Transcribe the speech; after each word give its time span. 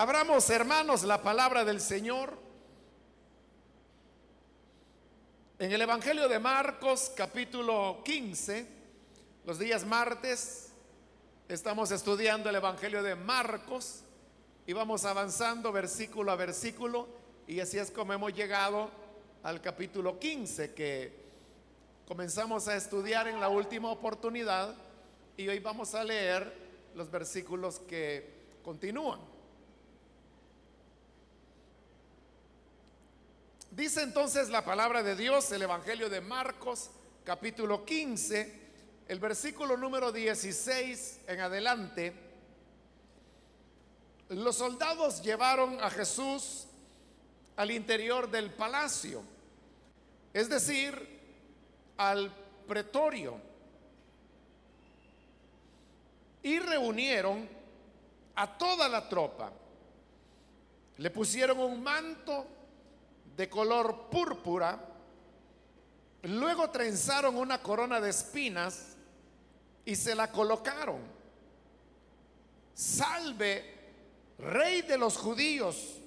Abramos, 0.00 0.48
hermanos, 0.50 1.02
la 1.02 1.20
palabra 1.20 1.64
del 1.64 1.80
Señor 1.80 2.32
en 5.58 5.72
el 5.72 5.82
Evangelio 5.82 6.28
de 6.28 6.38
Marcos, 6.38 7.10
capítulo 7.16 8.00
15, 8.04 8.68
los 9.44 9.58
días 9.58 9.84
martes, 9.84 10.68
estamos 11.48 11.90
estudiando 11.90 12.48
el 12.48 12.54
Evangelio 12.54 13.02
de 13.02 13.16
Marcos 13.16 14.04
y 14.68 14.72
vamos 14.72 15.04
avanzando 15.04 15.72
versículo 15.72 16.30
a 16.30 16.36
versículo 16.36 17.08
y 17.48 17.58
así 17.58 17.76
es 17.78 17.90
como 17.90 18.12
hemos 18.12 18.32
llegado 18.32 18.92
al 19.42 19.60
capítulo 19.60 20.20
15 20.20 20.74
que 20.74 21.12
comenzamos 22.06 22.68
a 22.68 22.76
estudiar 22.76 23.26
en 23.26 23.40
la 23.40 23.48
última 23.48 23.90
oportunidad 23.90 24.76
y 25.36 25.48
hoy 25.48 25.58
vamos 25.58 25.96
a 25.96 26.04
leer 26.04 26.54
los 26.94 27.10
versículos 27.10 27.80
que 27.80 28.60
continúan. 28.62 29.37
Dice 33.70 34.02
entonces 34.02 34.48
la 34.48 34.64
palabra 34.64 35.02
de 35.02 35.14
Dios, 35.14 35.52
el 35.52 35.62
Evangelio 35.62 36.08
de 36.08 36.22
Marcos, 36.22 36.90
capítulo 37.22 37.84
15, 37.84 38.68
el 39.06 39.20
versículo 39.20 39.76
número 39.76 40.10
16 40.10 41.20
en 41.26 41.40
adelante. 41.40 42.14
Los 44.30 44.56
soldados 44.56 45.22
llevaron 45.22 45.82
a 45.82 45.90
Jesús 45.90 46.64
al 47.56 47.70
interior 47.70 48.30
del 48.30 48.50
palacio, 48.50 49.22
es 50.32 50.48
decir, 50.48 51.20
al 51.98 52.32
pretorio, 52.66 53.38
y 56.42 56.58
reunieron 56.58 57.46
a 58.34 58.56
toda 58.56 58.88
la 58.88 59.08
tropa. 59.08 59.52
Le 60.96 61.10
pusieron 61.10 61.58
un 61.58 61.82
manto 61.82 62.57
de 63.38 63.48
color 63.48 64.10
púrpura, 64.10 64.84
luego 66.22 66.70
trenzaron 66.70 67.36
una 67.36 67.62
corona 67.62 68.00
de 68.00 68.10
espinas 68.10 68.96
y 69.84 69.94
se 69.94 70.16
la 70.16 70.32
colocaron. 70.32 71.00
Salve, 72.74 73.76
rey 74.38 74.82
de 74.82 74.98
los 74.98 75.16
judíos, 75.16 75.98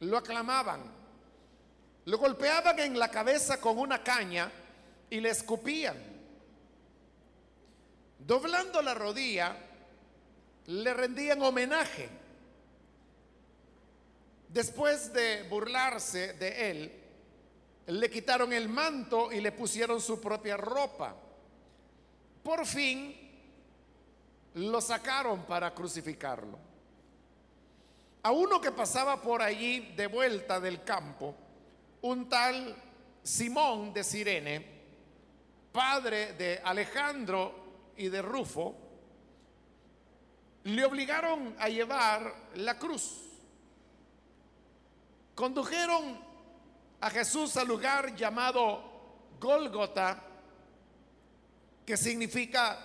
lo 0.00 0.16
aclamaban. 0.16 0.80
Lo 2.06 2.16
golpeaban 2.16 2.78
en 2.78 2.98
la 2.98 3.10
cabeza 3.10 3.60
con 3.60 3.78
una 3.78 4.02
caña 4.02 4.50
y 5.10 5.20
le 5.20 5.28
escupían. 5.28 5.98
Doblando 8.18 8.80
la 8.80 8.94
rodilla, 8.94 9.58
le 10.68 10.94
rendían 10.94 11.42
homenaje. 11.42 12.08
Después 14.56 15.12
de 15.12 15.42
burlarse 15.42 16.32
de 16.32 16.70
él, 16.70 16.92
le 17.88 18.08
quitaron 18.08 18.54
el 18.54 18.70
manto 18.70 19.30
y 19.30 19.42
le 19.42 19.52
pusieron 19.52 20.00
su 20.00 20.18
propia 20.18 20.56
ropa. 20.56 21.14
Por 22.42 22.64
fin 22.64 23.14
lo 24.54 24.80
sacaron 24.80 25.42
para 25.42 25.74
crucificarlo. 25.74 26.58
A 28.22 28.30
uno 28.30 28.58
que 28.58 28.72
pasaba 28.72 29.20
por 29.20 29.42
allí 29.42 29.92
de 29.94 30.06
vuelta 30.06 30.58
del 30.58 30.82
campo, 30.82 31.34
un 32.00 32.26
tal 32.26 32.74
Simón 33.22 33.92
de 33.92 34.02
Sirene, 34.02 34.66
padre 35.70 36.32
de 36.32 36.62
Alejandro 36.64 37.92
y 37.98 38.08
de 38.08 38.22
Rufo, 38.22 38.74
le 40.64 40.82
obligaron 40.82 41.54
a 41.58 41.68
llevar 41.68 42.32
la 42.54 42.78
cruz. 42.78 43.25
Condujeron 45.36 46.18
a 46.98 47.10
Jesús 47.10 47.58
al 47.58 47.68
lugar 47.68 48.16
llamado 48.16 48.82
Gólgota, 49.38 50.18
que 51.84 51.94
significa 51.94 52.78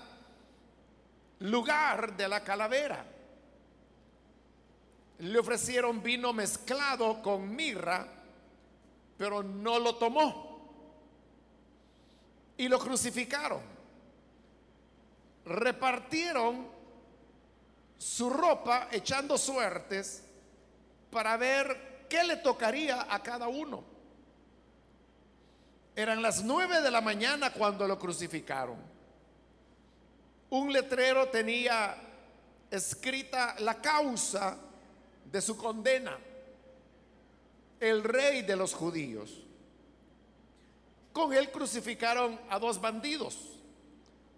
lugar 1.39 2.17
de 2.17 2.28
la 2.28 2.44
calavera. 2.44 3.06
Le 5.19 5.39
ofrecieron 5.39 6.03
vino 6.03 6.34
mezclado 6.34 7.22
con 7.22 7.56
mirra, 7.56 8.06
pero 9.18 9.41
no 9.41 9.79
lo 9.79 9.95
tomó. 9.95 10.73
Y 12.57 12.68
lo 12.68 12.78
crucificaron. 12.79 13.62
Repartieron 15.45 16.68
su 17.97 18.29
ropa 18.29 18.89
echando 18.91 19.38
suertes 19.38 20.25
para 21.09 21.38
ver 21.38 21.91
qué 22.11 22.25
le 22.25 22.35
tocaría 22.35 23.07
a 23.09 23.23
cada 23.23 23.47
uno. 23.47 23.85
Eran 25.95 26.22
las 26.22 26.44
nueve 26.44 26.81
de 26.81 26.91
la 26.91 26.99
mañana 26.99 27.53
cuando 27.53 27.88
lo 27.88 27.97
crucificaron. 27.97 28.75
Un 30.50 30.73
letrero 30.73 31.29
tenía 31.29 31.95
escrita 32.69 33.55
la 33.59 33.81
causa 33.81 34.57
de 35.23 35.41
su 35.41 35.55
condena. 35.55 36.17
El 37.79 38.03
rey 38.03 38.41
de 38.41 38.57
los 38.57 38.73
judíos. 38.73 39.31
Con 41.13 41.31
él 41.31 41.50
crucificaron 41.50 42.38
a 42.50 42.59
dos 42.59 42.81
bandidos. 42.81 43.38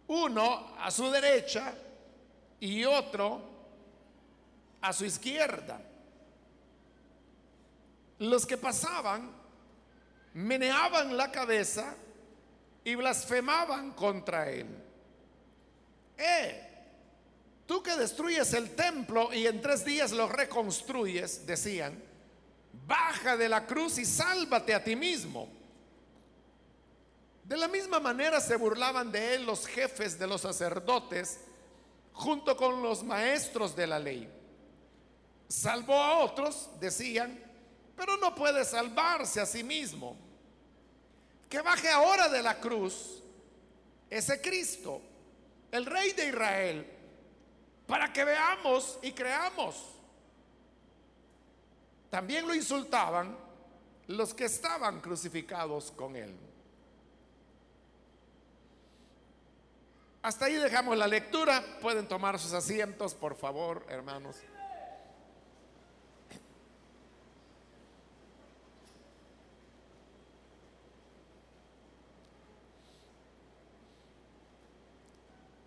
Uno 0.06 0.76
a 0.78 0.92
su 0.92 1.10
derecha 1.10 1.74
y 2.60 2.86
otro 2.86 3.42
a 4.80 4.94
su 4.94 5.06
izquierda. 5.06 5.82
Los 8.20 8.46
que 8.46 8.58
pasaban 8.58 9.32
meneaban 10.34 11.16
la 11.16 11.32
cabeza 11.32 11.96
y 12.84 12.96
blasfemaban 12.96 13.92
contra 13.92 14.50
él. 14.50 14.68
Eh, 16.18 16.70
tú 17.66 17.82
que 17.82 17.96
destruyes 17.96 18.54
el 18.54 18.76
templo 18.76 19.34
y 19.34 19.48
en 19.48 19.62
tres 19.62 19.86
días 19.86 20.12
lo 20.12 20.28
reconstruyes, 20.28 21.46
decían, 21.46 22.02
baja 22.86 23.38
de 23.38 23.50
la 23.50 23.66
cruz 23.66 23.98
y 23.98 24.06
sálvate 24.06 24.74
a 24.74 24.84
ti 24.84 24.96
mismo. 24.96 25.48
De 27.44 27.58
la 27.58 27.68
misma 27.68 28.00
manera 28.00 28.40
se 28.40 28.56
burlaban 28.56 29.12
de 29.12 29.36
él 29.36 29.46
los 29.46 29.68
jefes 29.68 30.18
de 30.18 30.28
los 30.28 30.42
sacerdotes 30.42 31.42
junto 32.14 32.56
con 32.56 32.82
los 32.82 33.04
maestros 33.04 33.76
de 33.76 33.88
la 33.88 34.00
ley. 34.00 34.30
Salvó 35.48 36.02
a 36.02 36.20
otros, 36.20 36.70
decían, 36.80 37.40
pero 37.96 38.18
no 38.18 38.34
puede 38.34 38.66
salvarse 38.66 39.40
a 39.42 39.46
sí 39.46 39.64
mismo. 39.64 40.18
Que 41.50 41.62
baje 41.62 41.90
ahora 41.90 42.30
de 42.30 42.42
la 42.42 42.60
cruz 42.60 43.22
ese 44.10 44.42
Cristo, 44.42 45.02
el 45.72 45.86
Rey 45.86 46.12
de 46.14 46.30
Israel, 46.30 46.88
para 47.88 48.12
que 48.14 48.24
veamos 48.24 49.00
y 49.02 49.12
creamos. 49.12 49.90
También 52.10 52.48
lo 52.48 52.54
insultaban 52.54 53.36
los 54.08 54.34
que 54.34 54.46
estaban 54.46 55.02
crucificados 55.02 55.92
con 55.92 56.16
él. 56.16 56.36
Hasta 60.22 60.46
ahí 60.46 60.56
dejamos 60.56 60.98
la 60.98 61.08
lectura. 61.08 61.64
Pueden 61.82 62.08
tomar 62.08 62.40
sus 62.40 62.54
asientos, 62.54 63.14
por 63.14 63.36
favor, 63.36 63.86
hermanos. 63.90 64.38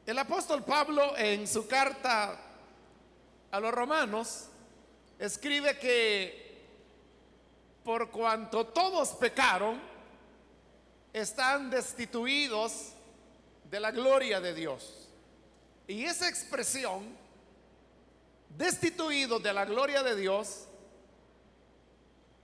El 0.06 0.16
apóstol 0.20 0.62
Pablo 0.62 1.16
en 1.18 1.48
su 1.48 1.66
carta 1.66 2.38
a 3.50 3.58
los 3.58 3.74
romanos 3.74 4.44
escribe 5.18 5.76
que 5.80 6.46
por 7.82 8.10
cuanto 8.10 8.66
todos 8.66 9.10
pecaron, 9.10 9.80
están 11.12 11.70
destituidos 11.70 12.92
de 13.68 13.80
la 13.80 13.90
gloria 13.90 14.40
de 14.40 14.54
Dios. 14.54 15.08
Y 15.88 16.04
esa 16.04 16.28
expresión, 16.28 17.04
destituidos 18.56 19.42
de 19.42 19.52
la 19.52 19.64
gloria 19.64 20.04
de 20.04 20.14
Dios, 20.14 20.66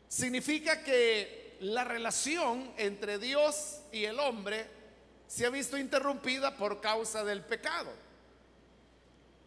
significa 0.08 0.82
que 0.82 1.56
la 1.60 1.84
relación 1.84 2.72
entre 2.76 3.18
Dios 3.18 3.82
y 3.92 4.04
el 4.04 4.18
hombre 4.18 4.81
se 5.32 5.46
ha 5.46 5.48
visto 5.48 5.78
interrumpida 5.78 6.54
por 6.58 6.82
causa 6.82 7.24
del 7.24 7.42
pecado. 7.42 7.90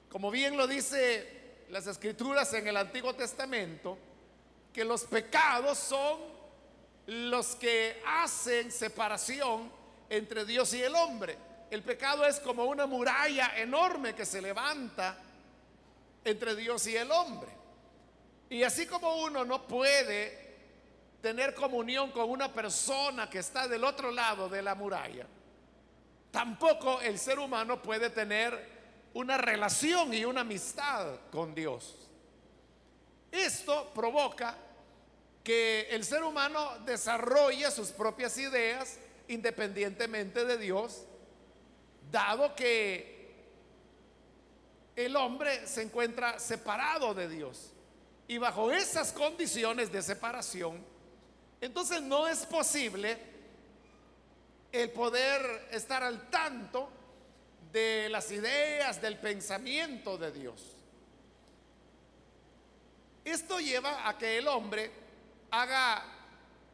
Como 0.10 0.32
bien 0.32 0.58
lo 0.58 0.66
dice 0.66 1.68
las 1.70 1.86
escrituras 1.86 2.52
en 2.56 2.68
el 2.68 2.76
Antiguo 2.76 3.14
Testamento, 3.14 3.96
que 4.74 4.84
los 4.84 5.04
pecados 5.04 5.78
son 5.78 6.22
los 7.06 7.56
que 7.58 8.02
hacen 8.04 8.72
separación 8.72 9.72
entre 10.10 10.44
Dios 10.44 10.74
y 10.74 10.82
el 10.82 10.96
hombre. 10.96 11.38
El 11.70 11.84
pecado 11.84 12.26
es 12.26 12.40
como 12.40 12.66
una 12.66 12.88
muralla 12.88 13.56
enorme 13.56 14.16
que 14.16 14.26
se 14.26 14.42
levanta 14.42 15.16
entre 16.24 16.56
Dios 16.56 16.88
y 16.88 16.98
el 16.98 17.12
hombre. 17.12 17.52
Y 18.50 18.64
así 18.64 18.88
como 18.88 19.18
uno 19.18 19.46
no 19.46 19.68
puede 19.68 20.56
tener 21.22 21.54
comunión 21.54 22.10
con 22.10 22.28
una 22.28 22.52
persona 22.52 23.30
que 23.30 23.38
está 23.38 23.68
del 23.68 23.84
otro 23.84 24.10
lado 24.10 24.50
de 24.50 24.64
la 24.64 24.74
muralla, 24.74 25.28
tampoco 26.36 27.00
el 27.00 27.18
ser 27.18 27.40
humano 27.40 27.82
puede 27.82 28.10
tener 28.10 28.76
una 29.14 29.38
relación 29.38 30.14
y 30.14 30.26
una 30.26 30.42
amistad 30.42 31.18
con 31.32 31.56
Dios. 31.56 31.96
Esto 33.32 33.90
provoca 33.96 34.54
que 35.46 35.88
el 35.92 36.04
ser 36.04 36.26
humano 36.26 36.80
desarrolle 36.80 37.72
sus 37.72 37.88
propias 37.92 38.38
ideas 38.38 38.98
independientemente 39.30 40.44
de 40.44 40.58
Dios, 40.58 41.06
dado 42.12 42.54
que 42.54 43.34
el 44.98 45.16
hombre 45.16 45.66
se 45.66 45.84
encuentra 45.84 46.38
separado 46.38 47.14
de 47.14 47.30
Dios. 47.30 47.72
Y 48.28 48.40
bajo 48.40 48.74
esas 48.74 49.14
condiciones 49.14 49.90
de 49.90 50.02
separación, 50.02 50.84
entonces 51.62 52.02
no 52.02 52.28
es 52.28 52.46
posible 52.46 53.35
el 54.82 54.92
poder 54.92 55.70
estar 55.72 56.04
al 56.04 56.30
tanto 56.30 56.90
de 57.72 58.10
las 58.10 58.32
ideas, 58.32 59.02
del 59.02 59.18
pensamiento 59.18 60.18
de 60.18 60.32
Dios. 60.32 60.76
Esto 63.24 63.60
lleva 63.60 64.08
a 64.08 64.18
que 64.18 64.38
el 64.38 64.48
hombre 64.48 64.92
haga 65.52 66.04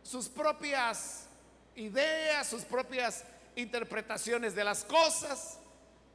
sus 0.03 0.27
propias 0.27 1.27
ideas, 1.75 2.48
sus 2.48 2.63
propias 2.63 3.24
interpretaciones 3.56 4.56
de 4.56 4.63
las 4.63 4.83
cosas, 4.83 5.59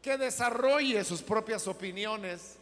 que 0.02 0.18
desarrolle 0.18 1.04
sus 1.04 1.22
propias 1.22 1.66
opiniones 1.66 2.56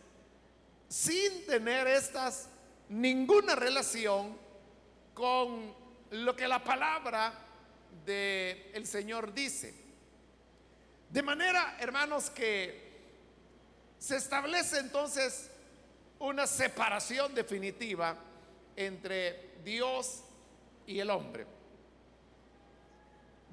sin 0.89 1.47
tener 1.47 1.87
estas 1.87 2.49
ninguna 2.89 3.55
relación 3.55 4.37
con 5.13 5.75
lo 6.11 6.37
que 6.37 6.47
la 6.47 6.63
palabra 6.63 7.44
del 8.05 8.71
el 8.75 8.87
Señor 8.87 9.33
dice. 9.33 9.75
De 11.11 11.23
manera, 11.23 11.77
hermanos, 11.79 12.31
que 12.31 12.85
se 13.99 14.17
establece 14.17 14.79
entonces 14.79 15.51
una 16.19 16.47
separación 16.47 17.35
definitiva 17.35 18.17
entre 18.77 19.55
Dios 19.65 20.23
y 20.87 20.99
el 20.99 21.11
hombre. 21.11 21.47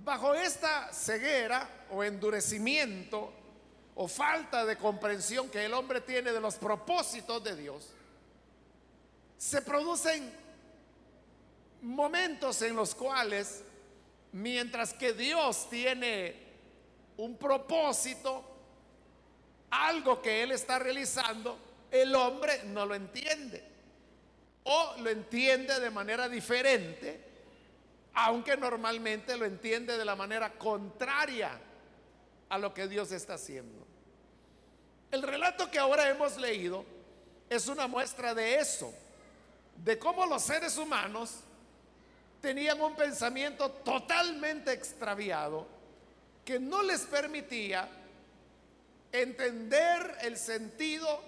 Bajo 0.04 0.34
esta 0.34 0.92
ceguera 0.92 1.86
o 1.92 2.04
endurecimiento 2.04 3.32
o 3.96 4.08
falta 4.08 4.66
de 4.66 4.78
comprensión 4.78 5.50
que 5.50 5.66
el 5.66 5.74
hombre 5.74 6.02
tiene 6.02 6.32
de 6.32 6.40
los 6.40 6.56
propósitos 6.56 7.44
de 7.44 7.56
Dios, 7.56 7.90
se 9.38 9.62
producen 9.62 10.32
momentos 11.82 12.62
en 12.62 12.76
los 12.76 12.96
cuales, 12.96 13.64
mientras 14.34 14.94
que 14.94 15.14
Dios 15.14 15.70
tiene 15.70 16.36
un 17.18 17.38
propósito, 17.38 18.44
algo 19.70 20.22
que 20.22 20.44
Él 20.44 20.52
está 20.52 20.80
realizando, 20.80 21.58
el 21.92 22.16
hombre 22.16 22.64
no 22.66 22.86
lo 22.86 22.96
entiende. 22.96 23.70
O 24.64 24.96
lo 25.00 25.10
entiende 25.10 25.80
de 25.80 25.90
manera 25.90 26.30
diferente, 26.30 27.20
aunque 28.14 28.56
normalmente 28.58 29.36
lo 29.36 29.46
entiende 29.46 29.98
de 29.98 30.06
la 30.06 30.16
manera 30.16 30.54
contraria 30.54 31.60
a 32.50 32.58
lo 32.58 32.74
que 32.74 32.88
Dios 32.88 33.12
está 33.12 33.36
haciendo. 33.36 33.88
El 35.10 35.24
relato 35.24 35.70
que 35.72 35.80
ahora 35.80 36.10
hemos 36.10 36.38
leído 36.38 36.86
es 37.50 37.68
una 37.68 37.88
muestra 37.88 38.34
de 38.34 38.56
eso, 38.56 38.94
de 39.78 39.98
cómo 39.98 40.26
los 40.26 40.44
seres 40.44 40.78
humanos 40.78 41.40
tenían 42.42 42.82
un 42.82 42.96
pensamiento 42.96 43.70
totalmente 43.70 44.74
extraviado 44.74 45.68
que 46.44 46.60
no 46.60 46.82
les 46.82 47.02
permitía 47.02 47.88
entender 49.12 50.18
el 50.22 50.38
sentido 50.38 51.22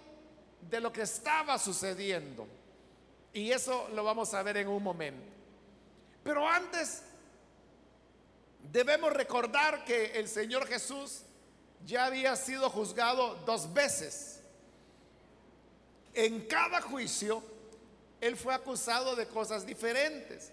de 0.70 0.80
lo 0.80 0.92
que 0.92 1.04
estaba 1.04 1.60
sucediendo. 1.60 2.48
Y 3.32 3.52
eso 3.52 3.90
lo 3.94 4.04
vamos 4.04 4.34
a 4.34 4.44
ver 4.44 4.58
en 4.58 4.68
un 4.68 4.82
momento. 4.82 5.32
Pero 6.24 6.48
antes 6.48 7.04
debemos 8.72 9.14
recordar 9.14 9.84
que 9.86 10.18
el 10.20 10.28
Señor 10.28 10.68
Jesús 10.68 11.22
ya 11.86 12.06
había 12.06 12.36
sido 12.36 12.70
juzgado 12.70 13.36
dos 13.46 13.74
veces. 13.74 14.40
En 16.14 16.42
cada 16.48 16.82
juicio, 16.82 17.44
Él 18.22 18.38
fue 18.38 18.54
acusado 18.54 19.16
de 19.16 19.28
cosas 19.28 19.66
diferentes. 19.66 20.52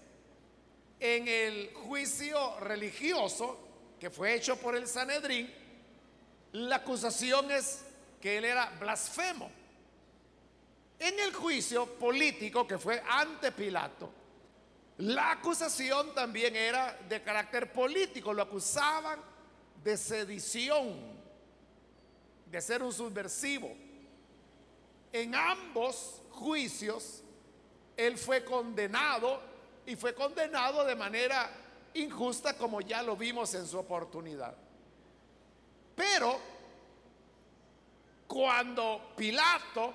En 1.01 1.27
el 1.27 1.73
juicio 1.73 2.59
religioso, 2.59 3.57
que 3.99 4.11
fue 4.11 4.35
hecho 4.35 4.55
por 4.57 4.75
el 4.75 4.87
Sanedrín, 4.87 5.51
la 6.51 6.75
acusación 6.75 7.49
es 7.49 7.83
que 8.21 8.37
Él 8.37 8.45
era 8.45 8.69
blasfemo. 8.79 9.49
En 10.99 11.19
el 11.19 11.33
juicio 11.33 11.87
político 11.97 12.67
que 12.67 12.77
fue 12.77 13.01
ante 13.09 13.51
Pilato, 13.51 14.11
la 14.99 15.31
acusación 15.31 16.13
también 16.13 16.55
era 16.55 16.95
de 17.09 17.23
carácter 17.23 17.73
político, 17.73 18.31
lo 18.31 18.43
acusaban 18.43 19.19
de 19.83 19.97
sedición, 19.97 20.99
de 22.45 22.61
ser 22.61 22.83
un 22.83 22.93
subversivo. 22.93 23.75
En 25.11 25.33
ambos 25.33 26.21
juicios, 26.29 27.23
él 27.97 28.19
fue 28.19 28.45
condenado 28.45 29.50
y 29.85 29.95
fue 29.95 30.13
condenado 30.13 30.85
de 30.85 30.95
manera 30.95 31.49
injusta 31.93 32.57
como 32.57 32.81
ya 32.81 33.01
lo 33.01 33.15
vimos 33.15 33.53
en 33.53 33.67
su 33.67 33.77
oportunidad. 33.77 34.55
Pero 35.95 36.39
cuando 38.27 39.13
Pilato 39.15 39.93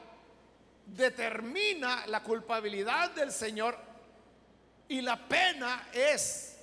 determina 0.87 2.07
la 2.07 2.23
culpabilidad 2.23 3.11
del 3.13 3.33
Señor 3.33 3.77
y 4.89 5.01
la 5.01 5.27
pena 5.27 5.89
es 5.93 6.59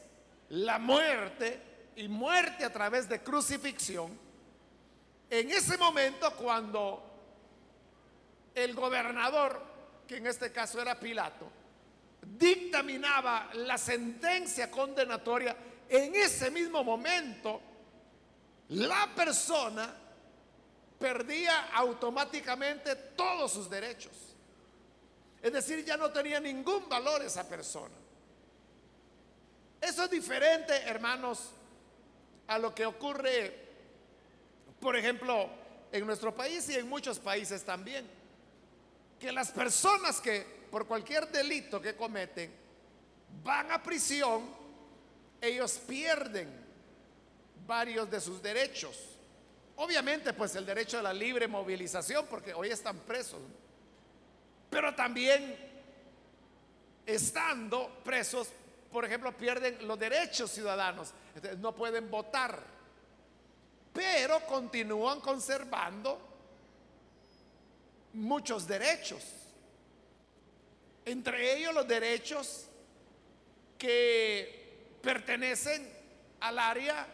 la 0.50 0.80
muerte 0.80 1.62
y 1.96 2.08
muerte 2.08 2.64
a 2.64 2.72
través 2.72 3.10
de 3.10 3.22
crucifixión, 3.22 4.18
en 5.30 5.50
ese 5.50 5.78
momento 5.78 6.32
cuando 6.36 7.04
el 8.54 8.76
gobernador, 8.76 9.62
que 10.08 10.18
en 10.18 10.28
este 10.28 10.52
caso 10.52 10.80
era 10.80 11.00
Pilato, 11.00 11.50
dictaminaba 12.26 13.50
la 13.54 13.78
sentencia 13.78 14.72
condenatoria, 14.72 15.56
en 15.90 16.16
ese 16.16 16.50
mismo 16.50 16.84
momento 16.84 17.62
la 18.70 19.14
persona 19.16 19.94
perdía 20.98 21.70
automáticamente 21.74 22.96
todos 22.96 23.52
sus 23.52 23.70
derechos. 23.70 24.14
Es 25.42 25.52
decir, 25.52 25.84
ya 25.84 25.98
no 25.98 26.12
tenía 26.12 26.40
ningún 26.40 26.88
valor 26.88 27.22
esa 27.22 27.48
persona. 27.48 27.94
Eso 29.82 30.06
es 30.06 30.10
diferente, 30.10 30.74
hermanos, 30.84 31.50
a 32.48 32.58
lo 32.58 32.74
que 32.74 32.86
ocurre, 32.86 33.54
por 34.80 34.96
ejemplo, 34.96 35.50
en 35.92 36.06
nuestro 36.06 36.34
país 36.34 36.70
y 36.70 36.76
en 36.76 36.88
muchos 36.88 37.20
países 37.20 37.66
también. 37.66 38.10
Que 39.20 39.34
las 39.34 39.52
personas 39.52 40.22
que 40.22 40.63
por 40.74 40.88
cualquier 40.88 41.30
delito 41.30 41.80
que 41.80 41.96
cometen 41.96 42.52
van 43.44 43.72
a 43.72 43.84
prisión, 43.84 44.42
ellos 45.40 45.74
pierden 45.88 46.50
varios 47.68 48.10
de 48.10 48.20
sus 48.20 48.42
derechos. 48.42 48.98
Obviamente, 49.76 50.34
pues 50.34 50.56
el 50.56 50.66
derecho 50.66 50.98
a 50.98 51.04
la 51.04 51.14
libre 51.14 51.48
movilización, 51.48 52.26
porque 52.26 52.56
hoy 52.56 52.70
están 52.70 52.98
presos. 53.02 53.40
Pero 54.72 54.96
también, 54.96 55.56
estando 57.06 58.02
presos, 58.04 58.48
por 58.92 59.06
ejemplo, 59.06 59.32
pierden 59.38 59.88
los 59.88 60.00
derechos 60.00 60.50
ciudadanos. 60.50 61.14
no 61.60 61.76
pueden 61.76 62.10
votar. 62.10 62.60
Pero 63.94 64.40
continúan 64.48 65.20
conservando 65.20 66.20
muchos 68.14 68.68
derechos. 68.68 69.43
Entre 71.06 71.58
ellos 71.58 71.74
los 71.74 71.88
derechos 71.88 72.68
que 73.78 74.98
pertenecen 75.02 75.92
al 76.40 76.60
área 76.60 77.08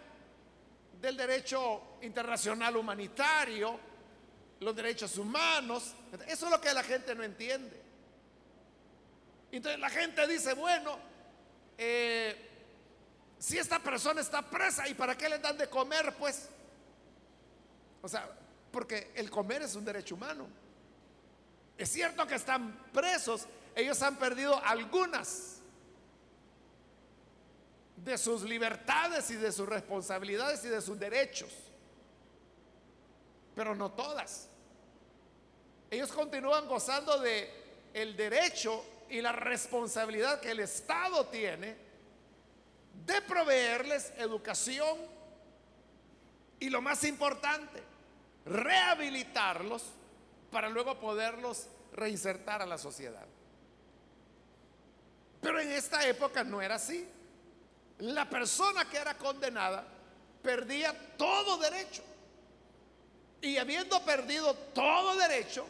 del 1.01 1.17
derecho 1.17 1.98
internacional 2.01 2.75
humanitario, 2.75 3.79
los 4.60 4.75
derechos 4.75 5.17
humanos. 5.17 5.93
Eso 6.27 6.46
es 6.46 6.51
lo 6.51 6.62
que 6.62 6.74
la 6.74 6.84
gente 6.84 7.15
no 7.15 7.24
entiende. 7.24 7.81
Entonces 9.51 9.79
la 9.79 9.89
gente 9.89 10.27
dice, 10.27 10.53
bueno, 10.53 11.00
eh, 11.77 12.50
si 13.39 13.58
esta 13.58 13.79
persona 13.79 14.22
está 14.22 14.41
presa, 14.41 14.88
¿y 14.88 14.93
para 14.93 15.17
qué 15.17 15.29
le 15.29 15.39
dan 15.39 15.58
de 15.58 15.67
comer? 15.69 16.13
Pues, 16.15 16.50
o 18.01 18.08
sea, 18.08 18.29
porque 18.72 19.12
el 19.15 19.29
comer 19.31 19.63
es 19.63 19.75
un 19.75 19.86
derecho 19.86 20.15
humano. 20.15 20.48
Es 21.77 21.89
cierto 21.89 22.27
que 22.27 22.36
están 22.36 22.91
presos, 22.91 23.48
ellos 23.76 24.02
han 24.02 24.18
perdido 24.18 24.60
algunas 24.64 25.60
de 27.98 28.18
sus 28.18 28.44
libertades 28.44 29.30
y 29.32 29.36
de 29.36 29.52
sus 29.52 29.68
responsabilidades 29.68 30.64
y 30.66 30.70
de 30.70 30.82
sus 30.82 30.98
derechos, 30.98 31.52
pero 33.56 33.76
no 33.76 33.92
todas. 33.92 34.48
Ellos 35.92 36.12
continúan 36.12 36.68
gozando 36.68 37.20
de 37.20 37.52
el 37.94 38.16
derecho 38.16 38.86
y 39.10 39.22
la 39.22 39.32
responsabilidad 39.32 40.40
que 40.40 40.52
el 40.52 40.60
Estado 40.60 41.26
tiene 41.28 41.76
de 43.06 43.22
proveerles 43.24 44.14
educación 44.18 44.98
y 46.60 46.70
lo 46.70 46.82
más 46.82 47.04
importante, 47.04 47.82
rehabilitarlos 48.46 49.84
para 50.52 50.70
luego 50.70 51.00
poderlos 51.00 51.68
reinsertar 51.94 52.62
a 52.62 52.66
la 52.66 52.78
sociedad. 52.78 53.26
Pero 55.41 55.60
en 55.60 55.72
esta 55.72 56.05
época 56.05 56.43
no 56.43 56.62
era 56.62 56.75
así. 56.75 57.08
La 58.00 58.29
persona 58.29 58.89
que 58.89 58.98
era 58.98 59.17
condenada 59.17 59.86
perdía 60.41 60.93
todo 61.17 61.58
derecho. 61.58 62.03
Y 63.41 63.58
habiendo 63.58 64.03
perdido 64.03 64.53
todo 64.53 65.15
derecho, 65.15 65.65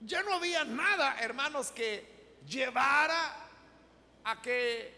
ya 0.00 0.22
no 0.22 0.34
había 0.34 0.64
nada, 0.64 1.16
hermanos, 1.20 1.70
que 1.70 2.38
llevara 2.46 3.36
a 4.24 4.42
que 4.42 4.94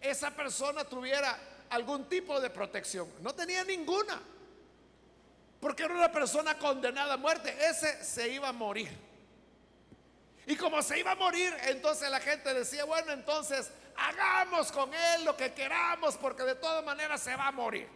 esa 0.00 0.30
persona 0.32 0.84
tuviera 0.84 1.38
algún 1.70 2.08
tipo 2.08 2.40
de 2.40 2.50
protección. 2.50 3.08
No 3.20 3.34
tenía 3.34 3.64
ninguna. 3.64 4.20
Porque 5.60 5.84
era 5.84 5.94
una 5.94 6.10
persona 6.10 6.58
condenada 6.58 7.14
a 7.14 7.16
muerte. 7.16 7.56
Ese 7.68 8.04
se 8.04 8.28
iba 8.28 8.48
a 8.48 8.52
morir. 8.52 8.90
Y 10.46 10.56
como 10.56 10.82
se 10.82 10.98
iba 10.98 11.12
a 11.12 11.16
morir, 11.16 11.54
entonces 11.66 12.10
la 12.10 12.20
gente 12.20 12.52
decía, 12.52 12.84
bueno, 12.84 13.12
entonces 13.12 13.70
hagamos 13.96 14.72
con 14.72 14.92
él 14.92 15.24
lo 15.24 15.36
que 15.36 15.52
queramos 15.52 16.16
porque 16.16 16.42
de 16.42 16.56
todas 16.56 16.84
maneras 16.84 17.20
se 17.20 17.36
va 17.36 17.48
a 17.48 17.52
morir. 17.52 17.88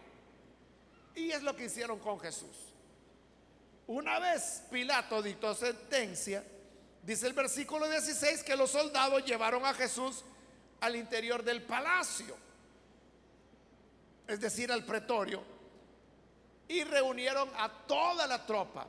Y 1.15 1.31
es 1.31 1.41
lo 1.43 1.55
que 1.55 1.65
hicieron 1.65 1.99
con 1.99 2.19
Jesús. 2.19 2.55
Una 3.87 4.19
vez 4.19 4.63
Pilato 4.69 5.21
dictó 5.21 5.55
sentencia, 5.55 6.43
dice 7.03 7.27
el 7.27 7.33
versículo 7.33 7.89
16 7.89 8.43
que 8.43 8.55
los 8.55 8.71
soldados 8.71 9.25
llevaron 9.25 9.65
a 9.65 9.73
Jesús 9.73 10.23
al 10.81 10.95
interior 10.95 11.43
del 11.43 11.63
palacio, 11.63 12.37
es 14.27 14.39
decir, 14.39 14.71
al 14.71 14.83
pretorio, 14.83 15.41
y 16.67 16.83
reunieron 16.83 17.49
a 17.57 17.69
toda 17.87 18.27
la 18.27 18.45
tropa. 18.45 18.87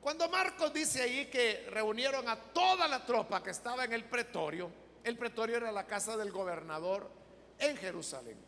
Cuando 0.00 0.28
Marcos 0.28 0.72
dice 0.72 1.02
ahí 1.02 1.26
que 1.26 1.66
reunieron 1.70 2.28
a 2.28 2.36
toda 2.36 2.86
la 2.86 3.04
tropa 3.04 3.42
que 3.42 3.50
estaba 3.50 3.84
en 3.84 3.92
el 3.92 4.04
pretorio, 4.04 4.70
el 5.04 5.16
pretorio 5.16 5.56
era 5.56 5.72
la 5.72 5.86
casa 5.86 6.16
del 6.16 6.30
gobernador 6.30 7.10
en 7.58 7.76
Jerusalén. 7.76 8.38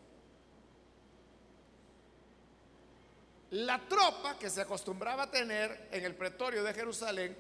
La 3.51 3.81
tropa 3.81 4.39
que 4.39 4.49
se 4.49 4.61
acostumbraba 4.61 5.25
a 5.25 5.31
tener 5.31 5.89
en 5.91 6.05
el 6.05 6.15
pretorio 6.15 6.63
de 6.63 6.73
Jerusalén 6.73 7.37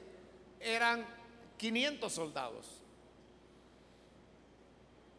eran 0.58 1.06
500 1.56 2.12
soldados. 2.12 2.66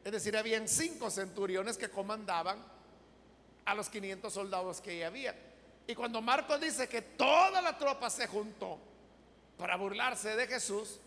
Es 0.03 0.11
decir, 0.11 0.35
habían 0.35 0.67
cinco 0.67 1.09
centuriones 1.09 1.77
que 1.77 1.89
comandaban 1.89 2.57
a 3.65 3.75
los 3.75 3.89
500 3.89 4.33
soldados 4.33 4.81
que 4.81 5.05
había. 5.05 5.35
Y 5.91 5.95
cuando 5.95 6.21
Marcos 6.21 6.61
dice 6.61 6.87
que 6.87 7.01
toda 7.01 7.61
la 7.61 7.77
tropa 7.77 8.09
se 8.09 8.25
juntó 8.25 8.79
para 9.57 9.75
burlarse 9.75 10.37
de 10.37 10.47
Jesús, 10.47 11.01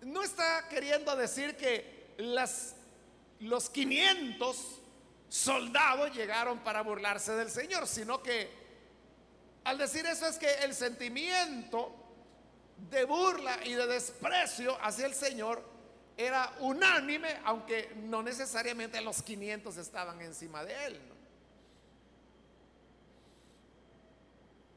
no 0.00 0.22
está 0.22 0.66
queriendo 0.70 1.14
decir 1.14 1.54
que 1.54 2.14
los 3.40 3.68
500 3.68 4.56
soldados 5.28 6.14
llegaron 6.14 6.60
para 6.60 6.80
burlarse 6.80 7.32
del 7.32 7.50
Señor, 7.50 7.86
sino 7.86 8.22
que 8.22 8.50
al 9.64 9.76
decir 9.76 10.06
eso 10.06 10.26
es 10.26 10.38
que 10.38 10.50
el 10.64 10.74
sentimiento 10.74 11.94
de 12.90 13.04
burla 13.04 13.58
y 13.62 13.74
de 13.74 13.86
desprecio 13.88 14.78
hacia 14.80 15.04
el 15.04 15.14
Señor 15.14 15.62
era 16.16 16.50
unánime, 16.60 17.42
aunque 17.44 17.92
no 17.94 18.22
necesariamente 18.22 18.98
los 19.02 19.20
500 19.20 19.76
estaban 19.76 20.18
encima 20.22 20.64
de 20.64 20.86
él. 20.86 21.17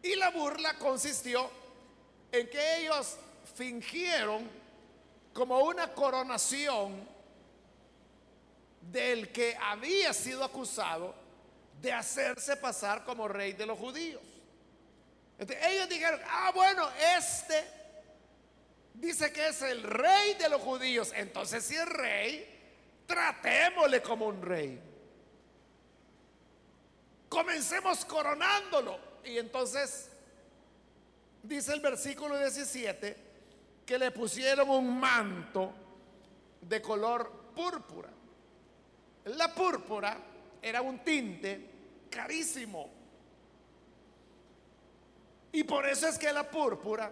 Y 0.04 0.16
la 0.16 0.30
burla 0.32 0.78
consistió 0.78 1.50
en 2.32 2.50
que 2.50 2.78
ellos 2.78 3.18
fingieron 3.56 4.50
como 5.34 5.60
una 5.60 5.94
coronación 5.94 7.08
del 8.82 9.32
que 9.32 9.56
había 9.62 10.14
sido 10.14 10.44
acusado 10.44 11.14
de 11.82 11.94
hacerse 11.94 12.58
pasar 12.58 13.04
como 13.04 13.28
rey 13.28 13.54
de 13.54 13.66
los 13.66 13.78
judíos. 13.78 14.22
Entonces, 15.38 15.66
ellos 15.68 15.90
dijeron, 15.90 16.20
ah, 16.28 16.52
bueno, 16.54 16.88
este 17.18 17.64
dice 18.94 19.32
que 19.32 19.48
es 19.48 19.62
el 19.64 19.82
rey 19.84 20.36
de 20.36 20.50
los 20.50 20.62
judíos. 20.62 21.12
Entonces, 21.16 21.64
si 21.64 21.76
es 21.76 21.86
rey, 21.88 22.60
tratémosle 23.08 24.02
como 24.02 24.28
un 24.28 24.42
rey. 24.42 24.80
Comencemos 27.28 28.06
coronándolo. 28.06 29.11
Y 29.26 29.38
entonces, 29.38 30.10
dice 31.44 31.74
el 31.74 31.80
versículo 31.80 32.38
17, 32.38 33.18
que 33.86 33.98
le 33.98 34.12
pusieron 34.12 34.70
un 34.70 35.00
manto 35.00 35.74
de 36.62 36.82
color 36.82 37.32
púrpura. 37.56 38.10
La 39.26 39.54
púrpura 39.54 40.18
era 40.62 40.82
un 40.82 41.00
tinte 41.00 41.70
carísimo. 42.10 42.90
Y 45.52 45.64
por 45.64 45.86
eso 45.86 46.08
es 46.08 46.18
que 46.18 46.32
la 46.32 46.50
púrpura 46.50 47.12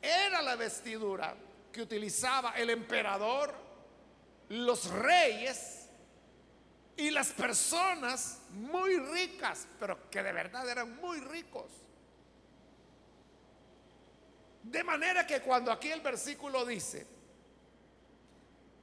era 0.00 0.42
la 0.42 0.56
vestidura 0.56 1.34
que 1.70 1.82
utilizaba 1.82 2.52
el 2.52 2.70
emperador, 2.70 3.54
los 4.48 4.90
reyes 4.90 5.81
y 6.96 7.10
las 7.10 7.28
personas 7.28 8.40
muy 8.50 8.98
ricas, 8.98 9.66
pero 9.80 10.10
que 10.10 10.22
de 10.22 10.32
verdad 10.32 10.68
eran 10.68 10.96
muy 10.96 11.20
ricos. 11.20 11.70
De 14.62 14.84
manera 14.84 15.26
que 15.26 15.40
cuando 15.40 15.72
aquí 15.72 15.90
el 15.90 16.00
versículo 16.00 16.64
dice 16.64 17.06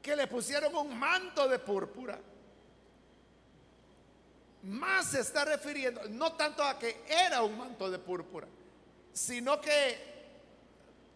que 0.01 0.15
le 0.15 0.27
pusieron 0.27 0.75
un 0.75 0.97
manto 0.97 1.47
de 1.47 1.59
púrpura, 1.59 2.19
más 4.63 5.05
se 5.05 5.21
está 5.21 5.45
refiriendo 5.45 6.01
no 6.09 6.33
tanto 6.33 6.63
a 6.63 6.77
que 6.77 7.03
era 7.07 7.41
un 7.43 7.57
manto 7.57 7.89
de 7.89 7.99
púrpura, 7.99 8.47
sino 9.13 9.61
que 9.61 10.09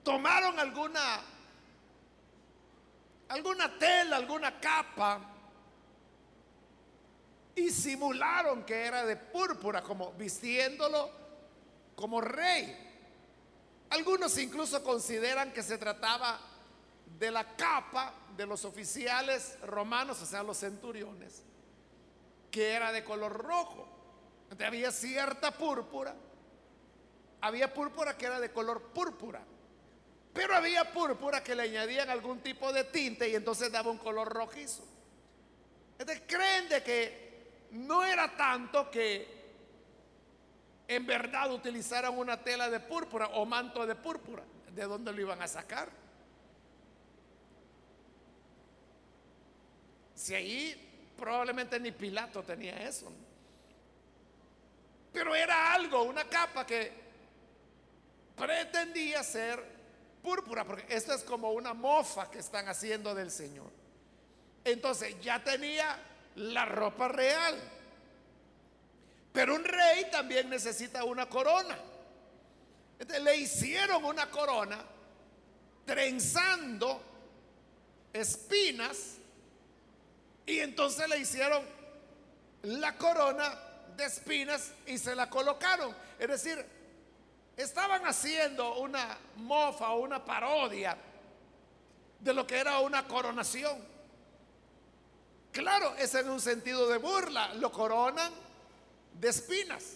tomaron 0.03 0.59
alguna 0.59 1.21
alguna 3.29 3.77
tela, 3.79 4.17
alguna 4.17 4.59
capa 4.59 5.32
y 7.55 7.69
simularon 7.69 8.63
que 8.63 8.85
era 8.85 9.05
de 9.05 9.15
púrpura, 9.15 9.81
como 9.81 10.11
vistiéndolo 10.13 11.11
como 11.95 12.21
rey. 12.21 12.75
Algunos 13.89 14.37
incluso 14.37 14.83
consideran 14.83 15.53
que 15.53 15.61
se 15.61 15.77
trataba 15.77 16.39
de 17.19 17.29
la 17.29 17.55
capa 17.55 18.13
de 18.35 18.45
los 18.45 18.65
oficiales 18.65 19.57
romanos, 19.61 20.21
o 20.21 20.25
sea, 20.25 20.41
los 20.41 20.57
centuriones, 20.57 21.43
que 22.49 22.71
era 22.71 22.91
de 22.91 23.03
color 23.03 23.31
rojo. 23.31 23.87
Entonces 24.43 24.67
había 24.67 24.91
cierta 24.91 25.51
púrpura, 25.51 26.15
había 27.41 27.73
púrpura 27.73 28.17
que 28.17 28.25
era 28.25 28.39
de 28.39 28.51
color 28.51 28.81
púrpura. 28.93 29.41
Pero 30.33 30.55
había 30.55 30.91
púrpura 30.91 31.43
que 31.43 31.53
le 31.53 31.63
añadían 31.63 32.09
algún 32.09 32.39
tipo 32.39 32.73
de 32.73 32.85
tinte 32.85 33.29
y 33.29 33.35
entonces 33.35 33.71
daba 33.71 33.91
un 33.91 33.99
color 33.99 34.27
rojizo. 34.27 34.83
Entonces 35.99 36.23
creen 36.27 36.67
de 36.69 36.81
que 36.81 37.32
no 37.73 38.03
era 38.03 38.35
tanto 38.35 38.89
que 38.89 39.43
en 40.87 41.05
verdad 41.05 41.51
utilizaran 41.51 42.17
una 42.17 42.41
tela 42.41 42.69
de 42.69 42.79
púrpura 42.79 43.27
o 43.33 43.45
manto 43.45 43.85
de 43.85 43.95
púrpura. 43.95 44.43
¿De 44.73 44.83
dónde 44.83 45.11
lo 45.11 45.21
iban 45.21 45.41
a 45.41 45.47
sacar? 45.47 45.89
Si 50.15 50.33
ahí 50.33 51.13
probablemente 51.17 51.79
ni 51.79 51.91
Pilato 51.91 52.43
tenía 52.43 52.87
eso. 52.87 53.11
Pero 55.11 55.35
era 55.35 55.73
algo, 55.73 56.03
una 56.03 56.25
capa 56.25 56.65
que 56.65 56.91
pretendía 58.35 59.23
ser 59.23 59.63
púrpura, 60.21 60.63
porque 60.65 60.85
esto 60.89 61.13
es 61.13 61.23
como 61.23 61.51
una 61.51 61.73
mofa 61.73 62.29
que 62.31 62.39
están 62.39 62.67
haciendo 62.67 63.13
del 63.13 63.29
Señor. 63.29 63.69
Entonces 64.63 65.19
ya 65.21 65.43
tenía 65.43 65.97
la 66.35 66.65
ropa 66.65 67.07
real. 67.07 67.59
Pero 69.31 69.55
un 69.55 69.63
rey 69.63 70.09
también 70.11 70.49
necesita 70.49 71.03
una 71.03 71.27
corona. 71.27 71.77
Entonces 72.99 73.23
le 73.23 73.35
hicieron 73.37 74.05
una 74.05 74.29
corona 74.29 74.79
trenzando 75.85 77.01
espinas 78.13 79.15
y 80.45 80.59
entonces 80.59 81.09
le 81.09 81.17
hicieron 81.19 81.63
la 82.63 82.95
corona 82.95 83.59
de 83.97 84.05
espinas 84.05 84.71
y 84.85 84.97
se 84.97 85.15
la 85.15 85.29
colocaron. 85.29 85.95
Es 86.19 86.27
decir, 86.27 86.65
estaban 87.57 88.05
haciendo 88.05 88.77
una 88.77 89.17
mofa 89.37 89.89
o 89.89 90.01
una 90.01 90.23
parodia 90.23 90.97
de 92.19 92.33
lo 92.33 92.47
que 92.47 92.57
era 92.57 92.79
una 92.79 93.07
coronación. 93.07 93.92
Claro, 95.53 95.95
es 95.99 96.15
en 96.15 96.29
un 96.29 96.41
sentido 96.41 96.89
de 96.89 96.97
burla. 96.97 97.53
Lo 97.53 97.71
coronan 97.71 98.33
de 99.13 99.29
espinas. 99.29 99.93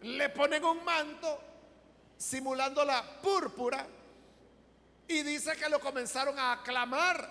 Le 0.00 0.30
ponen 0.30 0.64
un 0.64 0.82
manto 0.82 1.38
simulando 2.16 2.82
la 2.84 3.20
púrpura 3.20 3.86
y 5.06 5.22
dice 5.22 5.54
que 5.56 5.68
lo 5.68 5.80
comenzaron 5.80 6.38
a 6.38 6.52
aclamar 6.52 7.28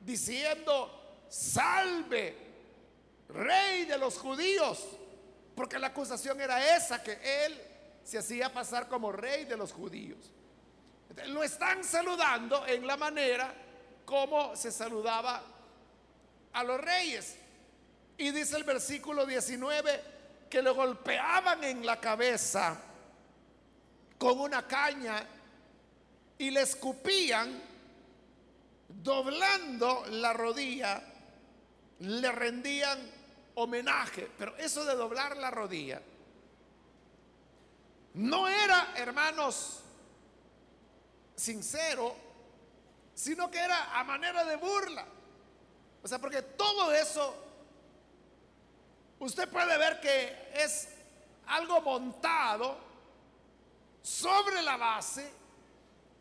diciendo, 0.00 1.26
salve, 1.28 2.34
rey 3.28 3.84
de 3.84 3.98
los 3.98 4.16
judíos. 4.16 4.82
Porque 5.54 5.78
la 5.78 5.88
acusación 5.88 6.40
era 6.40 6.74
esa, 6.74 7.02
que 7.02 7.18
él 7.44 7.60
se 8.02 8.16
hacía 8.16 8.50
pasar 8.50 8.88
como 8.88 9.12
rey 9.12 9.44
de 9.44 9.58
los 9.58 9.74
judíos. 9.74 10.30
Lo 11.26 11.42
están 11.42 11.84
saludando 11.84 12.66
en 12.66 12.86
la 12.86 12.96
manera 12.96 13.52
como 14.06 14.56
se 14.56 14.72
saludaba 14.72 15.42
a 16.58 16.64
los 16.64 16.80
reyes. 16.80 17.36
Y 18.16 18.32
dice 18.32 18.56
el 18.56 18.64
versículo 18.64 19.24
19 19.24 20.02
que 20.50 20.60
lo 20.60 20.74
golpeaban 20.74 21.62
en 21.62 21.86
la 21.86 22.00
cabeza 22.00 22.76
con 24.18 24.40
una 24.40 24.66
caña 24.66 25.24
y 26.36 26.50
le 26.50 26.62
escupían 26.62 27.62
doblando 28.88 30.04
la 30.10 30.32
rodilla, 30.32 31.00
le 32.00 32.32
rendían 32.32 32.98
homenaje. 33.54 34.28
Pero 34.36 34.56
eso 34.56 34.84
de 34.84 34.96
doblar 34.96 35.36
la 35.36 35.52
rodilla 35.52 36.02
no 38.14 38.48
era, 38.48 38.94
hermanos, 38.96 39.80
sincero, 41.36 42.16
sino 43.14 43.48
que 43.48 43.58
era 43.58 43.96
a 43.96 44.02
manera 44.02 44.44
de 44.44 44.56
burla. 44.56 45.06
O 46.02 46.08
sea, 46.08 46.18
porque 46.18 46.42
todo 46.42 46.92
eso, 46.92 47.34
usted 49.18 49.48
puede 49.48 49.76
ver 49.78 50.00
que 50.00 50.50
es 50.54 50.88
algo 51.46 51.80
montado 51.80 52.78
sobre 54.02 54.62
la 54.62 54.76
base 54.76 55.30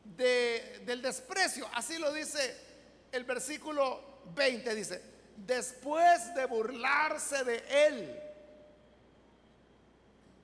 del 0.04 1.02
desprecio. 1.02 1.70
Así 1.74 1.98
lo 1.98 2.12
dice 2.12 2.56
el 3.12 3.24
versículo 3.24 4.22
20, 4.36 4.76
dice, 4.76 5.02
después 5.38 6.34
de 6.34 6.46
burlarse 6.46 7.44
de 7.44 7.88
él 7.88 8.24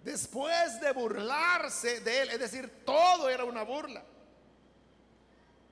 después 0.03 0.79
de 0.81 0.91
burlarse 0.91 2.01
de 2.01 2.21
él, 2.21 2.29
es 2.29 2.39
decir, 2.39 2.83
todo 2.85 3.29
era 3.29 3.45
una 3.45 3.63
burla. 3.63 4.03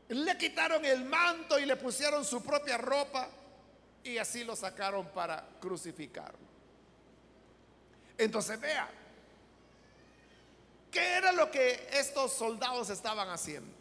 Le 0.07 0.37
quitaron 0.37 0.83
el 0.85 1.05
manto 1.05 1.59
y 1.59 1.65
le 1.65 1.75
pusieron 1.75 2.25
su 2.25 2.41
propia 2.43 2.77
ropa 2.77 3.29
y 4.03 4.17
así 4.17 4.43
lo 4.43 4.55
sacaron 4.55 5.07
para 5.09 5.47
crucificarlo. 5.59 6.39
Entonces 8.17 8.59
vea, 8.59 8.89
¿qué 10.91 11.13
era 11.13 11.31
lo 11.31 11.49
que 11.49 11.87
estos 11.93 12.33
soldados 12.33 12.89
estaban 12.89 13.29
haciendo? 13.29 13.73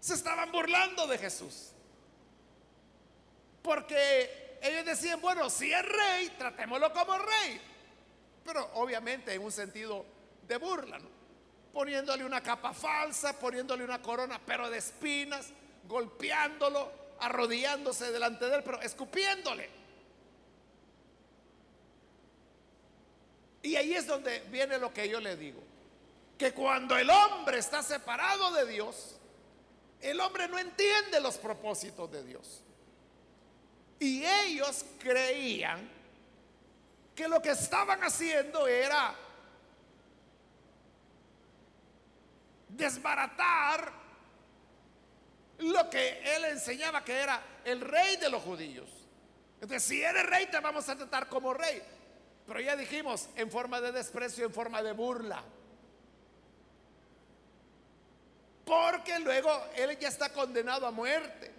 Se 0.00 0.14
estaban 0.14 0.52
burlando 0.52 1.06
de 1.06 1.18
Jesús. 1.18 1.72
Porque 3.62 4.58
ellos 4.62 4.84
decían, 4.84 5.20
bueno, 5.20 5.50
si 5.50 5.72
es 5.72 5.84
rey, 5.84 6.30
tratémoslo 6.38 6.92
como 6.92 7.18
rey 7.18 7.60
pero 8.48 8.66
obviamente 8.76 9.34
en 9.34 9.42
un 9.42 9.52
sentido 9.52 10.06
de 10.46 10.56
burla, 10.56 10.98
poniéndole 11.70 12.24
una 12.24 12.42
capa 12.42 12.72
falsa, 12.72 13.38
poniéndole 13.38 13.84
una 13.84 14.00
corona, 14.00 14.40
pero 14.42 14.70
de 14.70 14.78
espinas, 14.78 15.50
golpeándolo, 15.86 16.90
arrodillándose 17.20 18.12
delante 18.12 18.48
de 18.48 18.56
él, 18.56 18.62
pero 18.64 18.80
escupiéndole. 18.80 19.68
Y 23.62 23.76
ahí 23.76 23.94
es 23.94 24.06
donde 24.06 24.40
viene 24.50 24.78
lo 24.78 24.92
que 24.92 25.08
yo 25.08 25.20
le 25.20 25.36
digo, 25.36 25.60
que 26.36 26.52
cuando 26.52 26.96
el 26.96 27.10
hombre 27.10 27.58
está 27.58 27.82
separado 27.82 28.52
de 28.52 28.66
Dios, 28.66 29.16
el 30.00 30.20
hombre 30.20 30.48
no 30.48 30.58
entiende 30.58 31.20
los 31.20 31.36
propósitos 31.36 32.10
de 32.10 32.22
Dios. 32.22 32.62
Y 33.98 34.24
ellos 34.24 34.84
creían 34.98 35.90
que 37.14 37.26
lo 37.26 37.42
que 37.42 37.50
estaban 37.50 38.02
haciendo 38.04 38.68
era 38.68 39.12
desbaratar 42.68 43.92
lo 45.58 45.90
que 45.90 46.20
él 46.36 46.44
enseñaba 46.46 47.04
que 47.04 47.14
era 47.14 47.42
el 47.64 47.80
rey 47.80 48.16
de 48.16 48.30
los 48.30 48.42
judíos. 48.42 48.88
Entonces, 49.60 49.82
si 49.82 50.02
eres 50.02 50.24
rey, 50.26 50.46
te 50.46 50.60
vamos 50.60 50.88
a 50.88 50.96
tratar 50.96 51.28
como 51.28 51.52
rey. 51.52 51.82
Pero 52.46 52.60
ya 52.60 52.76
dijimos, 52.76 53.28
en 53.34 53.50
forma 53.50 53.80
de 53.80 53.92
desprecio, 53.92 54.46
en 54.46 54.52
forma 54.52 54.82
de 54.82 54.92
burla. 54.92 55.42
Porque 58.64 59.18
luego 59.18 59.50
él 59.74 59.98
ya 59.98 60.08
está 60.08 60.32
condenado 60.32 60.86
a 60.86 60.90
muerte. 60.90 61.52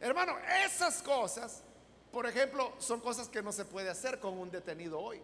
Hermano, 0.00 0.36
esas 0.64 1.02
cosas 1.02 1.62
por 2.10 2.26
ejemplo, 2.26 2.72
son 2.78 3.00
cosas 3.00 3.28
que 3.28 3.42
no 3.42 3.52
se 3.52 3.64
puede 3.64 3.90
hacer 3.90 4.18
con 4.18 4.38
un 4.38 4.50
detenido 4.50 4.98
hoy. 4.98 5.20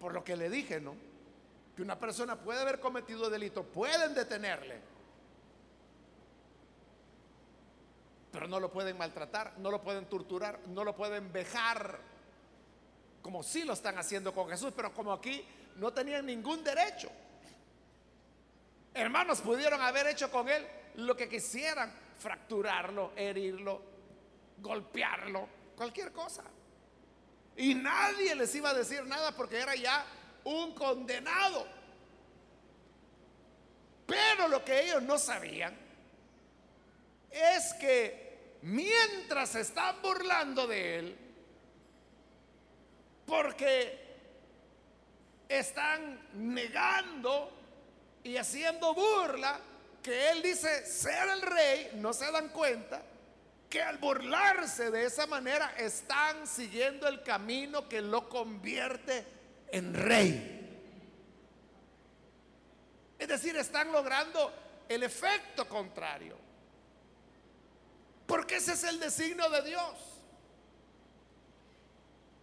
Por 0.00 0.14
lo 0.14 0.24
que 0.24 0.36
le 0.36 0.48
dije, 0.48 0.80
¿no? 0.80 0.94
Que 1.74 1.82
una 1.82 1.98
persona 1.98 2.36
puede 2.36 2.60
haber 2.60 2.80
cometido 2.80 3.28
delito, 3.28 3.62
pueden 3.62 4.14
detenerle, 4.14 4.80
pero 8.36 8.48
no 8.48 8.60
lo 8.60 8.70
pueden 8.70 8.98
maltratar, 8.98 9.54
no 9.60 9.70
lo 9.70 9.80
pueden 9.80 10.04
torturar, 10.10 10.60
no 10.66 10.84
lo 10.84 10.94
pueden 10.94 11.32
vejar, 11.32 11.98
como 13.22 13.42
sí 13.42 13.64
lo 13.64 13.72
están 13.72 13.96
haciendo 13.96 14.34
con 14.34 14.46
Jesús, 14.50 14.74
pero 14.76 14.92
como 14.92 15.10
aquí 15.10 15.42
no 15.76 15.90
tenían 15.90 16.26
ningún 16.26 16.62
derecho. 16.62 17.10
Hermanos, 18.92 19.40
pudieron 19.40 19.80
haber 19.80 20.08
hecho 20.08 20.30
con 20.30 20.50
él 20.50 20.66
lo 20.96 21.16
que 21.16 21.30
quisieran, 21.30 21.90
fracturarlo, 22.18 23.12
herirlo, 23.16 23.80
golpearlo, 24.58 25.48
cualquier 25.74 26.12
cosa. 26.12 26.44
Y 27.56 27.74
nadie 27.74 28.34
les 28.34 28.54
iba 28.54 28.68
a 28.68 28.74
decir 28.74 29.02
nada 29.06 29.32
porque 29.32 29.62
era 29.62 29.74
ya 29.76 30.04
un 30.44 30.74
condenado. 30.74 31.66
Pero 34.06 34.46
lo 34.46 34.62
que 34.62 34.82
ellos 34.82 35.02
no 35.02 35.16
sabían 35.16 35.86
es 37.30 37.72
que 37.74 38.25
mientras 38.66 39.54
están 39.54 40.02
burlando 40.02 40.66
de 40.66 40.98
él, 40.98 41.16
porque 43.24 44.04
están 45.48 46.20
negando 46.34 47.52
y 48.24 48.36
haciendo 48.36 48.92
burla 48.92 49.60
que 50.02 50.30
él 50.30 50.42
dice 50.42 50.84
ser 50.84 51.28
el 51.28 51.42
rey, 51.42 51.90
no 51.94 52.12
se 52.12 52.30
dan 52.32 52.48
cuenta 52.48 53.02
que 53.70 53.82
al 53.82 53.98
burlarse 53.98 54.90
de 54.90 55.04
esa 55.04 55.28
manera 55.28 55.74
están 55.76 56.46
siguiendo 56.46 57.06
el 57.06 57.22
camino 57.22 57.88
que 57.88 58.00
lo 58.00 58.28
convierte 58.28 59.24
en 59.68 59.94
rey. 59.94 60.52
Es 63.16 63.28
decir, 63.28 63.56
están 63.56 63.92
logrando 63.92 64.52
el 64.88 65.04
efecto 65.04 65.68
contrario. 65.68 66.45
Porque 68.26 68.56
ese 68.56 68.72
es 68.72 68.84
el 68.84 68.98
designio 68.98 69.48
de 69.50 69.62
Dios. 69.62 69.92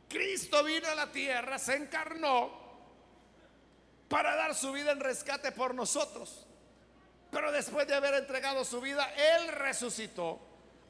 Cristo 0.09 0.63
vino 0.63 0.87
a 0.87 0.95
la 0.95 1.11
tierra, 1.11 1.57
se 1.57 1.75
encarnó 1.75 2.51
para 4.07 4.35
dar 4.35 4.53
su 4.53 4.71
vida 4.71 4.91
en 4.91 4.99
rescate 4.99 5.51
por 5.51 5.73
nosotros. 5.73 6.45
Pero 7.31 7.51
después 7.51 7.87
de 7.87 7.95
haber 7.95 8.13
entregado 8.13 8.63
su 8.63 8.79
vida, 8.79 9.11
Él 9.15 9.47
resucitó 9.53 10.39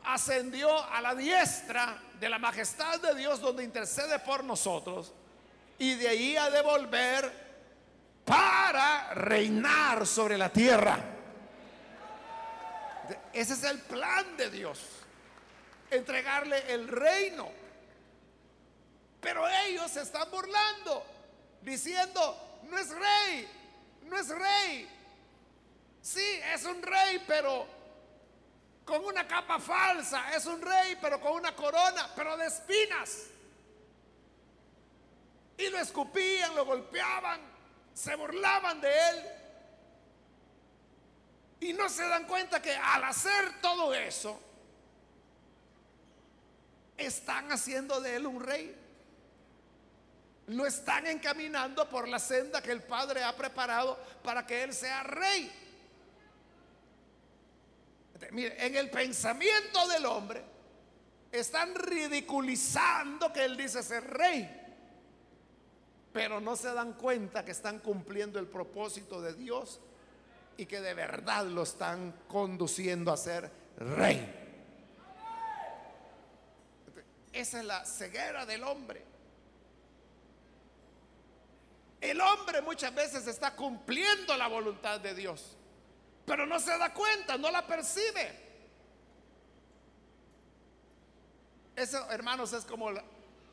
ascendió 0.05 0.83
a 0.91 1.01
la 1.01 1.15
diestra 1.15 1.97
de 2.19 2.29
la 2.29 2.39
majestad 2.39 2.99
de 2.99 3.15
Dios 3.15 3.39
donde 3.39 3.63
intercede 3.63 4.19
por 4.19 4.43
nosotros 4.43 5.13
y 5.79 5.95
de 5.95 6.07
ahí 6.07 6.37
a 6.37 6.49
devolver 6.49 7.31
para 8.25 9.13
reinar 9.13 10.05
sobre 10.05 10.37
la 10.37 10.49
tierra. 10.49 11.12
Ese 13.33 13.53
es 13.53 13.63
el 13.63 13.79
plan 13.79 14.37
de 14.37 14.49
Dios, 14.49 14.79
entregarle 15.89 16.73
el 16.73 16.87
reino. 16.87 17.49
Pero 19.19 19.47
ellos 19.65 19.89
se 19.91 20.01
están 20.01 20.29
burlando, 20.29 21.05
diciendo, 21.61 22.59
no 22.69 22.77
es 22.77 22.89
rey, 22.89 23.47
no 24.03 24.17
es 24.17 24.29
rey. 24.29 24.89
Sí, 26.01 26.41
es 26.53 26.65
un 26.65 26.81
rey, 26.81 27.23
pero 27.25 27.65
con 28.85 29.03
una 29.05 29.27
capa 29.27 29.59
falsa. 29.59 30.35
Es 30.35 30.45
un 30.45 30.61
rey, 30.61 30.97
pero 31.01 31.19
con 31.19 31.33
una 31.33 31.55
corona, 31.55 32.09
pero 32.15 32.35
de 32.37 32.47
espinas. 32.47 33.27
Y 35.57 35.69
lo 35.69 35.79
escupían, 35.79 36.55
lo 36.55 36.65
golpeaban, 36.65 37.39
se 37.93 38.15
burlaban 38.15 38.81
de 38.81 39.09
él. 39.09 39.23
Y 41.63 41.71
no 41.71 41.87
se 41.87 42.05
dan 42.05 42.25
cuenta 42.25 42.61
que 42.61 42.75
al 42.75 43.05
hacer 43.05 43.61
todo 43.61 43.93
eso, 43.93 44.37
están 46.97 47.49
haciendo 47.53 48.01
de 48.01 48.17
él 48.17 48.27
un 48.27 48.43
rey. 48.43 48.75
Lo 50.47 50.65
están 50.65 51.07
encaminando 51.07 51.87
por 51.87 52.09
la 52.09 52.19
senda 52.19 52.61
que 52.61 52.71
el 52.71 52.83
Padre 52.83 53.23
ha 53.23 53.33
preparado 53.33 53.97
para 54.21 54.45
que 54.45 54.61
él 54.61 54.73
sea 54.73 55.03
rey. 55.03 55.49
Mire, 58.31 58.65
en 58.65 58.75
el 58.75 58.89
pensamiento 58.89 59.87
del 59.87 60.05
hombre 60.05 60.43
están 61.31 61.75
ridiculizando 61.75 63.31
que 63.31 63.45
él 63.45 63.55
dice 63.55 63.81
ser 63.83 64.03
rey 64.03 64.59
pero 66.13 66.39
no 66.39 66.55
se 66.55 66.71
dan 66.73 66.93
cuenta 66.93 67.43
que 67.43 67.51
están 67.51 67.79
cumpliendo 67.79 68.37
el 68.37 68.45
propósito 68.45 69.19
de 69.19 69.33
Dios 69.33 69.81
y 70.57 70.65
que 70.65 70.81
de 70.81 70.93
verdad 70.93 71.45
lo 71.45 71.63
están 71.63 72.13
conduciendo 72.27 73.11
a 73.11 73.17
ser 73.17 73.51
rey. 73.77 74.41
Esa 77.31 77.59
es 77.59 77.65
la 77.65 77.85
ceguera 77.85 78.45
del 78.45 78.63
hombre. 78.63 79.03
El 81.99 82.19
hombre 82.21 82.61
muchas 82.61 82.93
veces 82.93 83.25
está 83.27 83.55
cumpliendo 83.55 84.35
la 84.37 84.47
voluntad 84.47 84.99
de 84.99 85.15
Dios, 85.15 85.57
pero 86.25 86.45
no 86.45 86.59
se 86.59 86.77
da 86.77 86.93
cuenta, 86.93 87.37
no 87.37 87.49
la 87.49 87.65
percibe. 87.65 88.43
Eso, 91.75 92.11
hermanos, 92.11 92.53
es 92.53 92.65
como 92.65 92.91
la, 92.91 93.03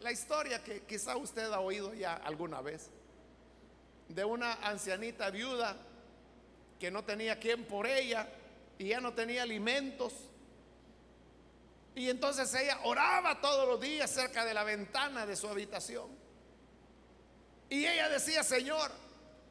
la 0.01 0.13
historia 0.13 0.63
que 0.63 0.83
quizá 0.83 1.17
usted 1.17 1.51
ha 1.53 1.61
oído 1.61 1.95
ya 1.95 2.15
alguna 2.15 2.61
vez 2.61 2.91
de 4.09 4.25
una 4.25 4.55
ancianita 4.55 5.31
viuda 5.31 5.77
que 6.81 6.91
no 6.91 7.05
tenía 7.05 7.39
quien 7.39 7.67
por 7.67 7.87
ella 7.87 8.27
y 8.79 8.89
ya 8.89 9.01
no 9.01 9.13
tenía 9.13 9.43
alimentos. 9.43 10.15
Y 11.95 12.09
entonces 12.09 12.53
ella 12.55 12.81
oraba 12.85 13.41
todos 13.43 13.69
los 13.69 13.81
días 13.81 14.11
cerca 14.11 14.47
de 14.47 14.55
la 14.55 14.65
ventana 14.65 15.27
de 15.27 15.37
su 15.37 15.47
habitación. 15.47 16.09
Y 17.69 17.87
ella 17.87 18.09
decía, 18.09 18.43
Señor, 18.43 18.91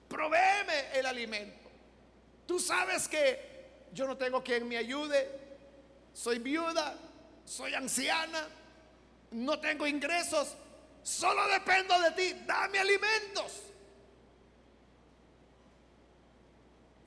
provéeme 0.07 0.97
el 0.97 1.05
alimento. 1.05 1.69
Tú 2.47 2.59
sabes 2.59 3.07
que 3.07 3.85
yo 3.93 4.07
no 4.07 4.17
tengo 4.17 4.43
quien 4.43 4.67
me 4.67 4.77
ayude. 4.77 5.29
Soy 6.13 6.39
viuda, 6.39 6.97
soy 7.45 7.75
anciana, 7.75 8.47
no 9.31 9.59
tengo 9.59 9.85
ingresos, 9.85 10.55
solo 11.03 11.47
dependo 11.47 11.99
de 12.01 12.11
ti, 12.11 12.41
dame 12.47 12.79
alimentos. 12.79 13.68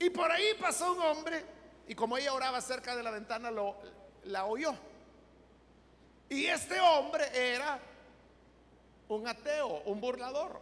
Y 0.03 0.09
por 0.09 0.29
ahí 0.29 0.53
pasó 0.59 0.91
un 0.91 0.99
hombre 0.99 1.45
y 1.87 1.95
como 1.95 2.17
ella 2.17 2.33
oraba 2.33 2.59
cerca 2.59 2.93
de 2.93 3.03
la 3.03 3.09
ventana, 3.09 3.49
lo, 3.49 3.77
la 4.25 4.45
oyó. 4.45 4.73
Y 6.27 6.45
este 6.45 6.77
hombre 6.81 7.25
era 7.33 7.79
un 9.07 9.25
ateo, 9.25 9.81
un 9.85 10.01
burlador. 10.01 10.59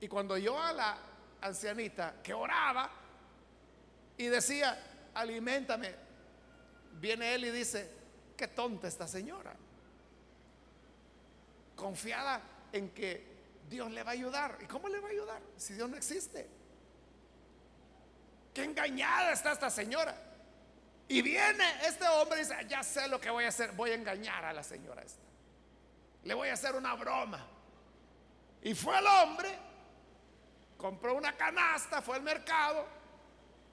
Y 0.00 0.08
cuando 0.08 0.34
oyó 0.34 0.58
a 0.58 0.72
la 0.72 0.98
ancianita 1.42 2.14
que 2.22 2.32
oraba 2.32 2.90
y 4.16 4.26
decía, 4.26 5.10
alimentame, 5.12 5.94
viene 6.92 7.34
él 7.34 7.44
y 7.44 7.50
dice, 7.50 7.90
qué 8.38 8.48
tonta 8.48 8.88
esta 8.88 9.06
señora 9.06 9.54
confiada 11.74 12.40
en 12.72 12.88
que 12.94 13.36
Dios 13.68 13.90
le 13.90 14.02
va 14.02 14.12
a 14.12 14.14
ayudar. 14.14 14.58
¿Y 14.62 14.64
cómo 14.64 14.88
le 14.88 14.98
va 14.98 15.08
a 15.08 15.10
ayudar 15.10 15.42
si 15.58 15.74
Dios 15.74 15.90
no 15.90 15.96
existe? 15.98 16.55
Qué 18.56 18.64
engañada 18.64 19.32
está 19.32 19.52
esta 19.52 19.68
señora. 19.68 20.16
Y 21.08 21.20
viene 21.20 21.62
este 21.86 22.08
hombre 22.08 22.38
y 22.38 22.42
dice, 22.42 22.56
ya 22.66 22.82
sé 22.82 23.06
lo 23.06 23.20
que 23.20 23.28
voy 23.28 23.44
a 23.44 23.48
hacer, 23.48 23.72
voy 23.72 23.90
a 23.90 23.94
engañar 23.96 24.46
a 24.46 24.52
la 24.54 24.62
señora 24.62 25.02
esta. 25.02 25.20
Le 26.24 26.32
voy 26.32 26.48
a 26.48 26.54
hacer 26.54 26.74
una 26.74 26.94
broma. 26.94 27.46
Y 28.62 28.72
fue 28.72 28.98
el 28.98 29.06
hombre, 29.06 29.50
compró 30.78 31.16
una 31.16 31.36
canasta, 31.36 32.00
fue 32.00 32.16
al 32.16 32.22
mercado 32.22 32.86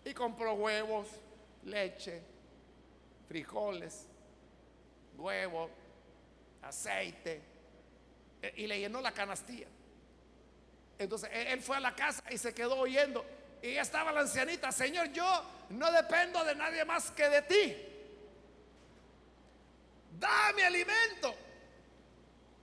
y 0.03 0.13
compró 0.13 0.51
huevos, 0.55 1.07
leche, 1.63 2.21
frijoles, 3.29 4.05
huevo, 5.15 5.69
aceite, 6.61 7.41
eh, 8.41 8.53
y 8.57 8.67
le 8.67 8.81
llenó 8.81 8.99
la 8.99 9.13
canastilla. 9.13 9.67
Entonces 10.99 11.29
él 11.31 11.61
fue 11.61 11.77
a 11.77 11.79
la 11.79 11.95
casa 11.95 12.21
y 12.29 12.37
se 12.37 12.53
quedó 12.53 12.79
oyendo. 12.79 13.25
Y 13.63 13.73
ya 13.73 13.81
estaba 13.81 14.11
la 14.11 14.19
ancianita, 14.19 14.71
Señor, 14.71 15.11
yo 15.11 15.25
no 15.69 15.91
dependo 15.91 16.43
de 16.43 16.53
nadie 16.53 16.85
más 16.85 17.09
que 17.09 17.27
de 17.29 17.41
ti. 17.41 17.75
Dame 20.19 20.65
alimento. 20.65 21.33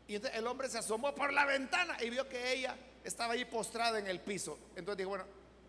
Y 0.06 0.14
el 0.14 0.46
hombre 0.46 0.68
se 0.68 0.78
asomó 0.78 1.12
por 1.12 1.32
la 1.32 1.44
ventana 1.44 1.96
y 2.00 2.10
vio 2.10 2.28
que 2.28 2.52
ella 2.52 2.76
estaba 3.02 3.32
ahí 3.32 3.44
postrada 3.44 3.98
en 3.98 4.06
el 4.06 4.20
piso. 4.20 4.58
Entonces 4.76 4.98
dijo, 4.98 5.10
bueno, 5.10 5.24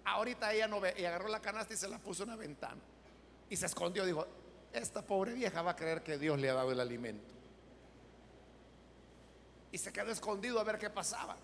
ahorita 0.05 0.53
ella 0.53 0.67
no 0.67 0.79
ve. 0.79 0.93
Y 0.97 1.05
agarró 1.05 1.29
la 1.29 1.39
canasta 1.39 1.73
y 1.73 1.77
se 1.77 1.87
la 1.87 1.97
puso 1.97 2.23
en 2.23 2.29
una 2.29 2.37
ventana. 2.37 2.81
Y 3.49 3.55
se 3.55 3.65
escondió. 3.65 4.05
Dijo, 4.05 4.27
esta 4.73 5.01
pobre 5.01 5.33
vieja 5.33 5.61
va 5.61 5.71
a 5.71 5.75
creer 5.75 6.03
que 6.03 6.19
Dios 6.19 6.37
le 6.37 6.49
ha 6.49 6.53
dado 6.53 6.71
el 6.71 6.79
alimento 6.79 7.31
y 9.71 9.77
se 9.77 9.93
quedó 9.93 10.11
escondido 10.11 10.59
a 10.59 10.63
ver 10.63 10.77
qué 10.77 10.89
pasaba. 10.89 11.37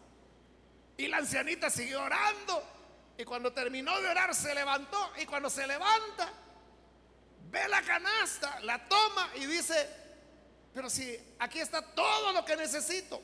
Y 0.98 1.08
la 1.08 1.18
ancianita 1.18 1.70
siguió 1.70 2.04
orando 2.04 2.77
y 3.18 3.26
cuando 3.26 3.52
terminó 3.52 4.00
de 4.00 4.08
orar 4.08 4.34
se 4.36 4.54
levantó 4.54 5.12
y 5.18 5.26
cuando 5.26 5.50
se 5.50 5.66
levanta 5.66 6.32
ve 7.50 7.68
la 7.68 7.82
canasta, 7.82 8.60
la 8.62 8.88
toma 8.88 9.32
y 9.36 9.46
dice, 9.46 9.90
pero 10.74 10.90
si 10.90 11.18
aquí 11.40 11.60
está 11.60 11.82
todo 11.82 12.32
lo 12.34 12.46
que 12.46 12.56
necesito. 12.56 13.22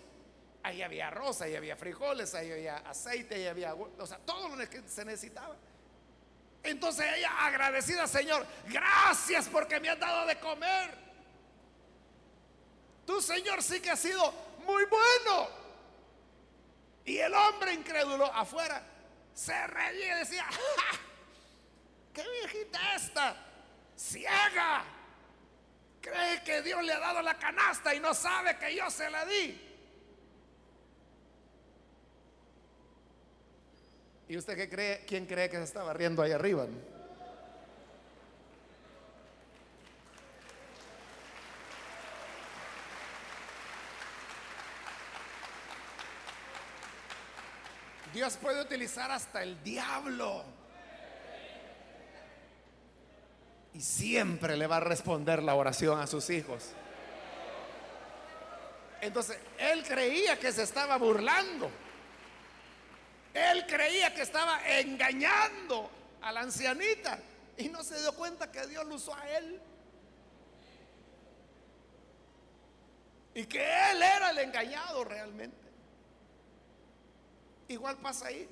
Ahí 0.63 0.81
había 0.81 1.09
arroz, 1.09 1.41
ahí 1.41 1.55
había 1.55 1.75
frijoles, 1.75 2.33
ahí 2.33 2.49
había 2.49 2.77
aceite, 2.77 3.35
ahí 3.35 3.47
había, 3.47 3.75
o 3.75 4.07
sea, 4.07 4.17
todo 4.19 4.55
lo 4.55 4.69
que 4.69 4.81
se 4.87 5.03
necesitaba. 5.03 5.55
Entonces 6.63 7.05
ella 7.17 7.45
agradecida, 7.45 8.07
Señor, 8.07 8.47
gracias 8.69 9.49
porque 9.49 9.81
me 9.81 9.89
has 9.89 9.99
dado 9.99 10.25
de 10.25 10.39
comer. 10.39 10.97
Tú, 13.05 13.21
Señor, 13.21 13.61
sí 13.61 13.81
que 13.81 13.91
has 13.91 13.99
sido 13.99 14.33
muy 14.65 14.85
bueno. 14.85 15.49
Y 17.03 17.17
el 17.17 17.33
hombre 17.33 17.73
incrédulo 17.73 18.25
afuera 18.33 18.92
se 19.33 19.67
reía 19.67 20.15
y 20.15 20.19
decía, 20.19 20.45
¡qué 22.13 22.23
viejita 22.29 22.95
esta! 22.95 23.35
¡Ciega! 23.97 24.83
Cree 26.01 26.43
que 26.43 26.61
Dios 26.61 26.83
le 26.83 26.93
ha 26.93 26.99
dado 26.99 27.21
la 27.21 27.37
canasta 27.37 27.95
y 27.95 27.99
no 27.99 28.13
sabe 28.13 28.57
que 28.57 28.75
yo 28.75 28.89
se 28.89 29.09
la 29.09 29.25
di. 29.25 29.69
¿Y 34.27 34.37
usted 34.37 34.55
qué 34.55 34.69
cree? 34.69 35.05
¿Quién 35.05 35.25
cree 35.25 35.49
que 35.49 35.57
se 35.57 35.63
estaba 35.63 35.93
riendo 35.93 36.21
ahí 36.21 36.31
arriba? 36.31 36.65
Puede 48.31 48.61
utilizar 48.61 49.11
hasta 49.11 49.43
el 49.43 49.61
diablo. 49.63 50.43
Y 53.73 53.81
siempre 53.81 54.55
le 54.55 54.65
va 54.65 54.77
a 54.77 54.79
responder 54.79 55.43
la 55.43 55.55
oración 55.55 55.99
a 55.99 56.07
sus 56.07 56.29
hijos. 56.29 56.69
Entonces, 59.01 59.37
él 59.57 59.83
creía 59.83 60.39
que 60.39 60.53
se 60.53 60.63
estaba 60.63 60.97
burlando. 60.97 61.69
Él 63.33 63.65
creía 63.67 64.13
que 64.13 64.21
estaba 64.21 64.59
engañando 64.79 65.89
a 66.21 66.31
la 66.31 66.41
ancianita. 66.41 67.19
Y 67.57 67.67
no 67.67 67.83
se 67.83 67.99
dio 67.99 68.13
cuenta 68.13 68.49
que 68.49 68.65
Dios 68.67 68.85
lo 68.85 68.95
usó 68.95 69.13
a 69.13 69.29
él. 69.37 69.59
Y 73.35 73.45
que 73.45 73.91
él 73.91 74.01
era 74.01 74.29
el 74.29 74.39
engañado 74.39 75.03
realmente. 75.03 75.62
Igual 77.73 77.97
pasa 77.97 78.27
ahí. 78.27 78.47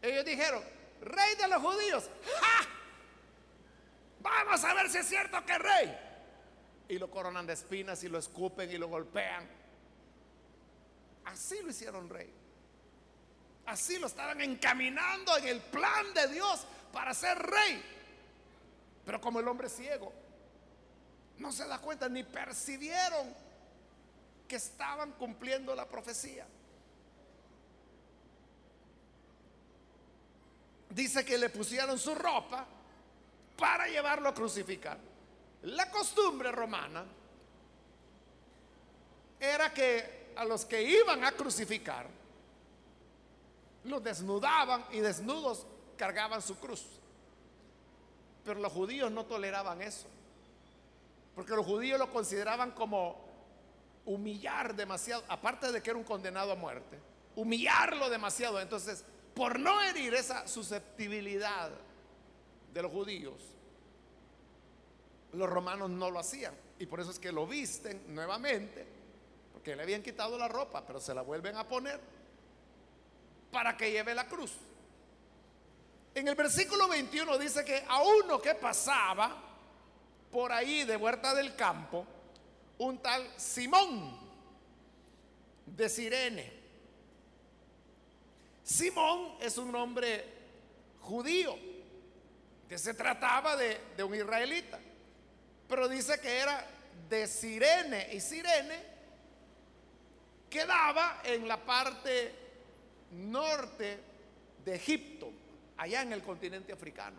Ellos 0.00 0.24
dijeron, 0.24 0.62
rey 1.00 1.34
de 1.34 1.48
los 1.48 1.60
judíos, 1.60 2.08
Vamos 4.20 4.64
a 4.64 4.72
ver 4.72 4.88
si 4.88 4.96
es 4.96 5.06
cierto 5.06 5.44
que 5.44 5.52
es 5.52 5.58
rey. 5.58 5.98
Y 6.88 6.98
lo 6.98 7.10
coronan 7.10 7.46
de 7.46 7.52
espinas 7.52 8.02
y 8.04 8.08
lo 8.08 8.18
escupen 8.18 8.70
y 8.70 8.78
lo 8.78 8.88
golpean. 8.88 9.46
Así 11.26 11.60
lo 11.60 11.70
hicieron 11.70 12.08
rey. 12.08 12.32
Así 13.66 13.98
lo 13.98 14.06
estaban 14.06 14.40
encaminando 14.40 15.36
en 15.36 15.48
el 15.48 15.60
plan 15.60 16.14
de 16.14 16.28
Dios 16.28 16.66
para 16.90 17.12
ser 17.12 17.36
rey. 17.38 17.82
Pero 19.04 19.20
como 19.20 19.40
el 19.40 19.48
hombre 19.48 19.68
ciego, 19.68 20.10
no 21.38 21.52
se 21.52 21.66
da 21.66 21.78
cuenta 21.78 22.08
ni 22.08 22.22
percibieron 22.22 23.34
que 24.48 24.56
estaban 24.56 25.12
cumpliendo 25.12 25.74
la 25.74 25.86
profecía. 25.86 26.46
Dice 30.94 31.24
que 31.24 31.36
le 31.36 31.50
pusieron 31.50 31.98
su 31.98 32.14
ropa 32.14 32.64
para 33.56 33.88
llevarlo 33.88 34.28
a 34.28 34.34
crucificar. 34.34 34.96
La 35.62 35.90
costumbre 35.90 36.52
romana 36.52 37.04
era 39.40 39.72
que 39.72 40.32
a 40.36 40.44
los 40.44 40.64
que 40.64 40.82
iban 40.82 41.24
a 41.24 41.32
crucificar, 41.32 42.06
los 43.84 44.02
desnudaban 44.02 44.84
y 44.92 45.00
desnudos 45.00 45.66
cargaban 45.96 46.40
su 46.40 46.56
cruz. 46.58 46.84
Pero 48.44 48.60
los 48.60 48.72
judíos 48.72 49.10
no 49.10 49.24
toleraban 49.24 49.82
eso. 49.82 50.06
Porque 51.34 51.54
los 51.54 51.66
judíos 51.66 51.98
lo 51.98 52.10
consideraban 52.10 52.70
como 52.70 53.20
humillar 54.06 54.74
demasiado, 54.74 55.24
aparte 55.28 55.72
de 55.72 55.82
que 55.82 55.90
era 55.90 55.98
un 55.98 56.04
condenado 56.04 56.52
a 56.52 56.56
muerte, 56.56 56.98
humillarlo 57.34 58.08
demasiado. 58.10 58.60
Entonces, 58.60 59.04
por 59.34 59.58
no 59.58 59.82
herir 59.82 60.14
esa 60.14 60.46
susceptibilidad 60.46 61.70
de 62.72 62.82
los 62.82 62.92
judíos, 62.92 63.34
los 65.32 65.48
romanos 65.48 65.90
no 65.90 66.10
lo 66.10 66.18
hacían. 66.18 66.54
Y 66.78 66.86
por 66.86 67.00
eso 67.00 67.10
es 67.10 67.18
que 67.18 67.32
lo 67.32 67.46
visten 67.46 68.14
nuevamente, 68.14 68.86
porque 69.52 69.76
le 69.76 69.82
habían 69.82 70.02
quitado 70.02 70.38
la 70.38 70.48
ropa, 70.48 70.84
pero 70.86 71.00
se 71.00 71.14
la 71.14 71.22
vuelven 71.22 71.56
a 71.56 71.66
poner 71.66 72.00
para 73.50 73.76
que 73.76 73.90
lleve 73.90 74.14
la 74.14 74.26
cruz. 74.26 74.52
En 76.14 76.28
el 76.28 76.34
versículo 76.34 76.88
21 76.88 77.38
dice 77.38 77.64
que 77.64 77.84
a 77.88 78.02
uno 78.02 78.40
que 78.40 78.54
pasaba 78.54 79.36
por 80.30 80.52
ahí 80.52 80.84
de 80.84 80.96
Huerta 80.96 81.34
del 81.34 81.54
Campo, 81.56 82.06
un 82.78 82.98
tal 82.98 83.28
Simón 83.36 84.18
de 85.66 85.88
Sirene. 85.88 86.63
Simón 88.64 89.36
es 89.40 89.58
un 89.58 89.70
nombre 89.70 90.24
judío, 91.02 91.54
que 92.66 92.78
se 92.78 92.94
trataba 92.94 93.56
de, 93.56 93.78
de 93.94 94.02
un 94.02 94.14
israelita, 94.14 94.80
pero 95.68 95.86
dice 95.86 96.18
que 96.18 96.38
era 96.38 96.66
de 97.10 97.26
Sirene 97.26 98.08
y 98.14 98.20
Sirene 98.20 98.94
quedaba 100.48 101.20
en 101.24 101.46
la 101.46 101.62
parte 101.62 102.34
norte 103.10 103.98
de 104.64 104.74
Egipto, 104.74 105.30
allá 105.76 106.00
en 106.00 106.14
el 106.14 106.22
continente 106.22 106.72
africano, 106.72 107.18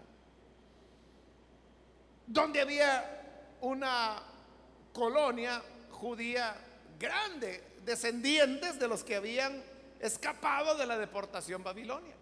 donde 2.25 2.60
había 2.60 3.55
una 3.62 4.23
colonia 4.91 5.62
judía 5.91 6.55
grande, 6.97 7.63
descendientes 7.86 8.79
de 8.79 8.88
los 8.88 9.03
que 9.03 9.15
habían 9.15 9.74
escapado 10.05 10.75
de 10.75 10.85
la 10.85 10.97
deportación 10.97 11.63
babilonia 11.63 12.13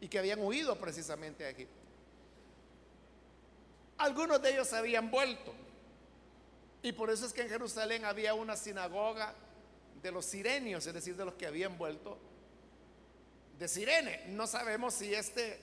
y 0.00 0.08
que 0.08 0.18
habían 0.18 0.40
huido 0.40 0.76
precisamente 0.76 1.44
a 1.44 1.50
Egipto. 1.50 1.74
Algunos 3.98 4.40
de 4.40 4.50
ellos 4.50 4.72
habían 4.72 5.10
vuelto 5.10 5.52
y 6.82 6.92
por 6.92 7.10
eso 7.10 7.26
es 7.26 7.32
que 7.32 7.42
en 7.42 7.48
Jerusalén 7.48 8.04
había 8.04 8.34
una 8.34 8.56
sinagoga 8.56 9.34
de 10.02 10.10
los 10.10 10.24
sirenios, 10.24 10.86
es 10.86 10.94
decir, 10.94 11.14
de 11.16 11.24
los 11.24 11.34
que 11.34 11.46
habían 11.46 11.76
vuelto 11.76 12.18
de 13.58 13.68
Sirene. 13.68 14.24
No 14.28 14.46
sabemos 14.46 14.94
si 14.94 15.14
este 15.14 15.60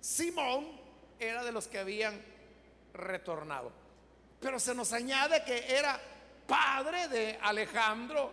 Simón 0.00 0.80
era 1.18 1.42
de 1.42 1.50
los 1.50 1.66
que 1.66 1.78
habían 1.78 2.20
retornado. 2.94 3.72
Pero 4.40 4.60
se 4.60 4.74
nos 4.74 4.92
añade 4.92 5.44
que 5.44 5.76
era 5.76 6.00
padre 6.46 7.08
de 7.08 7.38
Alejandro 7.42 8.32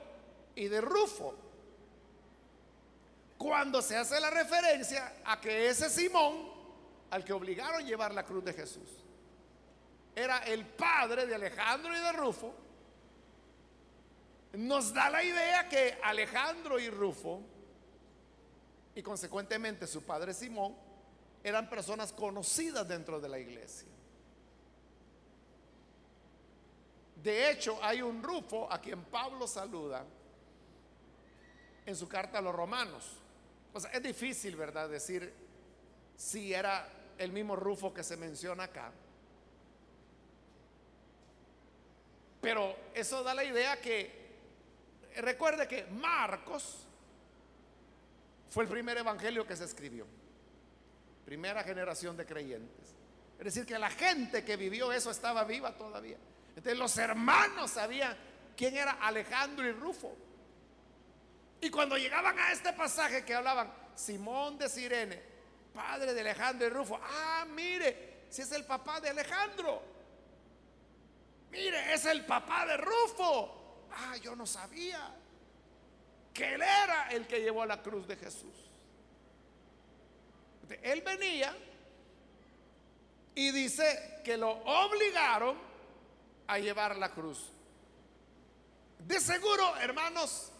y 0.55 0.67
de 0.67 0.81
Rufo. 0.81 1.35
Cuando 3.39 3.81
se 3.81 3.95
hace 3.95 4.19
la 4.19 4.29
referencia 4.29 5.13
a 5.23 5.39
que 5.39 5.69
ese 5.69 5.89
Simón, 5.89 6.51
al 7.09 7.23
que 7.23 7.31
obligaron 7.31 7.81
a 7.81 7.85
llevar 7.85 8.13
la 8.13 8.25
cruz 8.25 8.43
de 8.43 8.51
Jesús, 8.51 8.89
era 10.13 10.39
el 10.39 10.65
padre 10.65 11.25
de 11.25 11.35
Alejandro 11.35 11.95
y 11.95 11.99
de 12.01 12.11
Rufo, 12.11 12.53
nos 14.51 14.93
da 14.93 15.09
la 15.09 15.23
idea 15.23 15.69
que 15.69 15.97
Alejandro 16.03 16.77
y 16.79 16.89
Rufo 16.89 17.41
y 18.93 19.01
consecuentemente 19.01 19.87
su 19.87 20.03
padre 20.03 20.33
Simón 20.33 20.75
eran 21.41 21.69
personas 21.69 22.11
conocidas 22.11 22.85
dentro 22.85 23.21
de 23.21 23.29
la 23.29 23.39
iglesia. 23.39 23.87
De 27.15 27.51
hecho, 27.51 27.79
hay 27.81 28.01
un 28.01 28.21
Rufo 28.21 28.69
a 28.69 28.81
quien 28.81 29.01
Pablo 29.05 29.47
saluda 29.47 30.03
en 31.85 31.95
su 31.95 32.09
carta 32.09 32.39
a 32.39 32.41
los 32.41 32.53
romanos. 32.53 33.15
O 33.73 33.79
sea, 33.79 33.91
es 33.91 34.01
difícil, 34.01 34.55
¿verdad?, 34.55 34.89
decir 34.89 35.31
si 36.15 36.53
era 36.53 36.87
el 37.17 37.31
mismo 37.31 37.55
Rufo 37.55 37.93
que 37.93 38.03
se 38.03 38.17
menciona 38.17 38.63
acá. 38.63 38.91
Pero 42.41 42.75
eso 42.93 43.23
da 43.23 43.33
la 43.33 43.43
idea 43.43 43.79
que, 43.81 44.11
recuerde 45.17 45.67
que 45.67 45.85
Marcos 45.85 46.85
fue 48.49 48.63
el 48.63 48.69
primer 48.69 48.97
evangelio 48.97 49.45
que 49.45 49.55
se 49.55 49.65
escribió. 49.65 50.05
Primera 51.25 51.63
generación 51.63 52.17
de 52.17 52.25
creyentes. 52.25 52.95
Es 53.37 53.45
decir, 53.45 53.65
que 53.65 53.77
la 53.77 53.89
gente 53.89 54.43
que 54.43 54.57
vivió 54.57 54.91
eso 54.91 55.11
estaba 55.11 55.43
viva 55.43 55.77
todavía. 55.77 56.17
Entonces 56.49 56.77
los 56.77 56.97
hermanos 56.97 57.71
sabían 57.71 58.17
quién 58.57 58.75
era 58.75 58.93
Alejandro 58.93 59.67
y 59.67 59.71
Rufo. 59.71 60.15
Y 61.61 61.69
cuando 61.69 61.97
llegaban 61.97 62.37
a 62.39 62.51
este 62.51 62.73
pasaje 62.73 63.25
que 63.25 63.33
hablaban, 63.35 63.71
Simón 63.95 64.57
de 64.57 64.69
Sirene, 64.69 65.21
padre 65.73 66.13
de 66.13 66.21
Alejandro 66.21 66.67
y 66.67 66.69
Rufo, 66.69 66.99
ah, 67.01 67.45
mire, 67.49 68.23
si 68.29 68.41
es 68.41 68.51
el 68.51 68.65
papá 68.65 69.01
de 69.01 69.09
Alejandro. 69.09 69.81
Mire, 71.51 71.93
es 71.93 72.05
el 72.05 72.25
papá 72.25 72.65
de 72.65 72.77
Rufo. 72.77 73.87
Ah, 73.91 74.15
yo 74.17 74.35
no 74.35 74.45
sabía 74.45 75.13
que 76.33 76.53
él 76.53 76.61
era 76.61 77.09
el 77.09 77.27
que 77.27 77.41
llevó 77.41 77.65
la 77.65 77.81
cruz 77.81 78.07
de 78.07 78.15
Jesús. 78.15 78.55
Él 80.83 81.01
venía 81.01 81.55
y 83.35 83.51
dice 83.51 84.21
que 84.23 84.37
lo 84.37 84.51
obligaron 84.51 85.57
a 86.47 86.59
llevar 86.59 86.95
la 86.97 87.09
cruz. 87.09 87.49
De 88.99 89.19
seguro, 89.19 89.75
hermanos, 89.77 90.51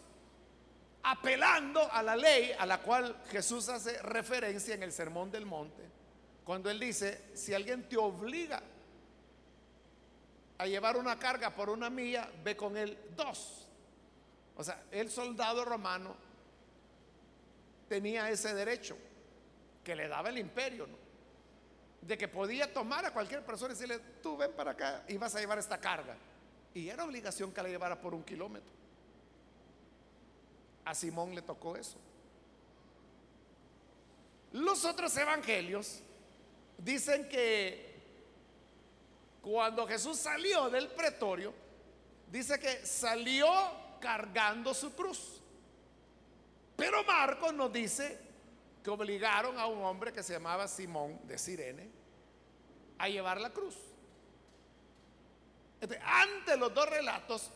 apelando 1.04 1.92
a 1.92 2.04
la 2.04 2.16
ley 2.16 2.52
a 2.58 2.66
la 2.66 2.80
cual 2.80 3.24
Jesús 3.32 3.70
hace 3.70 4.02
referencia 4.02 4.76
en 4.76 4.84
el 4.84 4.92
Sermón 4.92 5.32
del 5.32 5.46
Monte, 5.46 5.84
cuando 6.44 6.70
él 6.70 6.80
dice, 6.80 7.30
si 7.34 7.54
alguien 7.54 7.88
te 7.88 7.98
obliga 7.98 8.62
a 10.58 10.66
llevar 10.66 10.98
una 10.98 11.18
carga 11.18 11.56
por 11.56 11.70
una 11.70 11.90
milla, 11.90 12.30
ve 12.44 12.56
con 12.56 12.76
él 12.76 12.98
dos. 13.16 13.68
O 14.56 14.64
sea, 14.64 14.84
el 14.92 15.10
soldado 15.10 15.64
romano 15.64 16.16
tenía 17.88 18.30
ese 18.30 18.54
derecho 18.54 18.98
que 19.84 19.96
le 19.96 20.08
daba 20.08 20.30
el 20.30 20.38
imperio. 20.38 20.88
De 22.02 22.18
que 22.18 22.28
podía 22.28 22.74
tomar 22.74 23.06
a 23.06 23.12
cualquier 23.12 23.46
persona 23.46 23.74
y 23.74 23.76
decirle, 23.76 24.00
tú 24.22 24.38
ven 24.38 24.52
para 24.54 24.72
acá 24.72 25.04
y 25.08 25.18
vas 25.18 25.36
a 25.36 25.40
llevar 25.40 25.60
esta 25.60 25.80
carga. 25.80 26.16
Y 26.74 26.90
era 26.90 27.04
obligación 27.04 27.52
que 27.52 27.62
la 27.62 27.70
llevara 27.70 28.00
por 28.00 28.14
un 28.14 28.24
kilómetro. 28.24 28.79
A 30.89 30.95
Simón 30.95 31.36
le 31.36 31.43
tocó 31.43 31.75
eso. 31.75 31.99
Los 34.54 34.86
otros 34.86 35.15
evangelios 35.17 35.99
dicen 36.80 37.30
que 37.30 38.02
cuando 39.39 39.86
Jesús 39.86 40.17
salió 40.17 40.67
del 40.71 40.88
pretorio, 40.88 41.54
dice 42.32 42.60
que 42.60 42.84
salió 42.88 43.47
cargando 44.02 44.73
su 44.73 44.95
cruz. 44.95 45.39
Pero 46.75 47.04
Marcos 47.04 47.54
nos 47.54 47.71
dice 47.71 48.17
que 48.84 48.89
obligaron 48.89 49.60
a 49.60 49.67
un 49.67 49.84
hombre 49.84 50.12
que 50.12 50.23
se 50.23 50.34
llamaba 50.34 50.67
Simón 50.67 51.19
de 51.28 51.38
Sirene 51.38 51.88
a 52.97 53.08
llevar 53.08 53.39
la 53.39 53.52
cruz. 53.52 53.75
ante 56.04 56.58
los 56.58 56.73
dos 56.73 56.89
relatos, 56.89 57.52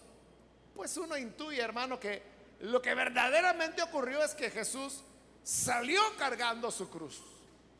pues 0.75 0.95
uno 0.97 1.17
intuye, 1.17 1.59
hermano, 1.59 1.99
que 1.99 2.32
lo 2.61 2.81
que 2.81 2.93
verdaderamente 2.93 3.81
ocurrió 3.81 4.23
es 4.23 4.33
que 4.33 4.49
Jesús 4.49 5.03
salió 5.43 6.01
cargando 6.17 6.71
su 6.71 6.89
cruz 6.89 7.21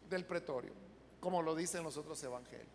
del 0.09 0.25
pretorio, 0.25 0.73
como 1.19 1.41
lo 1.41 1.55
dicen 1.55 1.83
los 1.83 1.97
otros 1.97 2.21
evangelios. 2.23 2.67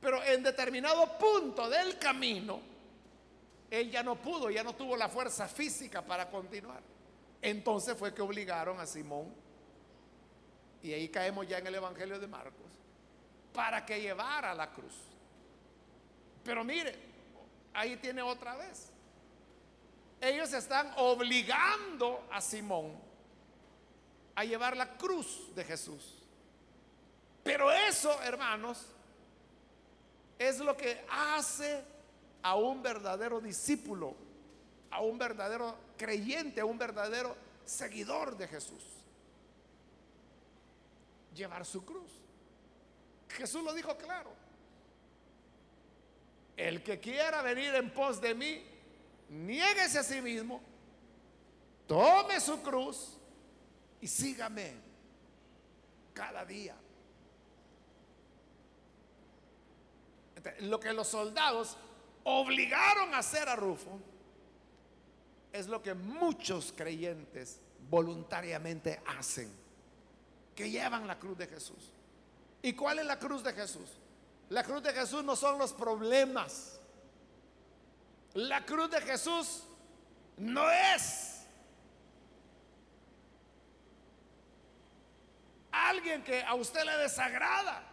Pero 0.00 0.22
en 0.22 0.42
determinado 0.42 1.18
punto 1.18 1.68
del 1.68 1.98
camino, 1.98 2.60
él 3.70 3.90
ya 3.90 4.02
no 4.02 4.16
pudo, 4.16 4.50
ya 4.50 4.62
no 4.62 4.74
tuvo 4.74 4.96
la 4.96 5.08
fuerza 5.08 5.46
física 5.46 6.02
para 6.02 6.28
continuar. 6.28 6.82
Entonces 7.42 7.96
fue 7.96 8.12
que 8.14 8.22
obligaron 8.22 8.78
a 8.80 8.86
Simón, 8.86 9.32
y 10.82 10.92
ahí 10.92 11.08
caemos 11.08 11.46
ya 11.46 11.58
en 11.58 11.66
el 11.66 11.74
Evangelio 11.74 12.18
de 12.18 12.26
Marcos, 12.26 12.66
para 13.52 13.84
que 13.84 14.00
llevara 14.00 14.54
la 14.54 14.70
cruz. 14.70 14.94
Pero 16.44 16.64
mire, 16.64 16.96
ahí 17.74 17.96
tiene 17.96 18.22
otra 18.22 18.56
vez. 18.56 18.89
Ellos 20.20 20.52
están 20.52 20.92
obligando 20.96 22.26
a 22.30 22.40
Simón 22.40 22.92
a 24.34 24.44
llevar 24.44 24.76
la 24.76 24.96
cruz 24.96 25.54
de 25.54 25.64
Jesús. 25.64 26.18
Pero 27.42 27.72
eso, 27.72 28.20
hermanos, 28.22 28.86
es 30.38 30.58
lo 30.58 30.76
que 30.76 31.04
hace 31.10 31.82
a 32.42 32.54
un 32.56 32.82
verdadero 32.82 33.40
discípulo, 33.40 34.14
a 34.90 35.00
un 35.00 35.18
verdadero 35.18 35.76
creyente, 35.96 36.60
a 36.60 36.64
un 36.64 36.78
verdadero 36.78 37.36
seguidor 37.64 38.36
de 38.36 38.48
Jesús. 38.48 38.82
Llevar 41.34 41.64
su 41.64 41.84
cruz. 41.84 42.10
Jesús 43.28 43.62
lo 43.62 43.72
dijo 43.72 43.96
claro. 43.96 44.32
El 46.56 46.82
que 46.82 47.00
quiera 47.00 47.40
venir 47.42 47.74
en 47.74 47.90
pos 47.90 48.20
de 48.20 48.34
mí, 48.34 48.62
niéguese 49.30 49.98
a 49.98 50.02
sí 50.02 50.20
mismo, 50.20 50.60
tome 51.86 52.40
su 52.40 52.60
cruz 52.62 53.16
y 54.00 54.06
sígame 54.06 54.74
cada 56.12 56.44
día. 56.44 56.76
Lo 60.60 60.80
que 60.80 60.92
los 60.92 61.08
soldados 61.08 61.76
obligaron 62.24 63.14
a 63.14 63.18
hacer 63.18 63.48
a 63.48 63.56
Rufo 63.56 64.00
es 65.52 65.68
lo 65.68 65.82
que 65.82 65.94
muchos 65.94 66.72
creyentes 66.76 67.60
voluntariamente 67.88 69.02
hacen, 69.06 69.50
que 70.54 70.70
llevan 70.70 71.06
la 71.06 71.18
cruz 71.18 71.38
de 71.38 71.46
Jesús. 71.46 71.92
¿Y 72.62 72.72
cuál 72.72 72.98
es 73.00 73.06
la 73.06 73.18
cruz 73.18 73.42
de 73.42 73.52
Jesús? 73.52 73.90
La 74.48 74.64
cruz 74.64 74.82
de 74.82 74.92
Jesús 74.92 75.22
no 75.24 75.36
son 75.36 75.58
los 75.58 75.72
problemas. 75.72 76.79
La 78.34 78.64
cruz 78.64 78.90
de 78.90 79.00
Jesús 79.00 79.64
no 80.36 80.70
es 80.70 81.30
alguien 85.72 86.22
que 86.22 86.42
a 86.42 86.54
usted 86.54 86.84
le 86.84 86.96
desagrada. 86.98 87.86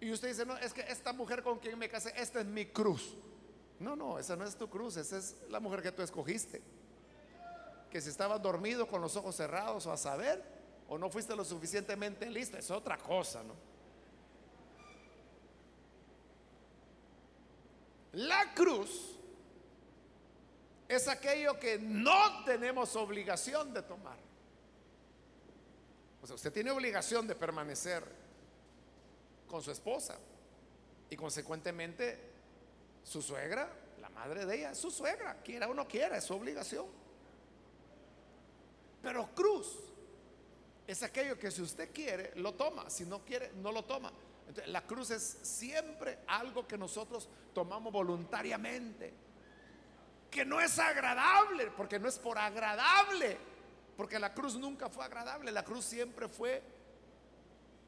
Y 0.00 0.12
usted 0.12 0.28
dice, 0.28 0.44
no, 0.44 0.56
es 0.58 0.72
que 0.72 0.82
esta 0.82 1.12
mujer 1.12 1.42
con 1.42 1.58
quien 1.58 1.78
me 1.78 1.88
casé, 1.88 2.12
esta 2.16 2.40
es 2.40 2.46
mi 2.46 2.66
cruz. 2.66 3.16
No, 3.78 3.96
no, 3.96 4.18
esa 4.18 4.36
no 4.36 4.44
es 4.44 4.56
tu 4.56 4.68
cruz, 4.68 4.96
esa 4.96 5.18
es 5.18 5.36
la 5.48 5.60
mujer 5.60 5.82
que 5.82 5.92
tú 5.92 6.02
escogiste. 6.02 6.62
Que 7.90 8.00
si 8.00 8.10
estabas 8.10 8.40
dormido 8.40 8.86
con 8.86 9.00
los 9.00 9.16
ojos 9.16 9.36
cerrados 9.36 9.86
o 9.86 9.92
a 9.92 9.96
saber, 9.96 10.42
o 10.88 10.98
no 10.98 11.10
fuiste 11.10 11.34
lo 11.34 11.44
suficientemente 11.44 12.30
lista, 12.30 12.58
es 12.58 12.70
otra 12.70 12.96
cosa, 12.98 13.42
¿no? 13.42 13.54
La 18.16 18.54
cruz 18.54 19.14
es 20.88 21.06
aquello 21.06 21.60
que 21.60 21.78
no 21.78 22.44
tenemos 22.44 22.96
obligación 22.96 23.74
de 23.74 23.82
tomar. 23.82 24.16
O 26.22 26.26
sea, 26.26 26.34
usted 26.34 26.50
tiene 26.50 26.70
obligación 26.70 27.26
de 27.26 27.34
permanecer 27.34 28.02
con 29.46 29.62
su 29.62 29.70
esposa. 29.70 30.16
Y 31.10 31.16
consecuentemente, 31.16 32.18
su 33.04 33.20
suegra, 33.20 33.70
la 34.00 34.08
madre 34.08 34.46
de 34.46 34.56
ella, 34.56 34.70
es 34.70 34.78
su 34.78 34.90
suegra, 34.90 35.42
quiera 35.42 35.68
o 35.68 35.74
no 35.74 35.86
quiera, 35.86 36.16
es 36.16 36.24
su 36.24 36.32
obligación. 36.32 36.86
Pero 39.02 39.28
cruz 39.34 39.76
es 40.86 41.02
aquello 41.02 41.38
que 41.38 41.50
si 41.50 41.60
usted 41.60 41.92
quiere, 41.92 42.32
lo 42.36 42.54
toma, 42.54 42.88
si 42.88 43.04
no 43.04 43.22
quiere, 43.26 43.52
no 43.56 43.72
lo 43.72 43.84
toma. 43.84 44.10
La 44.66 44.82
cruz 44.86 45.10
es 45.10 45.38
siempre 45.42 46.20
algo 46.26 46.66
que 46.66 46.78
nosotros 46.78 47.28
tomamos 47.52 47.92
voluntariamente, 47.92 49.12
que 50.30 50.44
no 50.44 50.60
es 50.60 50.78
agradable, 50.78 51.70
porque 51.76 51.98
no 51.98 52.08
es 52.08 52.18
por 52.18 52.38
agradable, 52.38 53.36
porque 53.96 54.18
la 54.18 54.32
cruz 54.32 54.56
nunca 54.56 54.88
fue 54.88 55.04
agradable, 55.04 55.50
la 55.50 55.64
cruz 55.64 55.84
siempre 55.84 56.28
fue 56.28 56.62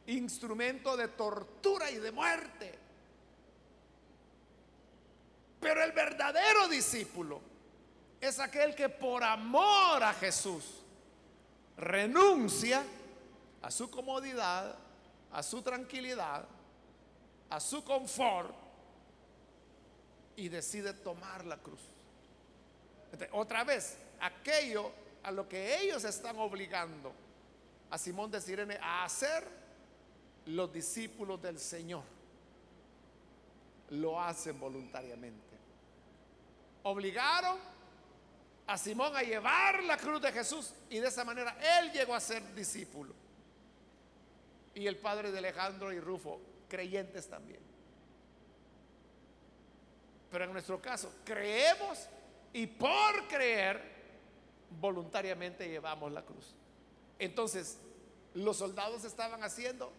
instrumento 0.07 0.97
de 0.97 1.09
tortura 1.09 1.90
y 1.90 1.99
de 1.99 2.12
muerte. 2.12 2.79
Pero 5.61 5.83
el 5.83 5.92
verdadero 5.92 6.68
discípulo 6.68 7.40
es 8.21 8.38
aquel 8.40 8.75
que 8.75 8.88
por 8.88 9.23
amor 9.23 10.03
a 10.03 10.12
Jesús 10.14 10.83
renuncia 11.77 12.83
a 13.62 13.71
su 13.71 13.90
comodidad, 13.90 14.77
a 15.33 15.43
su 15.43 15.62
tranquilidad, 15.62 16.47
a 17.51 17.61
su 17.61 17.85
confort 17.85 18.55
y 20.37 20.49
decide 20.49 20.93
tomar 20.93 21.45
la 21.45 21.57
cruz. 21.57 21.81
otra 23.33 23.64
vez, 23.64 23.97
aquello 24.21 24.93
a 25.23 25.31
lo 25.31 25.49
que 25.49 25.81
ellos 25.81 26.05
están 26.05 26.38
obligando 26.38 27.12
a 27.91 27.99
Simón 27.99 28.31
de 28.31 28.41
Sirene 28.41 28.79
a 28.81 29.05
hacer, 29.05 29.47
los 30.47 30.73
discípulos 30.73 31.41
del 31.43 31.59
Señor 31.59 32.05
lo 33.91 34.21
hacen 34.21 34.59
voluntariamente. 34.59 35.57
Obligaron 36.83 37.59
a 38.67 38.79
Simón 38.79 39.17
a 39.17 39.23
llevar 39.23 39.83
la 39.85 39.97
cruz 39.97 40.21
de 40.21 40.33
Jesús 40.33 40.73
y 40.91 40.99
de 40.99 41.09
esa 41.09 41.25
manera 41.25 41.57
él 41.81 41.93
llegó 41.93 42.14
a 42.14 42.21
ser 42.21 42.55
discípulo. 42.55 43.14
Y 44.79 44.87
el 44.87 44.97
padre 44.97 45.33
de 45.33 45.38
Alejandro 45.38 45.93
y 45.93 45.99
Rufo, 45.99 46.41
creyentes 46.69 47.29
también. 47.29 47.59
Pero 50.31 50.45
en 50.45 50.53
nuestro 50.53 50.81
caso, 50.81 51.12
creemos 51.25 52.07
y 52.53 52.69
por 52.69 53.27
creer, 53.27 53.83
voluntariamente 54.81 55.69
llevamos 55.69 56.12
la 56.12 56.25
cruz. 56.25 56.55
Entonces, 57.19 57.79
los 58.35 58.59
soldados 58.59 59.03
estaban 59.03 59.43
haciendo 59.43 59.93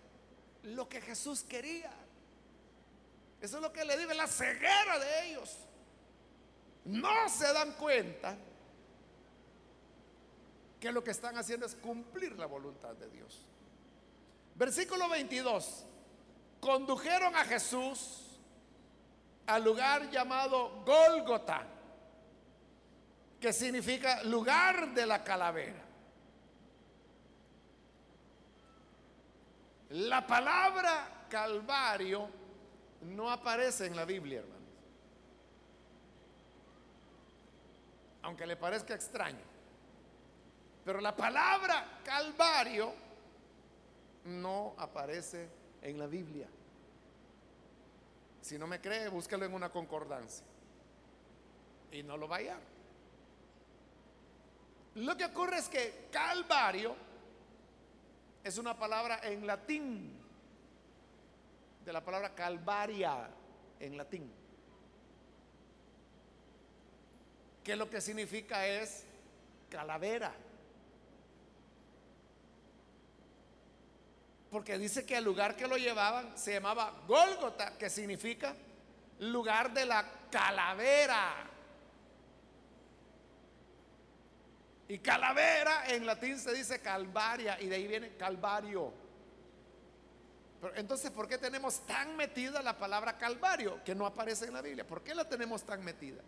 lo 0.64 0.88
que 0.88 1.02
Jesús 1.02 1.44
quería. 1.44 1.92
Eso 3.42 3.58
es 3.58 3.62
lo 3.62 3.74
que 3.74 3.84
le 3.84 3.98
digo, 3.98 4.14
la 4.14 4.28
ceguera 4.28 4.98
de 4.98 5.28
ellos. 5.28 5.58
No 6.86 7.28
se 7.28 7.52
dan 7.52 7.74
cuenta 7.74 8.38
que 10.80 10.90
lo 10.90 11.04
que 11.04 11.12
están 11.12 11.38
haciendo 11.38 11.66
es 11.66 11.76
cumplir 11.76 12.40
la 12.40 12.46
voluntad 12.46 12.96
de 12.96 13.10
Dios. 13.10 13.46
Versículo 14.60 15.08
22. 15.08 15.86
Condujeron 16.60 17.34
a 17.34 17.46
Jesús 17.46 18.38
al 19.48 19.64
lugar 19.64 20.12
llamado 20.12 20.84
Gólgota, 20.84 21.66
que 23.40 23.54
significa 23.54 24.22
lugar 24.26 24.94
de 24.94 25.06
la 25.06 25.24
calavera. 25.24 25.82
La 29.92 30.28
palabra 30.28 31.26
Calvario 31.30 32.28
no 33.04 33.32
aparece 33.32 33.86
en 33.86 33.96
la 33.96 34.04
Biblia, 34.04 34.40
hermanos. 34.40 34.60
Aunque 38.24 38.46
le 38.46 38.58
parezca 38.58 38.94
extraño. 38.94 39.40
Pero 40.84 41.00
la 41.00 41.16
palabra 41.16 42.02
Calvario 42.04 43.09
no 44.30 44.76
aparece 44.78 45.50
en 45.82 45.98
la 45.98 46.08
Biblia. 46.08 46.48
Si 48.42 48.58
no 48.58 48.68
me 48.68 48.80
cree, 48.80 49.10
búsquelo 49.10 49.46
en 49.46 49.54
una 49.54 49.70
concordancia. 49.70 50.46
Y 51.92 52.04
no 52.04 52.18
lo 52.18 52.28
va 52.28 52.38
a. 52.38 52.60
Lo 54.96 55.18
que 55.18 55.26
ocurre 55.26 55.58
es 55.58 55.70
que 55.70 56.08
Calvario 56.12 56.96
es 58.44 58.58
una 58.58 58.78
palabra 58.78 59.20
en 59.24 59.46
latín, 59.46 60.18
de 61.86 61.94
la 61.94 62.04
palabra 62.04 62.34
calvaria 62.36 63.30
en 63.80 63.98
latín, 63.98 64.32
que 67.64 67.76
lo 67.76 67.90
que 67.90 68.02
significa 68.02 68.66
es 68.68 69.06
calavera. 69.70 70.34
Porque 74.50 74.78
dice 74.78 75.06
que 75.06 75.18
el 75.18 75.24
lugar 75.24 75.56
que 75.56 75.68
lo 75.68 75.78
llevaban 75.78 76.38
se 76.38 76.54
llamaba 76.54 77.04
Gólgota, 77.08 77.78
que 77.78 77.90
significa 77.90 78.56
lugar 79.20 79.74
de 79.74 79.86
la 79.86 80.06
calavera. 80.32 81.48
Y 84.88 84.98
calavera 85.00 85.88
en 85.94 86.06
latín 86.06 86.40
se 86.40 86.52
dice 86.54 86.82
calvaria 86.82 87.62
y 87.62 87.68
de 87.68 87.76
ahí 87.76 87.88
viene 87.88 88.16
calvario. 88.16 88.92
Pero 90.60 90.76
entonces, 90.76 91.12
¿por 91.12 91.28
qué 91.28 91.38
tenemos 91.38 91.86
tan 91.86 92.18
metida 92.18 92.62
la 92.64 92.78
palabra 92.78 93.18
calvario 93.18 93.84
que 93.84 93.94
no 93.94 94.06
aparece 94.06 94.46
en 94.46 94.54
la 94.54 94.62
Biblia? 94.62 94.86
¿Por 94.86 95.04
qué 95.04 95.14
la 95.14 95.30
tenemos 95.30 95.64
tan 95.64 95.84
metida? 95.84 96.22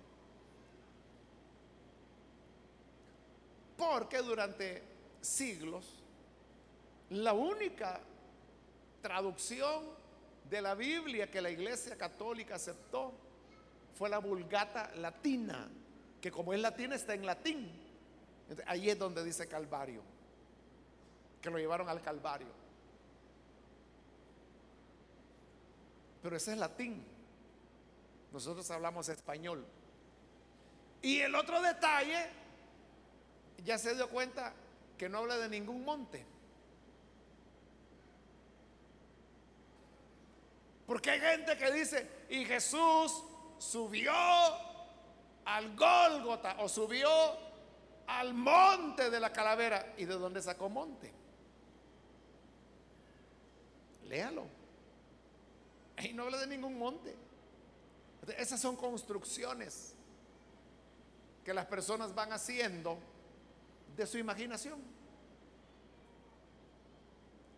Porque 3.75 4.19
durante 4.19 4.83
siglos 5.21 6.01
la 7.09 7.33
única 7.33 7.99
traducción 9.01 9.83
de 10.49 10.61
la 10.61 10.75
Biblia 10.75 11.29
que 11.29 11.41
la 11.41 11.49
Iglesia 11.49 11.97
Católica 11.97 12.55
aceptó 12.55 13.13
fue 13.97 14.09
la 14.09 14.19
Vulgata 14.19 14.91
Latina, 14.95 15.69
que 16.19 16.31
como 16.31 16.53
es 16.53 16.59
latina 16.59 16.95
está 16.95 17.13
en 17.13 17.25
latín. 17.25 17.71
ahí 18.65 18.89
es 18.89 18.97
donde 18.97 19.23
dice 19.23 19.47
Calvario, 19.47 20.01
que 21.41 21.49
lo 21.49 21.57
llevaron 21.57 21.87
al 21.89 22.01
Calvario. 22.01 22.47
Pero 26.21 26.35
ese 26.35 26.51
es 26.51 26.57
latín. 26.57 27.03
Nosotros 28.31 28.69
hablamos 28.71 29.09
español. 29.09 29.65
Y 31.01 31.19
el 31.19 31.33
otro 31.35 31.61
detalle, 31.61 32.29
ya 33.63 33.77
se 33.77 33.95
dio 33.95 34.09
cuenta 34.09 34.53
que 34.97 35.09
no 35.09 35.19
habla 35.19 35.37
de 35.37 35.49
ningún 35.49 35.83
monte. 35.83 36.25
Porque 40.91 41.09
hay 41.09 41.21
gente 41.21 41.57
que 41.57 41.71
dice, 41.71 42.05
y 42.27 42.43
Jesús 42.43 43.23
subió 43.59 44.11
al 45.45 45.73
Gólgota 45.73 46.57
o 46.59 46.67
subió 46.67 47.09
al 48.07 48.33
monte 48.33 49.09
de 49.09 49.17
la 49.17 49.31
calavera. 49.31 49.93
¿Y 49.95 50.03
de 50.03 50.15
dónde 50.15 50.41
sacó 50.41 50.67
monte? 50.67 51.09
Léalo. 54.09 54.43
Ahí 55.95 56.11
no 56.11 56.23
habla 56.23 56.39
de 56.39 56.47
ningún 56.47 56.77
monte. 56.77 57.15
Esas 58.37 58.59
son 58.59 58.75
construcciones 58.75 59.93
que 61.45 61.53
las 61.53 61.67
personas 61.67 62.13
van 62.13 62.33
haciendo 62.33 62.97
de 63.95 64.05
su 64.05 64.17
imaginación. 64.17 64.81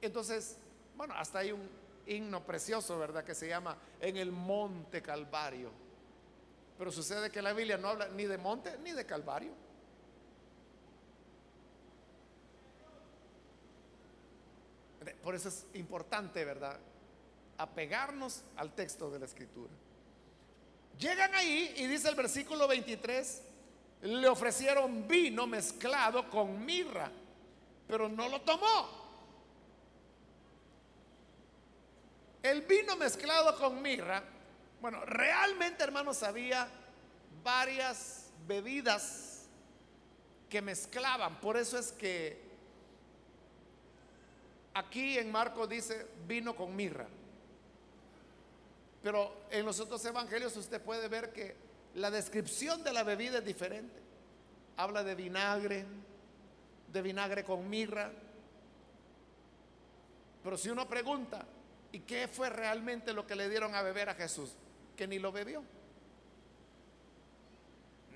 Entonces, 0.01 0.55
bueno, 0.95 1.15
hasta 1.15 1.39
hay 1.39 1.51
un 1.51 1.82
himno 2.07 2.43
precioso, 2.43 2.97
¿verdad? 2.97 3.23
Que 3.23 3.35
se 3.35 3.47
llama 3.47 3.77
En 3.99 4.17
el 4.17 4.31
Monte 4.31 5.01
Calvario. 5.01 5.71
Pero 6.77 6.91
sucede 6.91 7.29
que 7.29 7.41
la 7.41 7.53
Biblia 7.53 7.77
no 7.77 7.89
habla 7.89 8.07
ni 8.09 8.25
de 8.25 8.37
monte 8.37 8.77
ni 8.83 8.91
de 8.91 9.05
Calvario. 9.05 9.51
Por 15.23 15.35
eso 15.35 15.49
es 15.49 15.65
importante, 15.73 16.43
¿verdad? 16.43 16.79
Apegarnos 17.57 18.43
al 18.55 18.73
texto 18.73 19.11
de 19.11 19.19
la 19.19 19.25
Escritura. 19.25 19.71
Llegan 20.97 21.33
ahí 21.35 21.73
y 21.77 21.87
dice 21.87 22.09
el 22.09 22.15
versículo 22.15 22.67
23, 22.67 23.41
le 24.03 24.27
ofrecieron 24.27 25.07
vino 25.07 25.47
mezclado 25.47 26.29
con 26.29 26.65
mirra, 26.65 27.11
pero 27.87 28.07
no 28.09 28.29
lo 28.29 28.41
tomó. 28.41 29.02
El 32.43 32.63
vino 32.63 32.97
mezclado 32.97 33.57
con 33.57 33.81
mirra, 33.81 34.21
bueno, 34.81 35.05
realmente 35.05 35.81
hermanos 35.81 36.21
había 36.23 36.67
varias 37.41 38.29
bebidas 38.45 39.45
que 40.49 40.61
mezclaban. 40.61 41.39
Por 41.39 41.55
eso 41.55 41.79
es 41.79 41.93
que 41.93 42.37
aquí 44.73 45.17
en 45.17 45.31
Marcos 45.31 45.69
dice 45.69 46.05
vino 46.27 46.53
con 46.53 46.75
mirra. 46.75 47.07
Pero 49.01 49.45
en 49.49 49.65
los 49.65 49.79
otros 49.79 50.03
evangelios 50.03 50.57
usted 50.57 50.81
puede 50.81 51.07
ver 51.07 51.31
que 51.31 51.55
la 51.95 52.11
descripción 52.11 52.83
de 52.83 52.91
la 52.91 53.03
bebida 53.03 53.37
es 53.37 53.45
diferente. 53.45 54.01
Habla 54.75 55.01
de 55.05 55.15
vinagre, 55.15 55.85
de 56.91 57.01
vinagre 57.01 57.45
con 57.45 57.69
mirra. 57.69 58.11
Pero 60.43 60.57
si 60.57 60.69
uno 60.69 60.89
pregunta, 60.89 61.45
¿Y 61.93 61.99
qué 61.99 62.27
fue 62.27 62.49
realmente 62.49 63.13
lo 63.13 63.25
que 63.25 63.35
le 63.35 63.47
dieron 63.47 63.75
a 63.75 63.83
beber 63.83 64.09
a 64.09 64.15
Jesús? 64.15 64.55
Que 64.97 65.07
ni 65.07 65.19
lo 65.19 65.31
bebió. 65.31 65.63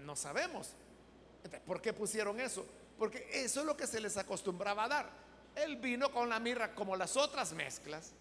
No 0.04 0.16
sabemos. 0.16 0.74
¿Por 1.66 1.80
qué 1.80 1.94
pusieron 1.94 2.40
eso? 2.40 2.66
Porque 2.98 3.30
eso 3.32 3.60
es 3.60 3.66
lo 3.68 3.78
que 3.78 3.86
se 3.86 4.02
les 4.02 4.18
acostumbraba 4.18 4.86
a 4.86 4.88
dar. 4.88 5.10
El 5.56 5.76
vino 5.76 6.12
con 6.12 6.28
la 6.28 6.40
mirra 6.40 6.74
como 6.74 6.96
las 6.96 7.16
otras 7.16 7.54
mezclas. 7.54 8.14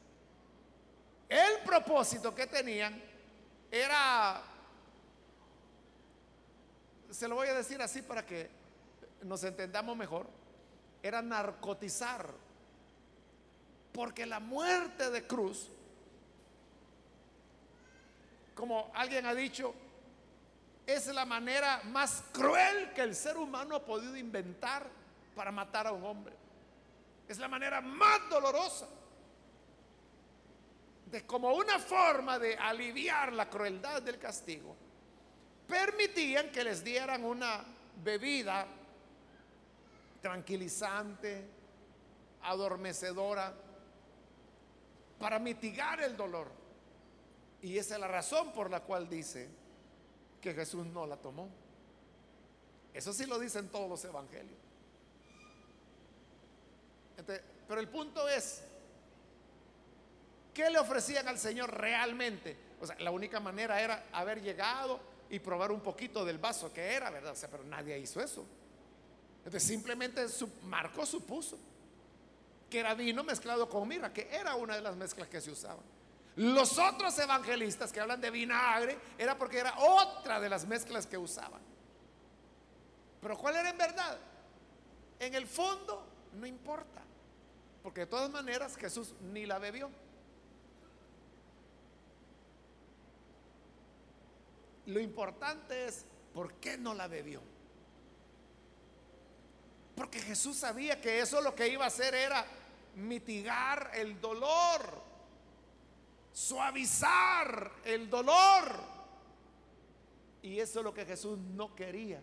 El 1.26 1.60
propósito 1.64 2.34
que 2.34 2.46
tenían 2.46 3.02
era, 3.70 4.42
se 7.10 7.26
lo 7.28 7.34
voy 7.34 7.48
a 7.48 7.54
decir 7.54 7.80
así 7.80 8.02
para 8.02 8.26
que 8.26 8.50
nos 9.22 9.42
entendamos 9.42 9.96
mejor, 9.96 10.26
era 11.02 11.22
narcotizar 11.22 12.30
porque 13.96 14.26
la 14.26 14.40
muerte 14.40 15.10
de 15.10 15.26
cruz, 15.26 15.70
como 18.54 18.92
alguien 18.94 19.24
ha 19.24 19.34
dicho, 19.34 19.74
es 20.86 21.06
la 21.06 21.24
manera 21.24 21.80
más 21.84 22.22
cruel 22.30 22.92
que 22.92 23.00
el 23.00 23.14
ser 23.14 23.38
humano 23.38 23.76
ha 23.76 23.84
podido 23.86 24.14
inventar 24.14 24.86
para 25.34 25.50
matar 25.50 25.86
a 25.86 25.92
un 25.92 26.04
hombre. 26.04 26.34
Es 27.26 27.38
la 27.38 27.48
manera 27.48 27.80
más 27.80 28.28
dolorosa. 28.28 28.86
De 31.10 31.24
como 31.24 31.54
una 31.54 31.78
forma 31.78 32.38
de 32.38 32.54
aliviar 32.54 33.32
la 33.32 33.48
crueldad 33.48 34.02
del 34.02 34.18
castigo, 34.18 34.76
permitían 35.66 36.52
que 36.52 36.62
les 36.62 36.84
dieran 36.84 37.24
una 37.24 37.64
bebida 38.04 38.66
tranquilizante, 40.20 41.48
adormecedora, 42.42 43.54
para 45.18 45.38
mitigar 45.38 46.02
el 46.02 46.16
dolor. 46.16 46.48
Y 47.62 47.78
esa 47.78 47.94
es 47.94 48.00
la 48.00 48.08
razón 48.08 48.52
por 48.52 48.70
la 48.70 48.80
cual 48.80 49.08
dice 49.08 49.48
que 50.40 50.54
Jesús 50.54 50.86
no 50.86 51.06
la 51.06 51.16
tomó. 51.16 51.48
Eso 52.94 53.12
sí 53.12 53.26
lo 53.26 53.38
dicen 53.38 53.68
todos 53.68 53.88
los 53.88 54.04
evangelios. 54.04 54.58
pero 57.66 57.80
el 57.80 57.88
punto 57.88 58.28
es, 58.28 58.62
¿qué 60.54 60.70
le 60.70 60.78
ofrecían 60.78 61.26
al 61.28 61.38
Señor 61.38 61.74
realmente? 61.76 62.56
O 62.80 62.86
sea, 62.86 62.96
la 63.00 63.10
única 63.10 63.40
manera 63.40 63.80
era 63.80 64.04
haber 64.12 64.40
llegado 64.40 65.00
y 65.28 65.38
probar 65.40 65.72
un 65.72 65.80
poquito 65.80 66.24
del 66.24 66.38
vaso 66.38 66.72
que 66.72 66.94
era, 66.94 67.10
¿verdad? 67.10 67.32
O 67.32 67.36
sea, 67.36 67.50
pero 67.50 67.64
nadie 67.64 67.98
hizo 67.98 68.20
eso. 68.20 68.46
Entonces 69.38 69.62
simplemente 69.62 70.24
Marcos 70.64 71.08
supuso 71.08 71.58
era 72.78 72.94
vino 72.94 73.24
mezclado 73.24 73.68
con 73.68 73.86
mirra, 73.88 74.12
que 74.12 74.28
era 74.30 74.56
una 74.56 74.76
de 74.76 74.82
las 74.82 74.96
mezclas 74.96 75.28
que 75.28 75.40
se 75.40 75.50
usaban. 75.50 75.84
Los 76.36 76.78
otros 76.78 77.18
evangelistas 77.18 77.92
que 77.92 78.00
hablan 78.00 78.20
de 78.20 78.30
vinagre 78.30 78.98
era 79.16 79.38
porque 79.38 79.58
era 79.58 79.74
otra 79.78 80.38
de 80.38 80.48
las 80.48 80.66
mezclas 80.66 81.06
que 81.06 81.16
usaban. 81.16 81.60
Pero 83.22 83.38
¿cuál 83.38 83.56
era 83.56 83.70
en 83.70 83.78
verdad? 83.78 84.18
En 85.18 85.34
el 85.34 85.46
fondo 85.46 86.06
no 86.34 86.46
importa, 86.46 87.02
porque 87.82 88.00
de 88.00 88.06
todas 88.06 88.30
maneras 88.30 88.76
Jesús 88.76 89.14
ni 89.32 89.46
la 89.46 89.58
bebió. 89.58 89.90
Lo 94.86 95.00
importante 95.00 95.86
es 95.86 96.04
por 96.34 96.52
qué 96.54 96.76
no 96.76 96.94
la 96.94 97.08
bebió. 97.08 97.40
Porque 99.96 100.20
Jesús 100.20 100.58
sabía 100.58 101.00
que 101.00 101.20
eso 101.20 101.40
lo 101.40 101.54
que 101.54 101.68
iba 101.68 101.84
a 101.84 101.88
hacer 101.88 102.14
era 102.14 102.44
mitigar 102.96 103.92
el 103.94 104.20
dolor, 104.20 105.02
suavizar 106.32 107.72
el 107.84 108.10
dolor. 108.10 108.96
Y 110.42 110.60
eso 110.60 110.80
es 110.80 110.84
lo 110.84 110.92
que 110.92 111.04
Jesús 111.04 111.38
no 111.38 111.74
quería, 111.74 112.20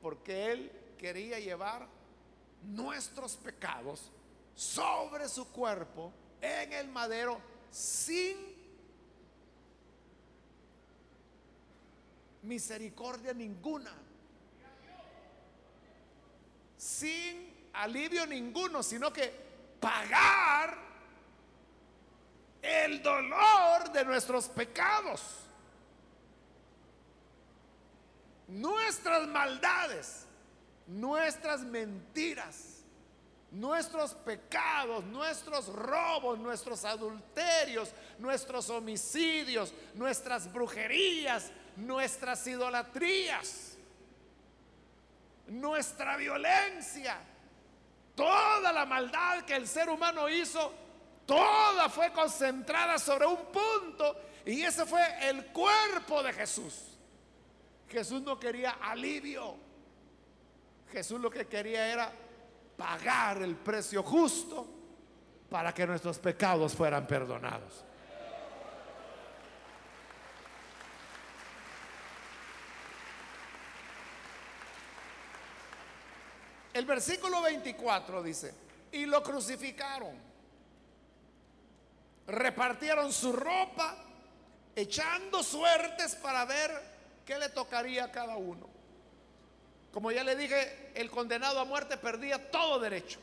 porque 0.00 0.52
Él 0.52 0.72
quería 0.98 1.38
llevar 1.38 1.86
nuestros 2.62 3.36
pecados 3.36 4.10
sobre 4.54 5.28
su 5.28 5.48
cuerpo 5.48 6.12
en 6.40 6.72
el 6.72 6.88
madero 6.88 7.40
sin 7.70 8.36
misericordia 12.42 13.32
ninguna 13.32 13.92
sin 16.80 17.68
alivio 17.74 18.26
ninguno, 18.26 18.82
sino 18.82 19.12
que 19.12 19.49
pagar 19.80 20.76
el 22.62 23.02
dolor 23.02 23.90
de 23.92 24.04
nuestros 24.04 24.48
pecados, 24.48 25.22
nuestras 28.46 29.26
maldades, 29.26 30.26
nuestras 30.86 31.62
mentiras, 31.62 32.84
nuestros 33.50 34.14
pecados, 34.14 35.04
nuestros 35.06 35.66
robos, 35.68 36.38
nuestros 36.38 36.84
adulterios, 36.84 37.92
nuestros 38.18 38.70
homicidios, 38.70 39.72
nuestras 39.94 40.52
brujerías, 40.52 41.50
nuestras 41.76 42.46
idolatrías 42.46 43.70
nuestra 45.50 46.16
violencia, 46.16 47.18
toda 48.20 48.70
la 48.72 48.84
maldad 48.84 49.44
que 49.44 49.56
el 49.56 49.66
ser 49.66 49.88
humano 49.88 50.28
hizo, 50.28 50.72
toda 51.24 51.88
fue 51.88 52.12
concentrada 52.12 52.98
sobre 52.98 53.24
un 53.24 53.46
punto 53.46 54.14
y 54.44 54.62
ese 54.62 54.84
fue 54.84 55.02
el 55.22 55.46
cuerpo 55.46 56.22
de 56.22 56.32
Jesús. 56.34 56.98
Jesús 57.88 58.20
no 58.20 58.38
quería 58.38 58.72
alivio. 58.82 59.56
Jesús 60.92 61.18
lo 61.20 61.30
que 61.30 61.46
quería 61.46 61.86
era 61.90 62.12
pagar 62.76 63.40
el 63.42 63.56
precio 63.56 64.02
justo 64.02 64.66
para 65.48 65.72
que 65.72 65.86
nuestros 65.86 66.18
pecados 66.18 66.74
fueran 66.74 67.06
perdonados. 67.06 67.84
El 76.72 76.84
versículo 76.84 77.42
24 77.42 78.22
dice, 78.22 78.54
y 78.92 79.06
lo 79.06 79.22
crucificaron, 79.22 80.14
repartieron 82.26 83.12
su 83.12 83.32
ropa, 83.32 83.96
echando 84.76 85.42
suertes 85.42 86.14
para 86.16 86.44
ver 86.44 86.70
qué 87.26 87.38
le 87.38 87.48
tocaría 87.48 88.04
a 88.04 88.12
cada 88.12 88.36
uno. 88.36 88.68
Como 89.92 90.12
ya 90.12 90.22
le 90.22 90.36
dije, 90.36 90.92
el 90.94 91.10
condenado 91.10 91.58
a 91.58 91.64
muerte 91.64 91.96
perdía 91.96 92.50
todo 92.50 92.78
derecho. 92.78 93.18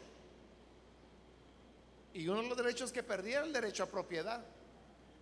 Y 2.14 2.28
uno 2.28 2.42
de 2.42 2.50
los 2.50 2.58
derechos 2.58 2.92
que 2.92 3.04
perdía 3.04 3.38
era 3.38 3.46
el 3.46 3.54
derecho 3.54 3.84
a 3.84 3.88
propiedad. 3.88 4.44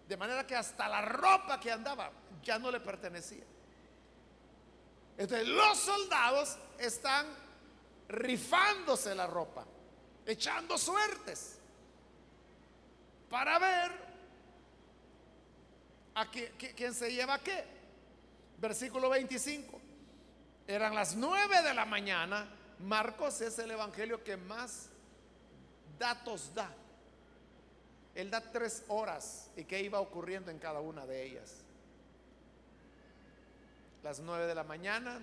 De 0.07 0.17
manera 0.17 0.47
que 0.47 0.55
hasta 0.55 0.88
la 0.88 1.01
ropa 1.01 1.59
que 1.59 1.71
andaba 1.71 2.11
ya 2.43 2.57
no 2.57 2.71
le 2.71 2.80
pertenecía. 2.80 3.43
Entonces 5.17 5.47
los 5.47 5.78
soldados 5.80 6.57
están 6.80 7.28
rifándose 8.08 9.16
la 9.16 9.28
ropa, 9.28 9.66
echando 10.26 10.78
suertes 10.78 11.58
para 13.30 13.60
ver 13.60 13.91
a 16.16 16.30
quién 16.30 16.93
se 16.93 17.12
lleva 17.12 17.39
qué. 17.39 17.66
Versículo 18.58 19.10
25. 19.10 19.82
Eran 20.68 20.95
las 20.95 21.16
9 21.16 21.62
de 21.62 21.74
la 21.74 21.86
mañana. 21.86 22.47
Marcos 22.80 23.41
es 23.41 23.60
el 23.60 23.72
evangelio 23.72 24.24
que 24.24 24.38
más 24.38 24.89
datos 25.99 26.53
da. 26.53 26.74
Él 28.14 28.32
da 28.32 28.39
tres 28.39 28.84
horas 28.88 29.51
y 29.58 29.66
qué 29.66 29.82
iba 29.82 29.99
ocurriendo 29.99 30.49
en 30.49 30.60
cada 30.60 30.80
una 30.80 31.06
de 31.06 31.26
ellas. 31.26 31.58
Las 34.03 34.20
9 34.20 34.47
de 34.47 34.56
la 34.56 34.64
mañana, 34.64 35.20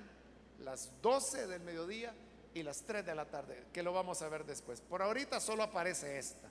las 0.58 0.90
12 1.00 1.46
del 1.46 1.62
mediodía 1.62 2.12
y 2.54 2.62
las 2.62 2.82
3 2.82 3.04
de 3.04 3.14
la 3.14 3.24
tarde, 3.24 3.66
que 3.72 3.82
lo 3.82 3.92
vamos 3.92 4.20
a 4.22 4.28
ver 4.28 4.44
después. 4.44 4.80
Por 4.80 5.02
ahorita 5.02 5.40
solo 5.40 5.62
aparece 5.62 6.18
esta. 6.18 6.48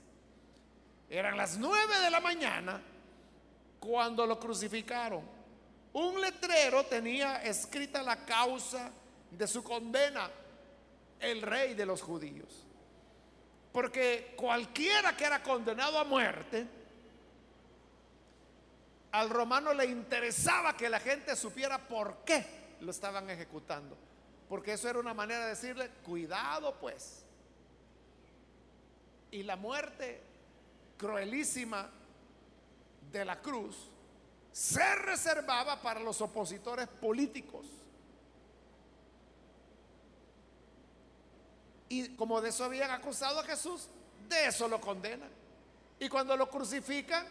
Eran 1.09 1.37
las 1.37 1.57
9 1.57 1.99
de 1.99 2.09
la 2.09 2.19
mañana 2.19 2.81
cuando 3.79 4.25
lo 4.25 4.39
crucificaron. 4.39 5.23
Un 5.93 6.21
letrero 6.21 6.85
tenía 6.85 7.43
escrita 7.43 8.01
la 8.01 8.25
causa 8.25 8.91
de 9.29 9.47
su 9.47 9.63
condena, 9.63 10.29
el 11.19 11.41
rey 11.41 11.73
de 11.73 11.85
los 11.85 12.01
judíos. 12.01 12.65
Porque 13.71 14.33
cualquiera 14.37 15.15
que 15.15 15.25
era 15.25 15.43
condenado 15.43 15.99
a 15.99 16.03
muerte, 16.03 16.65
al 19.11 19.29
romano 19.29 19.73
le 19.73 19.85
interesaba 19.85 20.75
que 20.75 20.89
la 20.89 20.99
gente 20.99 21.35
supiera 21.35 21.77
por 21.77 22.19
qué 22.25 22.75
lo 22.79 22.91
estaban 22.91 23.29
ejecutando. 23.29 23.97
Porque 24.51 24.73
eso 24.73 24.89
era 24.89 24.99
una 24.99 25.13
manera 25.13 25.45
de 25.45 25.51
decirle, 25.51 25.89
cuidado 26.03 26.75
pues. 26.75 27.23
Y 29.31 29.43
la 29.43 29.55
muerte 29.55 30.21
cruelísima 30.97 31.89
de 33.13 33.23
la 33.23 33.41
cruz 33.41 33.77
se 34.51 34.95
reservaba 34.95 35.81
para 35.81 36.01
los 36.01 36.19
opositores 36.19 36.85
políticos. 36.89 37.65
Y 41.87 42.09
como 42.17 42.41
de 42.41 42.49
eso 42.49 42.65
habían 42.65 42.91
acusado 42.91 43.39
a 43.39 43.43
Jesús, 43.45 43.87
de 44.27 44.47
eso 44.47 44.67
lo 44.67 44.81
condenan. 44.81 45.29
Y 45.97 46.09
cuando 46.09 46.35
lo 46.35 46.49
crucifican, 46.49 47.25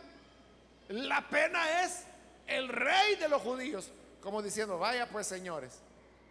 la 0.89 1.29
pena 1.29 1.85
es 1.85 2.03
el 2.47 2.71
rey 2.71 3.17
de 3.17 3.29
los 3.29 3.43
judíos. 3.43 3.91
Como 4.23 4.41
diciendo, 4.41 4.79
vaya 4.79 5.07
pues 5.07 5.27
señores, 5.27 5.81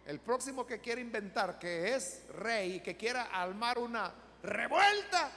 el 0.06 0.20
próximo 0.20 0.66
que 0.66 0.80
quiera 0.80 1.00
inventar 1.00 1.58
que 1.58 1.94
es 1.94 2.26
rey 2.34 2.80
que 2.80 2.96
quiera 2.96 3.24
armar 3.24 3.78
una 3.78 4.12
revuelta, 4.42 5.30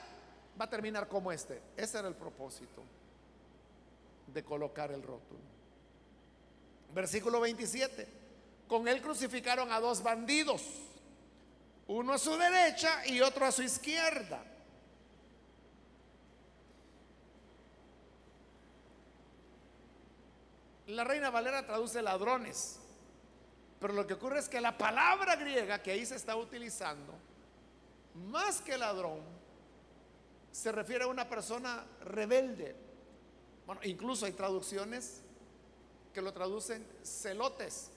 va 0.59 0.65
a 0.65 0.69
terminar 0.69 1.07
como 1.07 1.31
este. 1.31 1.61
Ese 1.75 1.99
era 1.99 2.07
el 2.07 2.15
propósito 2.15 2.83
de 4.27 4.43
colocar 4.43 4.91
el 4.91 5.03
rótulo. 5.03 5.41
Versículo 6.93 7.39
27. 7.39 8.07
Con 8.67 8.87
él 8.87 9.01
crucificaron 9.01 9.71
a 9.71 9.79
dos 9.79 10.01
bandidos, 10.01 10.63
uno 11.87 12.13
a 12.13 12.17
su 12.17 12.35
derecha 12.37 13.05
y 13.05 13.21
otro 13.21 13.45
a 13.45 13.51
su 13.51 13.61
izquierda. 13.61 14.43
La 20.87 21.03
reina 21.03 21.29
Valera 21.29 21.65
traduce 21.65 22.01
ladrones. 22.01 22.79
Pero 23.83 23.95
lo 23.95 24.07
que 24.07 24.13
ocurre 24.13 24.39
es 24.39 24.47
que 24.47 24.61
la 24.61 24.77
palabra 24.77 25.35
griega 25.35 25.83
que 25.83 25.91
ahí 25.91 26.05
se 26.05 26.15
está 26.15 26.37
utilizando, 26.37 27.13
más 28.31 28.61
que 28.61 28.77
ladrón, 28.77 29.19
se 30.53 30.71
refiere 30.71 31.03
a 31.03 31.07
una 31.07 31.27
persona 31.27 31.83
rebelde. 32.05 32.77
Bueno, 33.65 33.81
incluso 33.83 34.25
hay 34.25 34.31
traducciones 34.31 35.19
que 36.13 36.21
lo 36.21 36.31
traducen 36.31 36.87
celotes. 37.03 37.89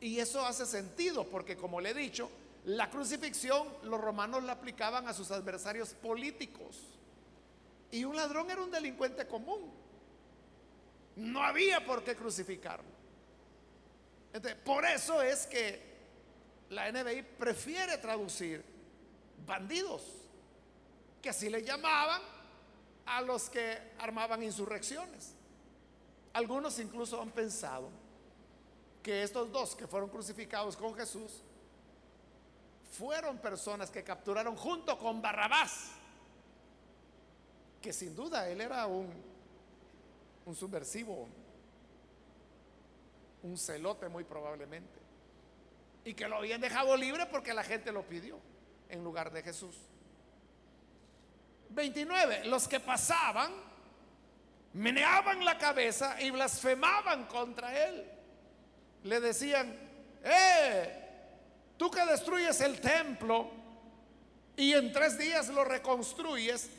Y 0.00 0.18
eso 0.18 0.44
hace 0.44 0.66
sentido, 0.66 1.28
porque 1.28 1.56
como 1.56 1.80
le 1.80 1.90
he 1.90 1.94
dicho, 1.94 2.28
la 2.64 2.90
crucifixión 2.90 3.68
los 3.84 4.00
romanos 4.00 4.42
la 4.42 4.54
aplicaban 4.54 5.06
a 5.06 5.14
sus 5.14 5.30
adversarios 5.30 5.90
políticos. 5.90 6.76
Y 7.92 8.04
un 8.04 8.16
ladrón 8.16 8.50
era 8.50 8.60
un 8.60 8.72
delincuente 8.72 9.28
común. 9.28 9.60
No 11.14 11.40
había 11.40 11.86
por 11.86 12.02
qué 12.02 12.16
crucificarlo 12.16 12.91
por 14.64 14.84
eso 14.84 15.20
es 15.20 15.46
que 15.46 15.92
la 16.70 16.90
NBI 16.90 17.22
prefiere 17.38 17.98
traducir 17.98 18.64
bandidos, 19.46 20.02
que 21.20 21.28
así 21.28 21.50
le 21.50 21.62
llamaban 21.62 22.22
a 23.04 23.20
los 23.20 23.50
que 23.50 23.78
armaban 23.98 24.42
insurrecciones. 24.42 25.34
Algunos 26.32 26.78
incluso 26.78 27.20
han 27.20 27.30
pensado 27.30 27.90
que 29.02 29.22
estos 29.22 29.50
dos 29.52 29.74
que 29.74 29.86
fueron 29.86 30.08
crucificados 30.08 30.76
con 30.76 30.94
Jesús 30.94 31.42
fueron 32.92 33.38
personas 33.38 33.90
que 33.90 34.02
capturaron 34.02 34.56
junto 34.56 34.98
con 34.98 35.20
Barrabás, 35.20 35.90
que 37.80 37.92
sin 37.92 38.14
duda 38.14 38.48
él 38.48 38.60
era 38.60 38.86
un, 38.86 39.10
un 40.46 40.54
subversivo, 40.54 41.28
un 43.42 43.56
celote 43.58 44.08
muy 44.08 44.24
probablemente. 44.24 45.00
Y 46.04 46.14
que 46.14 46.28
lo 46.28 46.36
habían 46.36 46.60
dejado 46.60 46.96
libre 46.96 47.26
porque 47.26 47.54
la 47.54 47.62
gente 47.62 47.92
lo 47.92 48.02
pidió 48.02 48.38
en 48.88 49.04
lugar 49.04 49.32
de 49.32 49.42
Jesús. 49.42 49.76
29. 51.70 52.46
Los 52.46 52.68
que 52.68 52.80
pasaban 52.80 53.52
meneaban 54.74 55.44
la 55.44 55.58
cabeza 55.58 56.20
y 56.20 56.30
blasfemaban 56.30 57.26
contra 57.26 57.86
él. 57.86 58.10
Le 59.04 59.20
decían, 59.20 59.76
eh, 60.22 61.08
tú 61.76 61.90
que 61.90 62.04
destruyes 62.04 62.60
el 62.60 62.80
templo 62.80 63.50
y 64.56 64.72
en 64.72 64.92
tres 64.92 65.18
días 65.18 65.48
lo 65.48 65.64
reconstruyes, 65.64 66.70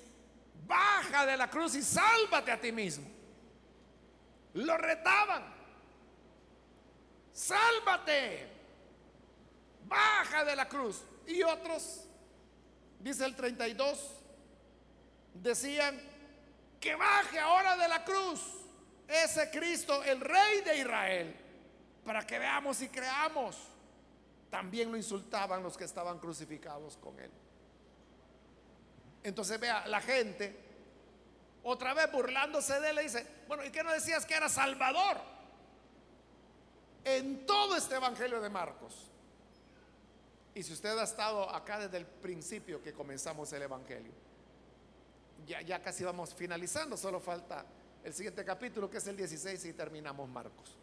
baja 0.66 1.26
de 1.26 1.38
la 1.38 1.50
cruz 1.50 1.76
y 1.76 1.82
sálvate 1.82 2.52
a 2.52 2.60
ti 2.60 2.72
mismo. 2.72 3.08
Lo 4.54 4.78
retaban 4.78 5.44
sálvate, 7.34 8.48
baja 9.86 10.46
de 10.46 10.56
la 10.56 10.70
cruz. 10.70 11.02
Y 11.28 11.42
otros, 11.44 12.06
dice 13.00 13.26
el 13.26 13.36
32, 13.36 14.12
decían 15.34 16.00
que 16.80 16.96
baje 16.96 17.40
ahora 17.40 17.76
de 17.78 17.88
la 17.88 18.04
cruz 18.04 18.42
ese 19.08 19.50
Cristo, 19.50 20.04
el 20.04 20.22
rey 20.22 20.62
de 20.62 20.78
Israel, 20.78 21.36
para 22.06 22.26
que 22.26 22.40
veamos 22.40 22.82
y 22.82 22.90
creamos. 22.90 23.58
También 24.50 24.92
lo 24.92 24.98
insultaban 24.98 25.64
los 25.64 25.78
que 25.78 25.84
estaban 25.84 26.20
crucificados 26.20 26.98
con 26.98 27.20
él. 27.20 27.32
Entonces 29.24 29.60
vea, 29.60 29.88
la 29.88 30.02
gente, 30.02 30.56
otra 31.64 31.94
vez 31.94 32.12
burlándose 32.12 32.80
de 32.80 32.90
él, 32.90 33.00
dice, 33.02 33.26
bueno, 33.48 33.64
¿y 33.64 33.72
qué 33.72 33.84
no 33.84 33.92
decías 33.92 34.26
que 34.26 34.36
era 34.36 34.50
Salvador? 34.50 35.33
En 37.04 37.46
todo 37.46 37.76
este 37.76 37.96
Evangelio 37.96 38.40
de 38.42 38.50
Marcos, 38.50 39.10
Y 40.56 40.62
si 40.62 40.72
usted 40.72 40.96
ha 41.00 41.04
estado 41.04 41.50
acá 41.50 41.80
desde 41.80 41.98
el 41.98 42.06
principio 42.06 42.80
que 42.80 42.94
comenzamos 42.94 43.52
el 43.54 43.64
Evangelio, 43.64 44.12
ya, 45.48 45.62
ya 45.62 45.82
casi 45.82 46.04
vamos 46.04 46.36
finalizando, 46.36 46.96
solo 46.96 47.20
falta 47.20 47.66
el 48.04 48.14
siguiente 48.14 48.46
capítulo 48.46 48.88
que 48.88 48.98
es 48.98 49.08
el 49.08 49.18
16 49.18 49.66
y 49.66 49.74
terminamos 49.74 50.30
Marcos. 50.30 50.78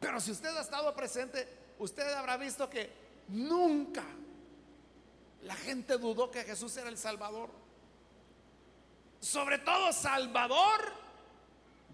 Pero 0.00 0.18
si 0.20 0.30
usted 0.30 0.56
ha 0.56 0.62
estado 0.62 0.94
presente, 0.94 1.46
usted 1.78 2.10
habrá 2.14 2.36
visto 2.36 2.70
que 2.70 2.90
nunca 3.28 4.04
la 5.42 5.54
gente 5.54 5.98
dudó 5.98 6.30
que 6.30 6.44
Jesús 6.44 6.76
era 6.76 6.88
el 6.88 6.96
Salvador. 6.96 7.50
Sobre 9.20 9.58
todo 9.58 9.92
Salvador 9.92 10.92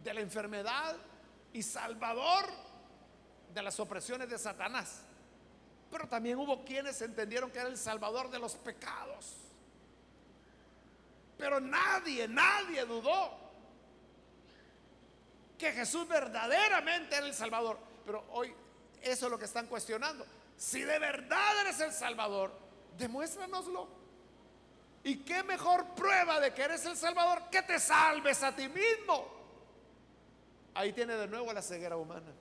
de 0.02 0.14
la 0.14 0.20
enfermedad 0.20 0.96
y 1.52 1.62
Salvador 1.62 2.46
de 3.52 3.62
las 3.62 3.78
opresiones 3.80 4.28
de 4.28 4.38
Satanás. 4.38 5.02
Pero 5.90 6.08
también 6.08 6.38
hubo 6.38 6.64
quienes 6.64 7.00
entendieron 7.02 7.50
que 7.50 7.58
era 7.58 7.68
el 7.68 7.76
Salvador 7.76 8.30
de 8.30 8.38
los 8.38 8.54
pecados. 8.54 9.36
Pero 11.36 11.60
nadie, 11.60 12.26
nadie 12.28 12.84
dudó 12.84 13.38
que 15.58 15.72
Jesús 15.72 16.08
verdaderamente 16.08 17.16
era 17.16 17.26
el 17.26 17.34
Salvador. 17.34 17.78
Pero 18.06 18.24
hoy 18.30 18.54
eso 19.02 19.26
es 19.26 19.30
lo 19.30 19.38
que 19.38 19.44
están 19.44 19.66
cuestionando. 19.66 20.24
Si 20.56 20.80
de 20.80 20.98
verdad 20.98 21.60
eres 21.60 21.80
el 21.80 21.92
Salvador, 21.92 22.52
demuéstranoslo. 22.96 23.88
¿Y 25.04 25.16
qué 25.18 25.42
mejor 25.42 25.94
prueba 25.94 26.38
de 26.40 26.54
que 26.54 26.62
eres 26.62 26.86
el 26.86 26.96
Salvador 26.96 27.50
que 27.50 27.62
te 27.62 27.78
salves 27.80 28.42
a 28.42 28.54
ti 28.54 28.68
mismo? 28.68 29.41
Ahí 30.74 30.92
tiene 30.92 31.14
de 31.14 31.26
nuevo 31.26 31.52
la 31.52 31.62
ceguera 31.62 31.96
humana. 31.96 32.32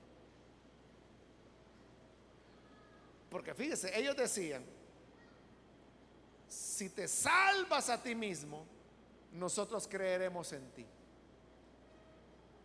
Porque 3.30 3.54
fíjese, 3.54 3.98
ellos 3.98 4.16
decían, 4.16 4.64
si 6.48 6.90
te 6.90 7.08
salvas 7.08 7.88
a 7.88 8.02
ti 8.02 8.14
mismo, 8.14 8.66
nosotros 9.32 9.88
creeremos 9.88 10.52
en 10.52 10.70
ti. 10.72 10.86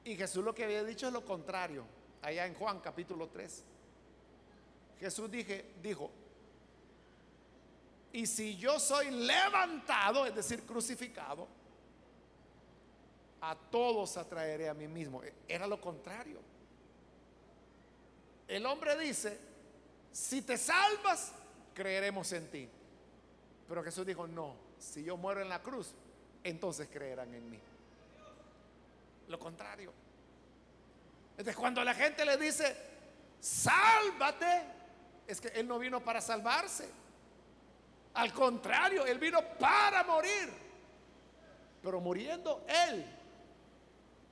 Y 0.03 0.15
Jesús 0.15 0.43
lo 0.43 0.53
que 0.53 0.63
había 0.63 0.83
dicho 0.83 1.07
es 1.07 1.13
lo 1.13 1.23
contrario, 1.25 1.85
allá 2.21 2.45
en 2.45 2.53
Juan 2.53 2.79
capítulo 2.79 3.27
3. 3.27 3.63
Jesús 4.99 5.29
dije, 5.29 5.73
dijo, 5.81 6.11
y 8.11 8.25
si 8.25 8.57
yo 8.57 8.79
soy 8.79 9.11
levantado, 9.11 10.25
es 10.25 10.33
decir, 10.33 10.63
crucificado, 10.63 11.47
a 13.47 13.55
todos 13.55 14.17
atraeré 14.17 14.67
a 14.67 14.73
mí 14.73 14.89
mismo. 14.89 15.21
Era 15.47 15.65
lo 15.67 15.79
contrario. 15.79 16.41
El 18.45 18.65
hombre 18.65 18.97
dice, 18.97 19.39
si 20.11 20.41
te 20.41 20.57
salvas, 20.57 21.31
creeremos 21.73 22.29
en 22.33 22.51
ti. 22.51 22.69
Pero 23.69 23.81
Jesús 23.83 24.05
dijo, 24.05 24.27
no, 24.27 24.53
si 24.77 25.01
yo 25.01 25.15
muero 25.15 25.41
en 25.41 25.47
la 25.47 25.61
cruz, 25.63 25.93
entonces 26.43 26.89
creerán 26.91 27.33
en 27.33 27.49
mí. 27.49 27.59
Lo 29.29 29.39
contrario. 29.39 29.93
Entonces 31.31 31.55
cuando 31.55 31.81
la 31.85 31.93
gente 31.93 32.25
le 32.25 32.35
dice, 32.35 32.75
sálvate, 33.39 34.63
es 35.25 35.39
que 35.39 35.47
Él 35.49 35.69
no 35.69 35.79
vino 35.79 36.03
para 36.03 36.19
salvarse. 36.19 36.89
Al 38.15 38.33
contrario, 38.33 39.05
Él 39.05 39.19
vino 39.19 39.39
para 39.57 40.03
morir. 40.03 40.51
Pero 41.81 42.01
muriendo 42.01 42.65
Él 42.67 43.16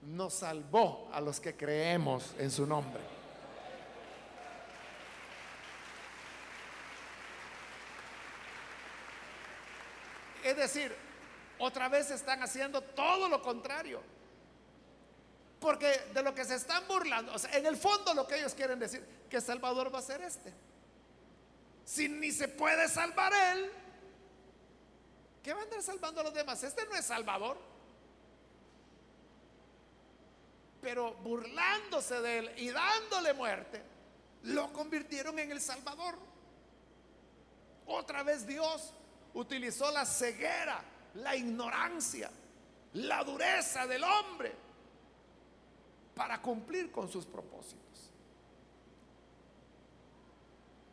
nos 0.05 0.35
salvó 0.35 1.09
a 1.11 1.19
los 1.19 1.39
que 1.39 1.55
creemos 1.55 2.33
en 2.37 2.51
su 2.51 2.65
nombre. 2.65 3.01
Es 10.43 10.55
decir, 10.55 10.95
otra 11.57 11.89
vez 11.89 12.11
están 12.11 12.43
haciendo 12.43 12.81
todo 12.81 13.27
lo 13.27 13.41
contrario. 13.41 14.01
Porque 15.59 15.99
de 16.13 16.21
lo 16.21 16.35
que 16.35 16.45
se 16.45 16.55
están 16.55 16.87
burlando, 16.87 17.33
o 17.33 17.39
sea, 17.39 17.57
en 17.57 17.65
el 17.65 17.75
fondo 17.75 18.13
lo 18.13 18.27
que 18.27 18.37
ellos 18.37 18.53
quieren 18.53 18.77
decir, 18.77 19.03
que 19.27 19.41
Salvador 19.41 19.93
va 19.93 19.99
a 19.99 20.03
ser 20.03 20.21
este. 20.21 20.53
Si 21.83 22.07
ni 22.07 22.31
se 22.31 22.47
puede 22.47 22.87
salvar 22.87 23.33
él, 23.33 23.71
¿qué 25.41 25.53
va 25.53 25.61
a 25.61 25.63
andar 25.63 25.81
salvando 25.81 26.21
a 26.21 26.25
los 26.25 26.33
demás? 26.33 26.61
Este 26.63 26.85
no 26.85 26.95
es 26.95 27.05
Salvador. 27.05 27.57
Pero 30.85 31.15
burlándose 31.15 32.21
de 32.21 32.37
él 32.37 32.51
y 32.57 32.69
dándole 32.69 33.33
muerte, 33.33 33.81
lo 34.43 34.71
convirtieron 34.71 35.39
en 35.39 35.51
el 35.51 35.59
Salvador. 35.59 36.15
Otra 37.87 38.21
vez 38.21 38.45
Dios 38.45 38.93
utilizó 39.33 39.89
la 39.89 40.05
ceguera 40.05 40.79
la 41.15 41.35
ignorancia, 41.35 42.29
la 42.93 43.23
dureza 43.23 43.87
del 43.87 44.03
hombre 44.03 44.53
para 46.13 46.39
cumplir 46.39 46.91
con 46.91 47.09
sus 47.09 47.25
propósitos. 47.25 48.11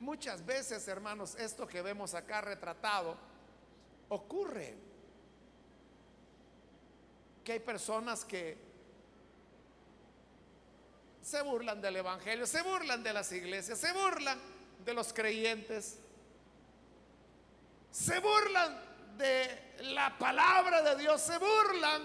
Muchas 0.00 0.42
veces, 0.46 0.88
hermanos, 0.88 1.34
esto 1.34 1.66
que 1.66 1.82
vemos 1.82 2.14
acá 2.14 2.40
retratado 2.40 3.14
ocurre. 4.08 4.74
Que 7.44 7.52
hay 7.52 7.60
personas 7.60 8.24
que 8.24 8.71
se 11.22 11.40
burlan 11.42 11.80
del 11.80 11.96
Evangelio, 11.96 12.46
se 12.46 12.62
burlan 12.62 13.02
de 13.02 13.12
las 13.12 13.32
iglesias, 13.32 13.78
se 13.78 13.92
burlan 13.92 14.38
de 14.84 14.94
los 14.94 15.12
creyentes, 15.12 15.98
se 17.90 18.18
burlan 18.18 18.92
de 19.16 19.72
la 19.80 20.16
palabra 20.18 20.82
de 20.82 20.96
Dios 20.96 21.20
se 21.20 21.38
burlan 21.38 22.02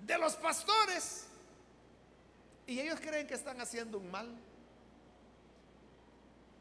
de 0.00 0.18
los 0.18 0.36
pastores. 0.36 1.26
Y 2.66 2.80
ellos 2.80 3.00
creen 3.00 3.26
que 3.26 3.34
están 3.34 3.60
haciendo 3.60 3.98
un 3.98 4.10
mal. 4.10 4.28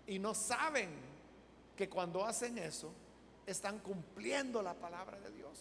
Y 0.07 0.19
no 0.19 0.33
saben 0.33 0.89
que 1.77 1.89
cuando 1.89 2.25
hacen 2.25 2.57
eso, 2.57 2.93
están 3.45 3.79
cumpliendo 3.79 4.61
la 4.61 4.73
palabra 4.73 5.19
de 5.19 5.31
Dios. 5.31 5.57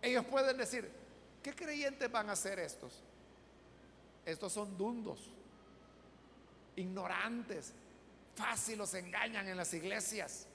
Ellos 0.00 0.24
pueden 0.26 0.56
decir, 0.56 0.90
¿qué 1.42 1.54
creyentes 1.54 2.10
van 2.10 2.30
a 2.30 2.36
ser 2.36 2.58
estos? 2.58 3.02
Estos 4.28 4.52
son 4.52 4.76
dundos, 4.76 5.30
ignorantes, 6.76 7.72
fácil 8.36 8.76
los 8.76 8.92
engañan 8.92 9.48
en 9.48 9.56
las 9.56 9.72
iglesias. 9.72 10.46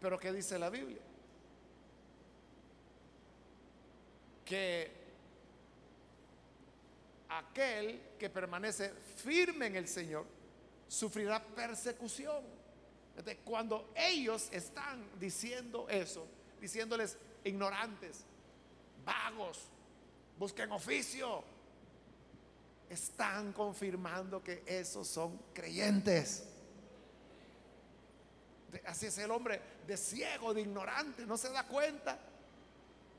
Pero 0.00 0.18
¿qué 0.18 0.32
dice 0.32 0.58
la 0.58 0.70
Biblia? 0.70 1.02
Que 4.42 4.90
aquel 7.28 8.00
que 8.18 8.30
permanece 8.30 8.94
firme 9.16 9.66
en 9.66 9.76
el 9.76 9.88
Señor 9.88 10.24
sufrirá 10.88 11.44
persecución. 11.44 12.42
cuando 13.44 13.92
ellos 13.94 14.48
están 14.50 15.06
diciendo 15.20 15.86
eso, 15.90 16.26
diciéndoles 16.58 17.18
ignorantes, 17.44 18.24
vagos, 19.04 19.71
busquen 20.42 20.72
oficio, 20.72 21.44
están 22.90 23.52
confirmando 23.52 24.42
que 24.42 24.64
esos 24.66 25.06
son 25.06 25.40
creyentes. 25.54 26.42
Así 28.84 29.06
es 29.06 29.18
el 29.18 29.30
hombre 29.30 29.60
de 29.86 29.96
ciego, 29.96 30.52
de 30.52 30.62
ignorante, 30.62 31.24
no 31.26 31.36
se 31.36 31.48
da 31.50 31.64
cuenta. 31.68 32.18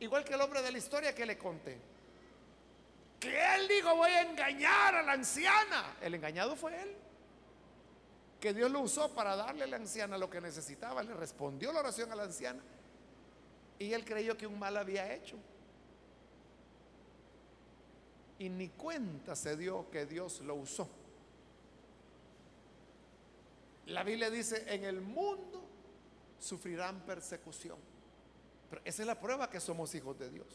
Igual 0.02 0.26
que 0.26 0.34
el 0.34 0.42
hombre 0.42 0.62
de 0.62 0.74
la 0.74 0.78
historia 0.78 1.16
que 1.16 1.26
le 1.26 1.38
conté. 1.38 1.78
Que 3.22 3.56
él 3.56 3.70
dijo, 3.70 3.96
voy 3.96 4.12
a 4.12 4.24
engañar 4.24 4.96
a 4.96 5.02
la 5.02 5.14
anciana. 5.14 5.96
El 6.02 6.16
engañado 6.16 6.58
fue 6.58 6.78
él. 6.82 6.94
Que 8.42 8.54
Dios 8.54 8.70
lo 8.70 8.82
usó 8.82 9.16
para 9.16 9.38
darle 9.38 9.64
a 9.64 9.68
la 9.68 9.78
anciana 9.78 10.18
lo 10.18 10.30
que 10.30 10.42
necesitaba. 10.42 11.02
Le 11.02 11.14
respondió 11.14 11.72
la 11.72 11.80
oración 11.80 12.12
a 12.12 12.16
la 12.16 12.24
anciana. 12.24 12.62
Y 13.80 13.94
él 13.94 14.04
creyó 14.04 14.36
que 14.36 14.46
un 14.46 14.60
mal 14.60 14.76
había 14.76 15.14
hecho. 15.14 15.38
Y 18.44 18.50
ni 18.50 18.68
cuenta 18.68 19.38
se 19.38 19.56
dio 19.56 19.90
que 19.90 20.06
Dios 20.06 20.42
lo 20.42 20.56
usó. 20.56 20.86
La 23.86 24.04
Biblia 24.04 24.30
dice, 24.30 24.66
en 24.68 24.84
el 24.84 25.00
mundo 25.00 25.64
sufrirán 26.42 27.06
persecución. 27.06 27.78
Pero 28.70 28.82
esa 28.84 29.02
es 29.02 29.08
la 29.08 29.18
prueba 29.18 29.50
que 29.50 29.62
somos 29.62 29.96
hijos 29.96 30.20
de 30.20 30.30
Dios. 30.30 30.48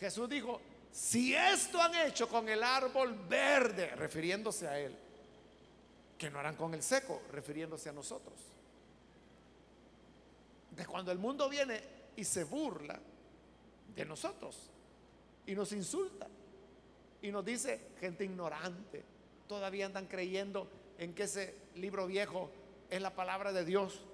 Jesús 0.00 0.28
dijo, 0.28 0.60
si 0.90 1.36
esto 1.36 1.80
han 1.80 1.94
hecho 1.94 2.28
con 2.28 2.48
el 2.48 2.64
árbol 2.64 3.14
verde, 3.28 3.94
refiriéndose 3.94 4.66
a 4.66 4.76
él, 4.80 4.98
que 6.18 6.28
no 6.30 6.40
harán 6.40 6.56
con 6.56 6.74
el 6.74 6.82
seco, 6.82 7.22
refiriéndose 7.30 7.90
a 7.90 7.92
nosotros. 7.92 8.40
De 10.72 10.84
cuando 10.84 11.12
el 11.12 11.18
mundo 11.18 11.48
viene 11.48 11.80
y 12.16 12.24
se 12.24 12.42
burla 12.42 12.98
de 13.94 14.04
nosotros 14.04 14.68
y 15.46 15.54
nos 15.54 15.70
insulta 15.70 16.26
Y 17.22 17.30
nos 17.30 17.44
dice 17.44 17.80
gente 18.00 18.24
ignorante. 18.24 19.04
Todavía 19.46 19.86
andan 19.86 20.06
creyendo 20.06 20.68
en 20.98 21.14
que 21.14 21.24
ese 21.24 21.54
libro 21.74 22.06
viejo 22.06 22.50
es 22.90 23.00
la 23.00 23.14
palabra 23.14 23.52
de 23.52 23.64
Dios. 23.64 24.04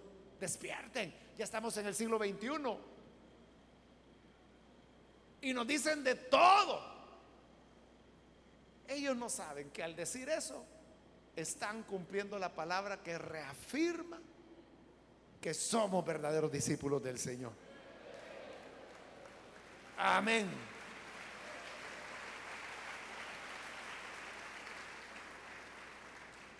Despierten, 0.41 1.15
ya 1.37 1.45
estamos 1.45 1.77
en 1.77 1.87
el 1.87 1.95
siglo 1.95 2.19
XXI. 2.19 2.77
Y 5.43 5.53
nos 5.53 5.67
dicen 5.67 6.05
de 6.05 6.15
todo. 6.15 6.93
Ellos 8.89 9.17
no 9.17 9.29
saben 9.29 9.71
que 9.71 9.83
al 9.83 9.97
decir 9.97 10.29
eso 10.29 10.65
están 11.35 11.83
cumpliendo 11.85 12.39
la 12.39 12.55
palabra 12.55 13.03
que 13.03 13.17
reafirma 13.19 14.21
que 15.41 15.55
somos 15.55 16.05
verdaderos 16.05 16.53
discípulos 16.53 17.03
del 17.03 17.19
Señor. 17.19 17.53
Amén. 19.99 20.72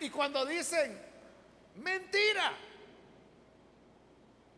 Y 0.03 0.09
cuando 0.09 0.45
dicen 0.45 0.99
mentira, 1.77 2.51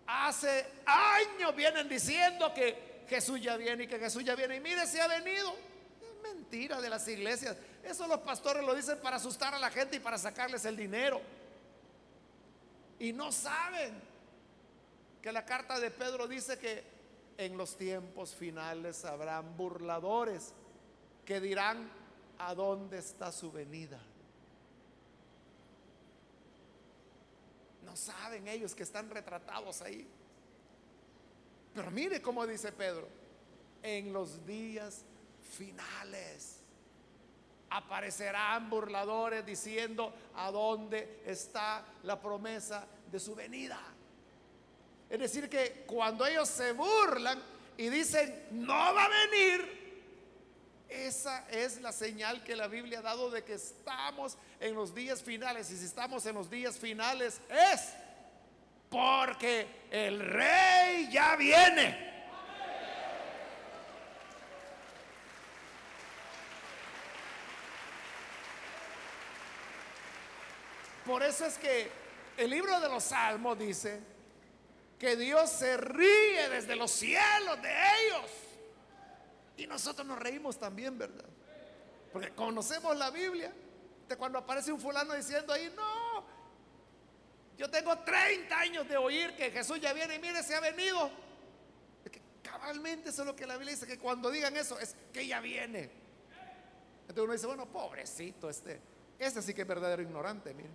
hace 0.07 0.65
años 0.87 1.55
vienen 1.55 1.87
diciendo 1.87 2.51
que 2.51 3.03
Jesús 3.07 3.39
ya 3.39 3.55
viene 3.55 3.83
y 3.83 3.87
que 3.87 3.99
Jesús 3.99 4.23
ya 4.23 4.33
viene. 4.33 4.55
Y 4.55 4.59
mire 4.59 4.87
si 4.87 4.99
ha 4.99 5.07
venido. 5.07 5.55
Es 6.01 6.33
mentira 6.33 6.81
de 6.81 6.89
las 6.89 7.07
iglesias. 7.07 7.57
Eso 7.83 8.07
los 8.07 8.21
pastores 8.21 8.63
lo 8.63 8.73
dicen 8.73 8.97
para 9.03 9.17
asustar 9.17 9.53
a 9.53 9.59
la 9.59 9.69
gente 9.69 9.97
y 9.97 9.99
para 9.99 10.17
sacarles 10.17 10.65
el 10.65 10.75
dinero. 10.75 11.21
Y 12.97 13.13
no 13.13 13.31
saben 13.31 14.01
que 15.21 15.31
la 15.31 15.45
carta 15.45 15.79
de 15.79 15.91
Pedro 15.91 16.27
dice 16.27 16.57
que 16.57 16.83
en 17.37 17.55
los 17.55 17.77
tiempos 17.77 18.33
finales 18.33 19.05
habrán 19.05 19.55
burladores 19.55 20.53
que 21.23 21.39
dirán 21.39 21.87
a 22.39 22.55
dónde 22.55 22.97
está 22.97 23.31
su 23.31 23.51
venida. 23.51 23.99
No 27.85 27.95
saben 27.95 28.47
ellos 28.47 28.73
que 28.73 28.83
están 28.83 29.09
retratados 29.09 29.81
ahí. 29.81 30.07
Pero 31.73 31.91
mire 31.91 32.21
cómo 32.21 32.45
dice 32.47 32.71
Pedro, 32.71 33.07
en 33.83 34.11
los 34.11 34.45
días 34.45 35.03
finales 35.57 36.61
aparecerán 37.69 38.69
burladores 38.69 39.45
diciendo 39.45 40.13
a 40.35 40.49
dónde 40.51 41.21
está 41.25 41.85
la 42.03 42.19
promesa 42.19 42.87
de 43.11 43.19
su 43.19 43.35
venida. 43.35 43.79
Es 45.09 45.19
decir, 45.19 45.49
que 45.49 45.83
cuando 45.85 46.25
ellos 46.25 46.47
se 46.49 46.71
burlan 46.71 47.41
y 47.77 47.89
dicen, 47.89 48.47
no 48.51 48.73
va 48.73 49.05
a 49.05 49.09
venir, 49.09 49.84
esa 50.89 51.47
es 51.49 51.81
la 51.81 51.91
señal 51.91 52.43
que 52.43 52.55
la 52.55 52.67
Biblia 52.67 52.99
ha 52.99 53.01
dado 53.01 53.29
de 53.29 53.43
que 53.43 53.53
estamos 53.53 54.37
en 54.59 54.75
los 54.75 54.93
días 54.93 55.21
finales. 55.21 55.69
Y 55.71 55.77
si 55.77 55.85
estamos 55.85 56.25
en 56.25 56.35
los 56.35 56.49
días 56.49 56.77
finales 56.77 57.39
es 57.49 57.93
porque 58.89 59.67
el 59.91 60.19
rey 60.19 61.09
ya 61.11 61.35
viene. 61.35 62.13
Por 71.05 71.21
eso 71.21 71.45
es 71.45 71.57
que 71.57 71.91
el 72.37 72.49
libro 72.49 72.79
de 72.79 72.89
los 72.89 73.03
Salmos 73.03 73.59
dice 73.59 74.01
que 74.99 75.15
Dios 75.15 75.49
se 75.51 75.77
ríe 75.77 76.49
desde 76.49 76.75
los 76.75 76.89
cielos 76.89 77.61
de 77.61 77.69
ellos. 77.69 78.31
Y 79.57 79.67
nosotros 79.67 80.05
nos 80.05 80.19
reímos 80.19 80.57
también, 80.59 80.97
¿verdad? 80.97 81.25
Porque 82.11 82.31
conocemos 82.31 82.95
la 82.97 83.09
Biblia. 83.09 83.53
De 84.07 84.15
cuando 84.17 84.37
aparece 84.37 84.71
un 84.71 84.79
fulano 84.79 85.13
diciendo 85.15 85.51
ahí, 85.51 85.73
no, 85.75 86.23
yo 87.57 87.69
tengo 87.69 87.97
30 87.99 88.59
años 88.59 88.87
de 88.87 88.97
oír 88.97 89.35
que 89.35 89.49
Jesús 89.49 89.79
ya 89.79 89.93
viene 89.93 90.15
y 90.15 90.19
mire, 90.19 90.43
se 90.43 90.55
ha 90.55 90.59
venido. 90.59 91.09
que 92.11 92.21
cabalmente 92.43 93.09
eso 93.09 93.21
es 93.21 93.27
lo 93.27 93.35
que 93.35 93.47
la 93.47 93.55
Biblia 93.55 93.73
dice, 93.73 93.87
que 93.87 93.97
cuando 93.97 94.29
digan 94.29 94.55
eso 94.57 94.77
es 94.79 94.95
que 95.13 95.25
ya 95.25 95.39
viene. 95.39 95.89
Entonces 97.01 97.23
uno 97.23 97.33
dice, 97.33 97.47
bueno, 97.47 97.65
pobrecito 97.65 98.49
este, 98.49 98.79
este 99.17 99.41
sí 99.41 99.53
que 99.53 99.61
es 99.61 99.67
verdadero 99.67 100.01
ignorante, 100.01 100.53
mire. 100.53 100.69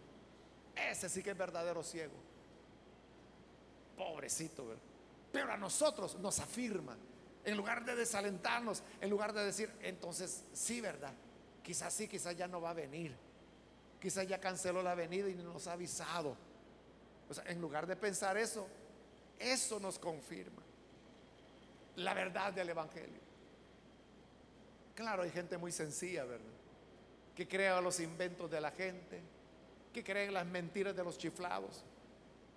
Ese 0.74 1.09
sí 1.09 1.22
que 1.22 1.31
es 1.31 1.37
verdadero 1.37 1.83
ciego. 1.83 2.14
Pobrecito, 3.97 4.66
¿verdad? 4.66 4.83
Pero 5.33 5.53
a 5.53 5.57
nosotros 5.57 6.16
nos 6.16 6.39
afirma 6.41 6.97
en 7.45 7.57
lugar 7.57 7.84
de 7.84 7.97
desalentarnos, 7.97 8.82
en 9.01 9.11
lugar 9.11 9.32
de 9.32 9.45
decir, 9.45 9.70
entonces 9.80 10.45
sí, 10.53 10.80
¿verdad? 10.80 11.12
Quizás 11.62 11.93
sí, 11.93 12.09
quizás 12.09 12.36
ya 12.36 12.49
no 12.49 12.61
va 12.61 12.70
a 12.70 12.74
venir. 12.74 13.14
Quizás 14.01 14.26
ya 14.26 14.41
canceló 14.41 14.82
la 14.82 14.95
venida 14.95 15.28
y 15.28 15.34
nos 15.34 15.66
ha 15.66 15.72
avisado. 15.72 16.36
O 17.28 17.34
sea, 17.34 17.45
en 17.47 17.61
lugar 17.61 17.86
de 17.86 17.97
pensar 17.97 18.36
eso, 18.36 18.66
eso 19.38 19.78
nos 19.78 19.99
confirma 19.99 20.62
la 21.97 22.14
verdad 22.14 22.53
del 22.53 22.70
Evangelio. 22.70 23.20
Claro, 24.95 25.22
hay 25.22 25.30
gente 25.30 25.57
muy 25.59 25.72
sencilla, 25.72 26.24
¿verdad? 26.24 26.45
Que 27.34 27.47
crea 27.47 27.80
los 27.80 28.01
inventos 28.01 28.51
de 28.51 28.61
la 28.61 28.70
gente, 28.70 29.20
que 29.93 30.05
cree 30.05 30.26
en 30.26 30.34
las 30.34 30.47
mentiras 30.47 30.95
de 30.95 31.05
los 31.05 31.18
chiflados. 31.18 31.84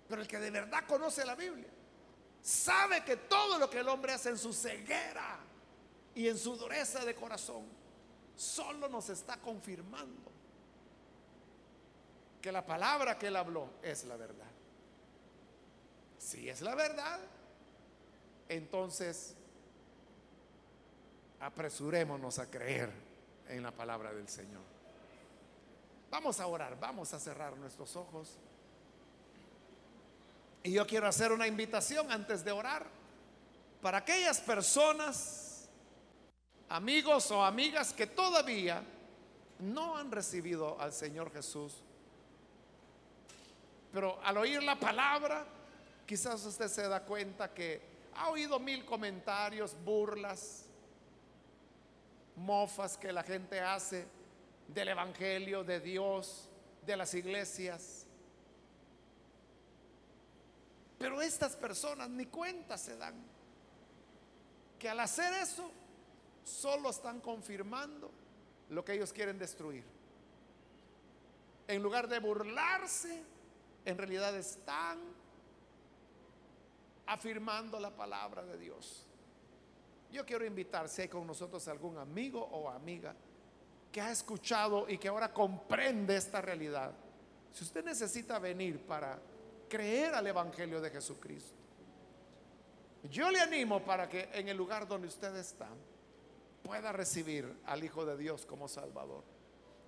Pero 0.08 0.20
el 0.20 0.28
que 0.28 0.38
de 0.38 0.50
verdad 0.50 0.84
conoce 0.86 1.24
la 1.24 1.34
Biblia, 1.34 1.68
sabe 2.44 3.02
que 3.04 3.16
todo 3.16 3.58
lo 3.58 3.70
que 3.70 3.78
el 3.78 3.88
hombre 3.88 4.12
hace 4.12 4.28
en 4.28 4.38
su 4.38 4.52
ceguera 4.52 5.38
y 6.14 6.28
en 6.28 6.36
su 6.36 6.56
dureza 6.56 7.02
de 7.02 7.14
corazón, 7.14 7.64
solo 8.36 8.86
nos 8.88 9.08
está 9.08 9.38
confirmando 9.38 10.30
que 12.42 12.52
la 12.52 12.64
palabra 12.64 13.18
que 13.18 13.28
él 13.28 13.36
habló 13.36 13.70
es 13.82 14.04
la 14.04 14.16
verdad. 14.16 14.50
Si 16.18 16.46
es 16.48 16.60
la 16.60 16.74
verdad, 16.74 17.18
entonces 18.50 19.34
apresurémonos 21.40 22.38
a 22.38 22.50
creer 22.50 22.90
en 23.48 23.62
la 23.62 23.70
palabra 23.70 24.12
del 24.12 24.28
Señor. 24.28 24.62
Vamos 26.10 26.38
a 26.40 26.46
orar, 26.46 26.78
vamos 26.78 27.14
a 27.14 27.18
cerrar 27.18 27.56
nuestros 27.56 27.96
ojos. 27.96 28.36
Y 30.64 30.72
yo 30.72 30.86
quiero 30.86 31.06
hacer 31.06 31.30
una 31.30 31.46
invitación 31.46 32.10
antes 32.10 32.42
de 32.42 32.50
orar 32.50 32.86
para 33.82 33.98
aquellas 33.98 34.40
personas, 34.40 35.68
amigos 36.70 37.30
o 37.30 37.44
amigas 37.44 37.92
que 37.92 38.06
todavía 38.06 38.82
no 39.58 39.94
han 39.94 40.10
recibido 40.10 40.80
al 40.80 40.94
Señor 40.94 41.30
Jesús. 41.30 41.74
Pero 43.92 44.18
al 44.24 44.38
oír 44.38 44.62
la 44.62 44.80
palabra, 44.80 45.44
quizás 46.06 46.42
usted 46.46 46.68
se 46.68 46.88
da 46.88 47.04
cuenta 47.04 47.52
que 47.52 47.82
ha 48.14 48.30
oído 48.30 48.58
mil 48.58 48.86
comentarios, 48.86 49.76
burlas, 49.84 50.64
mofas 52.36 52.96
que 52.96 53.12
la 53.12 53.22
gente 53.22 53.60
hace 53.60 54.06
del 54.68 54.88
Evangelio, 54.88 55.62
de 55.62 55.80
Dios, 55.80 56.48
de 56.86 56.96
las 56.96 57.12
iglesias. 57.12 58.03
Pero 61.04 61.20
estas 61.20 61.54
personas 61.54 62.08
ni 62.08 62.24
cuenta 62.24 62.78
se 62.78 62.96
dan 62.96 63.12
que 64.78 64.88
al 64.88 64.98
hacer 65.00 65.34
eso 65.34 65.70
solo 66.42 66.88
están 66.88 67.20
confirmando 67.20 68.10
lo 68.70 68.82
que 68.82 68.94
ellos 68.94 69.12
quieren 69.12 69.38
destruir. 69.38 69.84
En 71.68 71.82
lugar 71.82 72.08
de 72.08 72.20
burlarse, 72.20 73.22
en 73.84 73.98
realidad 73.98 74.34
están 74.34 74.98
afirmando 77.04 77.78
la 77.78 77.90
palabra 77.90 78.42
de 78.42 78.56
Dios. 78.56 79.04
Yo 80.10 80.24
quiero 80.24 80.46
invitar, 80.46 80.88
si 80.88 81.02
hay 81.02 81.08
con 81.08 81.26
nosotros 81.26 81.68
algún 81.68 81.98
amigo 81.98 82.40
o 82.40 82.70
amiga 82.70 83.14
que 83.92 84.00
ha 84.00 84.10
escuchado 84.10 84.88
y 84.88 84.96
que 84.96 85.08
ahora 85.08 85.34
comprende 85.34 86.16
esta 86.16 86.40
realidad. 86.40 86.92
Si 87.52 87.62
usted 87.62 87.84
necesita 87.84 88.38
venir 88.38 88.80
para 88.80 89.18
creer 89.74 90.14
al 90.14 90.24
Evangelio 90.24 90.80
de 90.80 90.88
Jesucristo. 90.88 91.56
Yo 93.10 93.28
le 93.28 93.40
animo 93.40 93.84
para 93.84 94.08
que 94.08 94.28
en 94.32 94.48
el 94.48 94.56
lugar 94.56 94.86
donde 94.86 95.08
usted 95.08 95.34
está 95.34 95.68
pueda 96.62 96.92
recibir 96.92 97.52
al 97.66 97.82
Hijo 97.82 98.06
de 98.06 98.16
Dios 98.16 98.46
como 98.46 98.68
Salvador. 98.68 99.24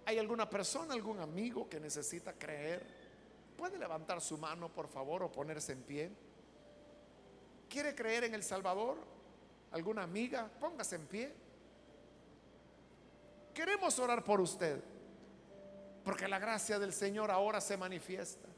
¿Hay 0.04 0.18
alguna 0.18 0.50
persona, 0.50 0.92
algún 0.92 1.20
amigo 1.20 1.68
que 1.68 1.78
necesita 1.78 2.32
creer? 2.32 2.84
¿Puede 3.56 3.78
levantar 3.78 4.20
su 4.20 4.36
mano, 4.38 4.68
por 4.68 4.88
favor, 4.88 5.22
o 5.22 5.30
ponerse 5.30 5.70
en 5.70 5.82
pie? 5.82 6.10
¿Quiere 7.68 7.94
creer 7.94 8.24
en 8.24 8.34
el 8.34 8.42
Salvador? 8.42 8.98
¿Alguna 9.70 10.02
amiga? 10.02 10.50
Póngase 10.58 10.96
en 10.96 11.06
pie. 11.06 11.32
Queremos 13.54 13.96
orar 14.00 14.24
por 14.24 14.40
usted, 14.40 14.82
porque 16.04 16.26
la 16.26 16.40
gracia 16.40 16.80
del 16.80 16.92
Señor 16.92 17.30
ahora 17.30 17.60
se 17.60 17.76
manifiesta 17.76 18.48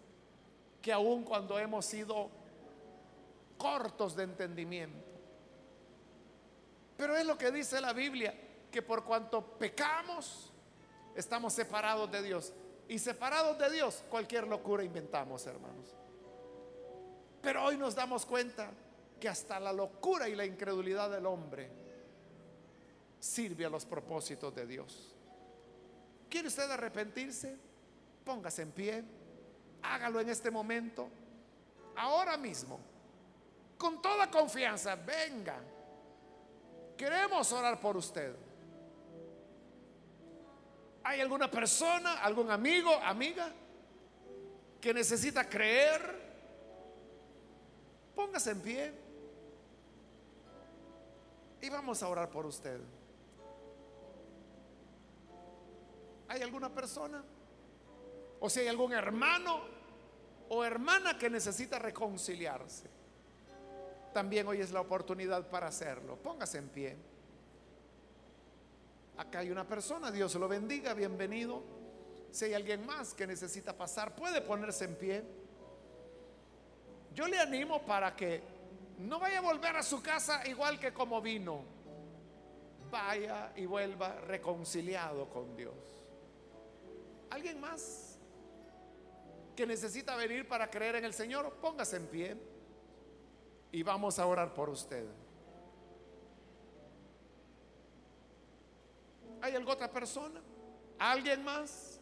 que 0.81 0.93
aun 0.93 1.25
cuando 1.25 1.59
hemos 1.59 1.85
sido 1.85 2.31
cortos 3.57 4.15
de 4.17 4.25
entendimiento. 4.25 5.07
Pero 6.97 7.17
es 7.17 7.27
lo 7.27 7.37
que 7.39 7.51
dice 7.51 7.81
la 7.81 7.93
Biblia, 7.93 8.35
que 8.71 8.83
por 8.83 9.05
cuanto 9.05 9.43
pecamos, 9.43 10.53
estamos 11.15 11.53
separados 11.53 12.11
de 12.11 12.23
Dios. 12.23 12.53
Y 12.89 12.99
separados 12.99 13.59
de 13.59 13.71
Dios, 13.71 14.03
cualquier 14.09 14.47
locura 14.47 14.83
inventamos, 14.83 15.47
hermanos. 15.47 15.95
Pero 17.43 17.65
hoy 17.65 17.77
nos 17.77 17.95
damos 17.95 18.25
cuenta 18.25 18.71
que 19.21 19.29
hasta 19.29 19.61
la 19.61 19.73
locura 19.73 20.29
y 20.29 20.35
la 20.35 20.45
incredulidad 20.45 21.11
del 21.11 21.27
hombre 21.27 21.71
sirve 23.21 23.65
a 23.67 23.71
los 23.71 23.85
propósitos 23.85 24.55
de 24.55 24.67
Dios. 24.67 25.15
¿Quiere 26.29 26.49
usted 26.49 26.71
arrepentirse? 26.71 27.57
Póngase 28.25 28.63
en 28.63 28.73
pie. 28.73 29.05
Hágalo 29.83 30.21
en 30.21 30.29
este 30.29 30.51
momento. 30.51 31.09
Ahora 31.97 32.37
mismo. 32.37 32.79
Con 33.77 34.03
toda 34.03 34.31
confianza. 34.31 34.97
Venga. 34.97 35.57
Queremos 36.97 37.53
orar 37.53 37.81
por 37.81 37.97
usted. 37.97 38.35
¿Hay 41.05 41.21
alguna 41.21 41.51
persona, 41.51 42.23
algún 42.23 42.51
amigo, 42.51 42.93
amiga 43.03 43.51
que 44.81 44.93
necesita 44.93 45.49
creer? 45.49 46.29
Póngase 48.15 48.51
en 48.51 48.61
pie 48.61 48.93
y 51.61 51.71
vamos 51.71 52.03
a 52.03 52.09
orar 52.09 52.29
por 52.29 52.47
usted. 52.47 52.81
¿Hay 56.29 56.43
alguna 56.43 56.69
persona? 56.69 57.25
O 58.41 58.49
si 58.49 58.61
hay 58.61 58.69
algún 58.69 58.93
hermano 58.93 59.61
o 60.49 60.65
hermana 60.65 61.19
que 61.19 61.29
necesita 61.29 61.79
reconciliarse. 61.79 62.89
También 64.13 64.47
hoy 64.49 64.61
es 64.61 64.71
la 64.71 64.81
oportunidad 64.81 65.49
para 65.49 65.69
hacerlo. 65.69 66.17
Póngase 66.17 66.59
en 66.59 66.69
pie. 66.69 66.97
Acá 69.17 69.41
hay 69.41 69.51
una 69.51 69.67
persona, 69.67 70.11
Dios 70.11 70.35
lo 70.37 70.49
bendiga, 70.49 70.95
bienvenido. 70.95 71.63
Si 72.31 72.47
hay 72.47 72.55
alguien 72.55 72.87
más 72.87 73.15
que 73.15 73.27
necesita 73.27 73.77
pasar, 73.77 74.15
puede 74.15 74.41
ponerse 74.41 74.85
en 74.85 74.95
pie. 74.97 75.25
Yo 77.15 77.27
le 77.27 77.39
animo 77.39 77.85
para 77.85 78.15
que 78.15 78.43
no 78.99 79.19
vaya 79.19 79.39
a 79.39 79.43
volver 79.43 79.77
a 79.77 79.83
su 79.83 80.01
casa 80.03 80.47
igual 80.47 80.79
que 80.79 80.93
como 80.93 81.21
vino. 81.21 81.65
Vaya 82.91 83.53
y 83.57 83.67
vuelva 83.67 84.15
reconciliado 84.21 85.29
con 85.29 85.57
Dios. 85.57 85.75
¿Alguien 87.31 87.61
más 87.61 88.08
que 89.59 89.67
necesita 89.67 90.15
venir 90.15 90.47
para 90.47 90.71
creer 90.71 90.95
en 90.95 91.05
el 91.05 91.13
Señor? 91.13 91.53
Póngase 91.61 91.97
en 91.97 92.07
pie 92.07 92.37
y 93.73 93.83
vamos 93.83 94.21
a 94.21 94.25
orar 94.25 94.55
por 94.55 94.69
usted. 94.69 95.05
¿Hay 99.43 99.57
alguna 99.57 99.75
otra 99.75 99.91
persona? 99.91 100.41
¿Alguien 100.97 101.43
más? 101.43 101.99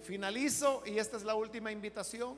Finalizo 0.00 0.84
y 0.86 0.96
esta 0.96 1.16
es 1.16 1.24
la 1.24 1.34
última 1.34 1.72
invitación. 1.72 2.36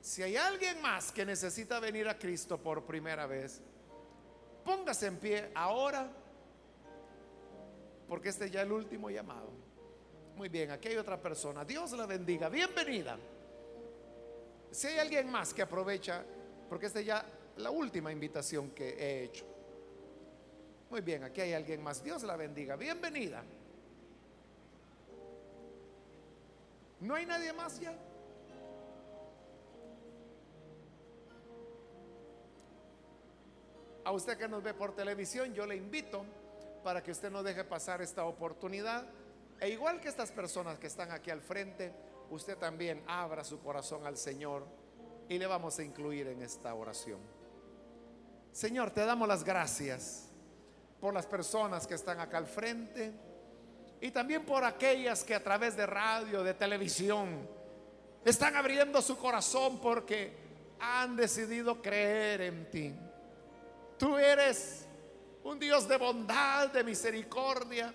Si 0.00 0.24
hay 0.24 0.36
alguien 0.36 0.82
más 0.82 1.12
que 1.12 1.24
necesita 1.24 1.78
venir 1.78 2.08
a 2.08 2.18
Cristo 2.18 2.60
por 2.60 2.84
primera 2.84 3.26
vez, 3.26 3.62
póngase 4.64 5.06
en 5.06 5.18
pie 5.18 5.52
ahora, 5.54 6.10
porque 8.08 8.30
este 8.30 8.50
ya 8.50 8.62
es 8.62 8.66
el 8.66 8.72
último 8.72 9.08
llamado. 9.08 9.65
Muy 10.36 10.50
bien, 10.50 10.70
aquí 10.70 10.88
hay 10.88 10.96
otra 10.98 11.18
persona. 11.18 11.64
Dios 11.64 11.92
la 11.92 12.04
bendiga. 12.04 12.50
Bienvenida. 12.50 13.16
Si 14.70 14.86
hay 14.86 14.98
alguien 14.98 15.30
más 15.30 15.54
que 15.54 15.62
aprovecha, 15.62 16.22
porque 16.68 16.86
esta 16.86 17.00
ya 17.00 17.24
la 17.56 17.70
última 17.70 18.12
invitación 18.12 18.70
que 18.72 18.90
he 18.90 19.24
hecho. 19.24 19.46
Muy 20.90 21.00
bien, 21.00 21.24
aquí 21.24 21.40
hay 21.40 21.54
alguien 21.54 21.82
más. 21.82 22.04
Dios 22.04 22.22
la 22.22 22.36
bendiga. 22.36 22.76
Bienvenida. 22.76 23.42
¿No 27.00 27.14
hay 27.14 27.24
nadie 27.24 27.54
más 27.54 27.80
ya? 27.80 27.96
A 34.04 34.12
usted 34.12 34.36
que 34.36 34.46
nos 34.48 34.62
ve 34.62 34.74
por 34.74 34.94
televisión, 34.94 35.54
yo 35.54 35.66
le 35.66 35.76
invito 35.76 36.26
para 36.84 37.02
que 37.02 37.10
usted 37.10 37.30
no 37.30 37.42
deje 37.42 37.64
pasar 37.64 38.02
esta 38.02 38.26
oportunidad. 38.26 39.06
E 39.60 39.68
igual 39.70 40.00
que 40.00 40.08
estas 40.08 40.30
personas 40.30 40.78
que 40.78 40.86
están 40.86 41.10
aquí 41.10 41.30
al 41.30 41.40
frente, 41.40 41.92
usted 42.30 42.56
también 42.58 43.02
abra 43.06 43.44
su 43.44 43.60
corazón 43.60 44.06
al 44.06 44.16
Señor 44.16 44.66
y 45.28 45.38
le 45.38 45.46
vamos 45.46 45.78
a 45.78 45.82
incluir 45.82 46.28
en 46.28 46.42
esta 46.42 46.74
oración. 46.74 47.20
Señor, 48.52 48.90
te 48.90 49.04
damos 49.04 49.28
las 49.28 49.44
gracias 49.44 50.30
por 51.00 51.12
las 51.12 51.26
personas 51.26 51.86
que 51.86 51.94
están 51.94 52.20
acá 52.20 52.38
al 52.38 52.46
frente 52.46 53.12
y 54.00 54.10
también 54.10 54.44
por 54.44 54.64
aquellas 54.64 55.24
que 55.24 55.34
a 55.34 55.42
través 55.42 55.76
de 55.76 55.86
radio, 55.86 56.42
de 56.42 56.54
televisión, 56.54 57.48
están 58.24 58.56
abriendo 58.56 59.00
su 59.00 59.16
corazón 59.16 59.80
porque 59.80 60.36
han 60.80 61.16
decidido 61.16 61.80
creer 61.80 62.40
en 62.42 62.70
ti. 62.70 62.94
Tú 63.98 64.18
eres 64.18 64.86
un 65.44 65.58
Dios 65.58 65.88
de 65.88 65.96
bondad, 65.96 66.68
de 66.70 66.84
misericordia. 66.84 67.94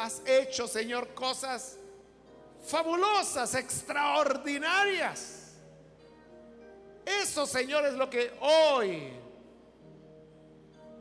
Has 0.00 0.22
hecho, 0.24 0.66
Señor, 0.66 1.12
cosas 1.12 1.76
fabulosas, 2.66 3.54
extraordinarias. 3.54 5.52
Eso, 7.04 7.46
Señor, 7.46 7.84
es 7.84 7.92
lo 7.92 8.08
que 8.08 8.32
hoy 8.40 9.12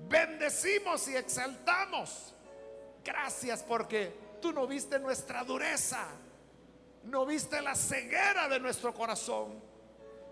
bendecimos 0.10 1.08
y 1.08 1.16
exaltamos. 1.16 2.36
Gracias 3.02 3.64
porque 3.64 4.14
tú 4.42 4.52
no 4.52 4.68
viste 4.68 5.00
nuestra 5.00 5.46
dureza, 5.46 6.06
no 7.06 7.26
viste 7.26 7.62
la 7.62 7.76
ceguera 7.76 8.50
de 8.50 8.60
nuestro 8.60 8.94
corazón, 8.94 9.64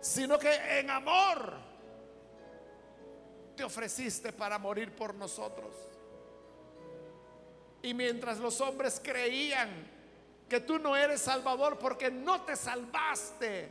sino 0.02 0.38
que 0.38 0.54
en 0.78 0.90
amor 0.90 1.54
te 3.56 3.64
ofreciste 3.64 4.34
para 4.34 4.60
morir 4.60 4.94
por 4.94 5.16
nosotros. 5.16 5.74
Y 7.82 7.94
mientras 7.94 8.40
los 8.40 8.60
hombres 8.62 9.02
creían 9.04 9.70
que 10.50 10.60
tú 10.60 10.80
no 10.80 10.96
eres 10.96 11.22
salvador 11.22 11.78
porque 11.78 12.10
no 12.10 12.42
te 12.42 12.56
salvaste, 12.56 13.70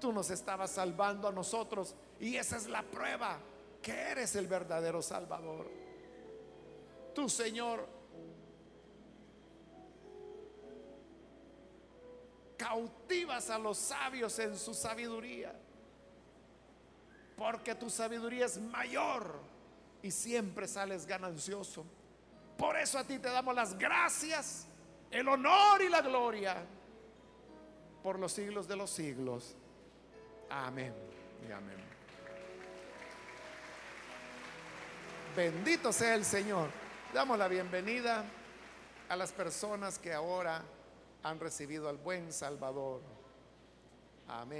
tú 0.00 0.12
nos 0.12 0.30
estabas 0.30 0.70
salvando 0.70 1.28
a 1.28 1.32
nosotros. 1.32 1.94
Y 2.18 2.36
esa 2.36 2.56
es 2.56 2.66
la 2.66 2.82
prueba 2.82 3.38
que 3.82 3.92
eres 3.92 4.36
el 4.36 4.46
verdadero 4.46 5.00
salvador. 5.02 5.70
Tú, 7.14 7.28
Señor, 7.28 7.86
cautivas 12.56 13.50
a 13.50 13.58
los 13.58 13.78
sabios 13.78 14.38
en 14.38 14.56
su 14.56 14.74
sabiduría 14.74 15.54
porque 17.40 17.74
tu 17.74 17.88
sabiduría 17.88 18.44
es 18.44 18.60
mayor 18.60 19.40
y 20.02 20.10
siempre 20.10 20.68
sales 20.68 21.06
ganancioso. 21.06 21.86
Por 22.60 22.76
eso 22.76 22.98
a 22.98 23.04
ti 23.04 23.18
te 23.18 23.30
damos 23.30 23.54
las 23.54 23.78
gracias, 23.78 24.66
el 25.10 25.26
honor 25.28 25.80
y 25.80 25.88
la 25.88 26.02
gloria 26.02 26.62
por 28.02 28.18
los 28.18 28.32
siglos 28.32 28.68
de 28.68 28.76
los 28.76 28.90
siglos. 28.90 29.56
Amén 30.50 30.92
y 31.48 31.52
amén. 31.52 31.78
Bendito 35.34 35.90
sea 35.90 36.14
el 36.14 36.24
Señor. 36.26 36.68
Damos 37.14 37.38
la 37.38 37.48
bienvenida 37.48 38.26
a 39.08 39.16
las 39.16 39.32
personas 39.32 39.98
que 39.98 40.12
ahora 40.12 40.62
han 41.22 41.40
recibido 41.40 41.88
al 41.88 41.96
buen 41.96 42.30
Salvador. 42.30 43.00
Amén. 44.28 44.58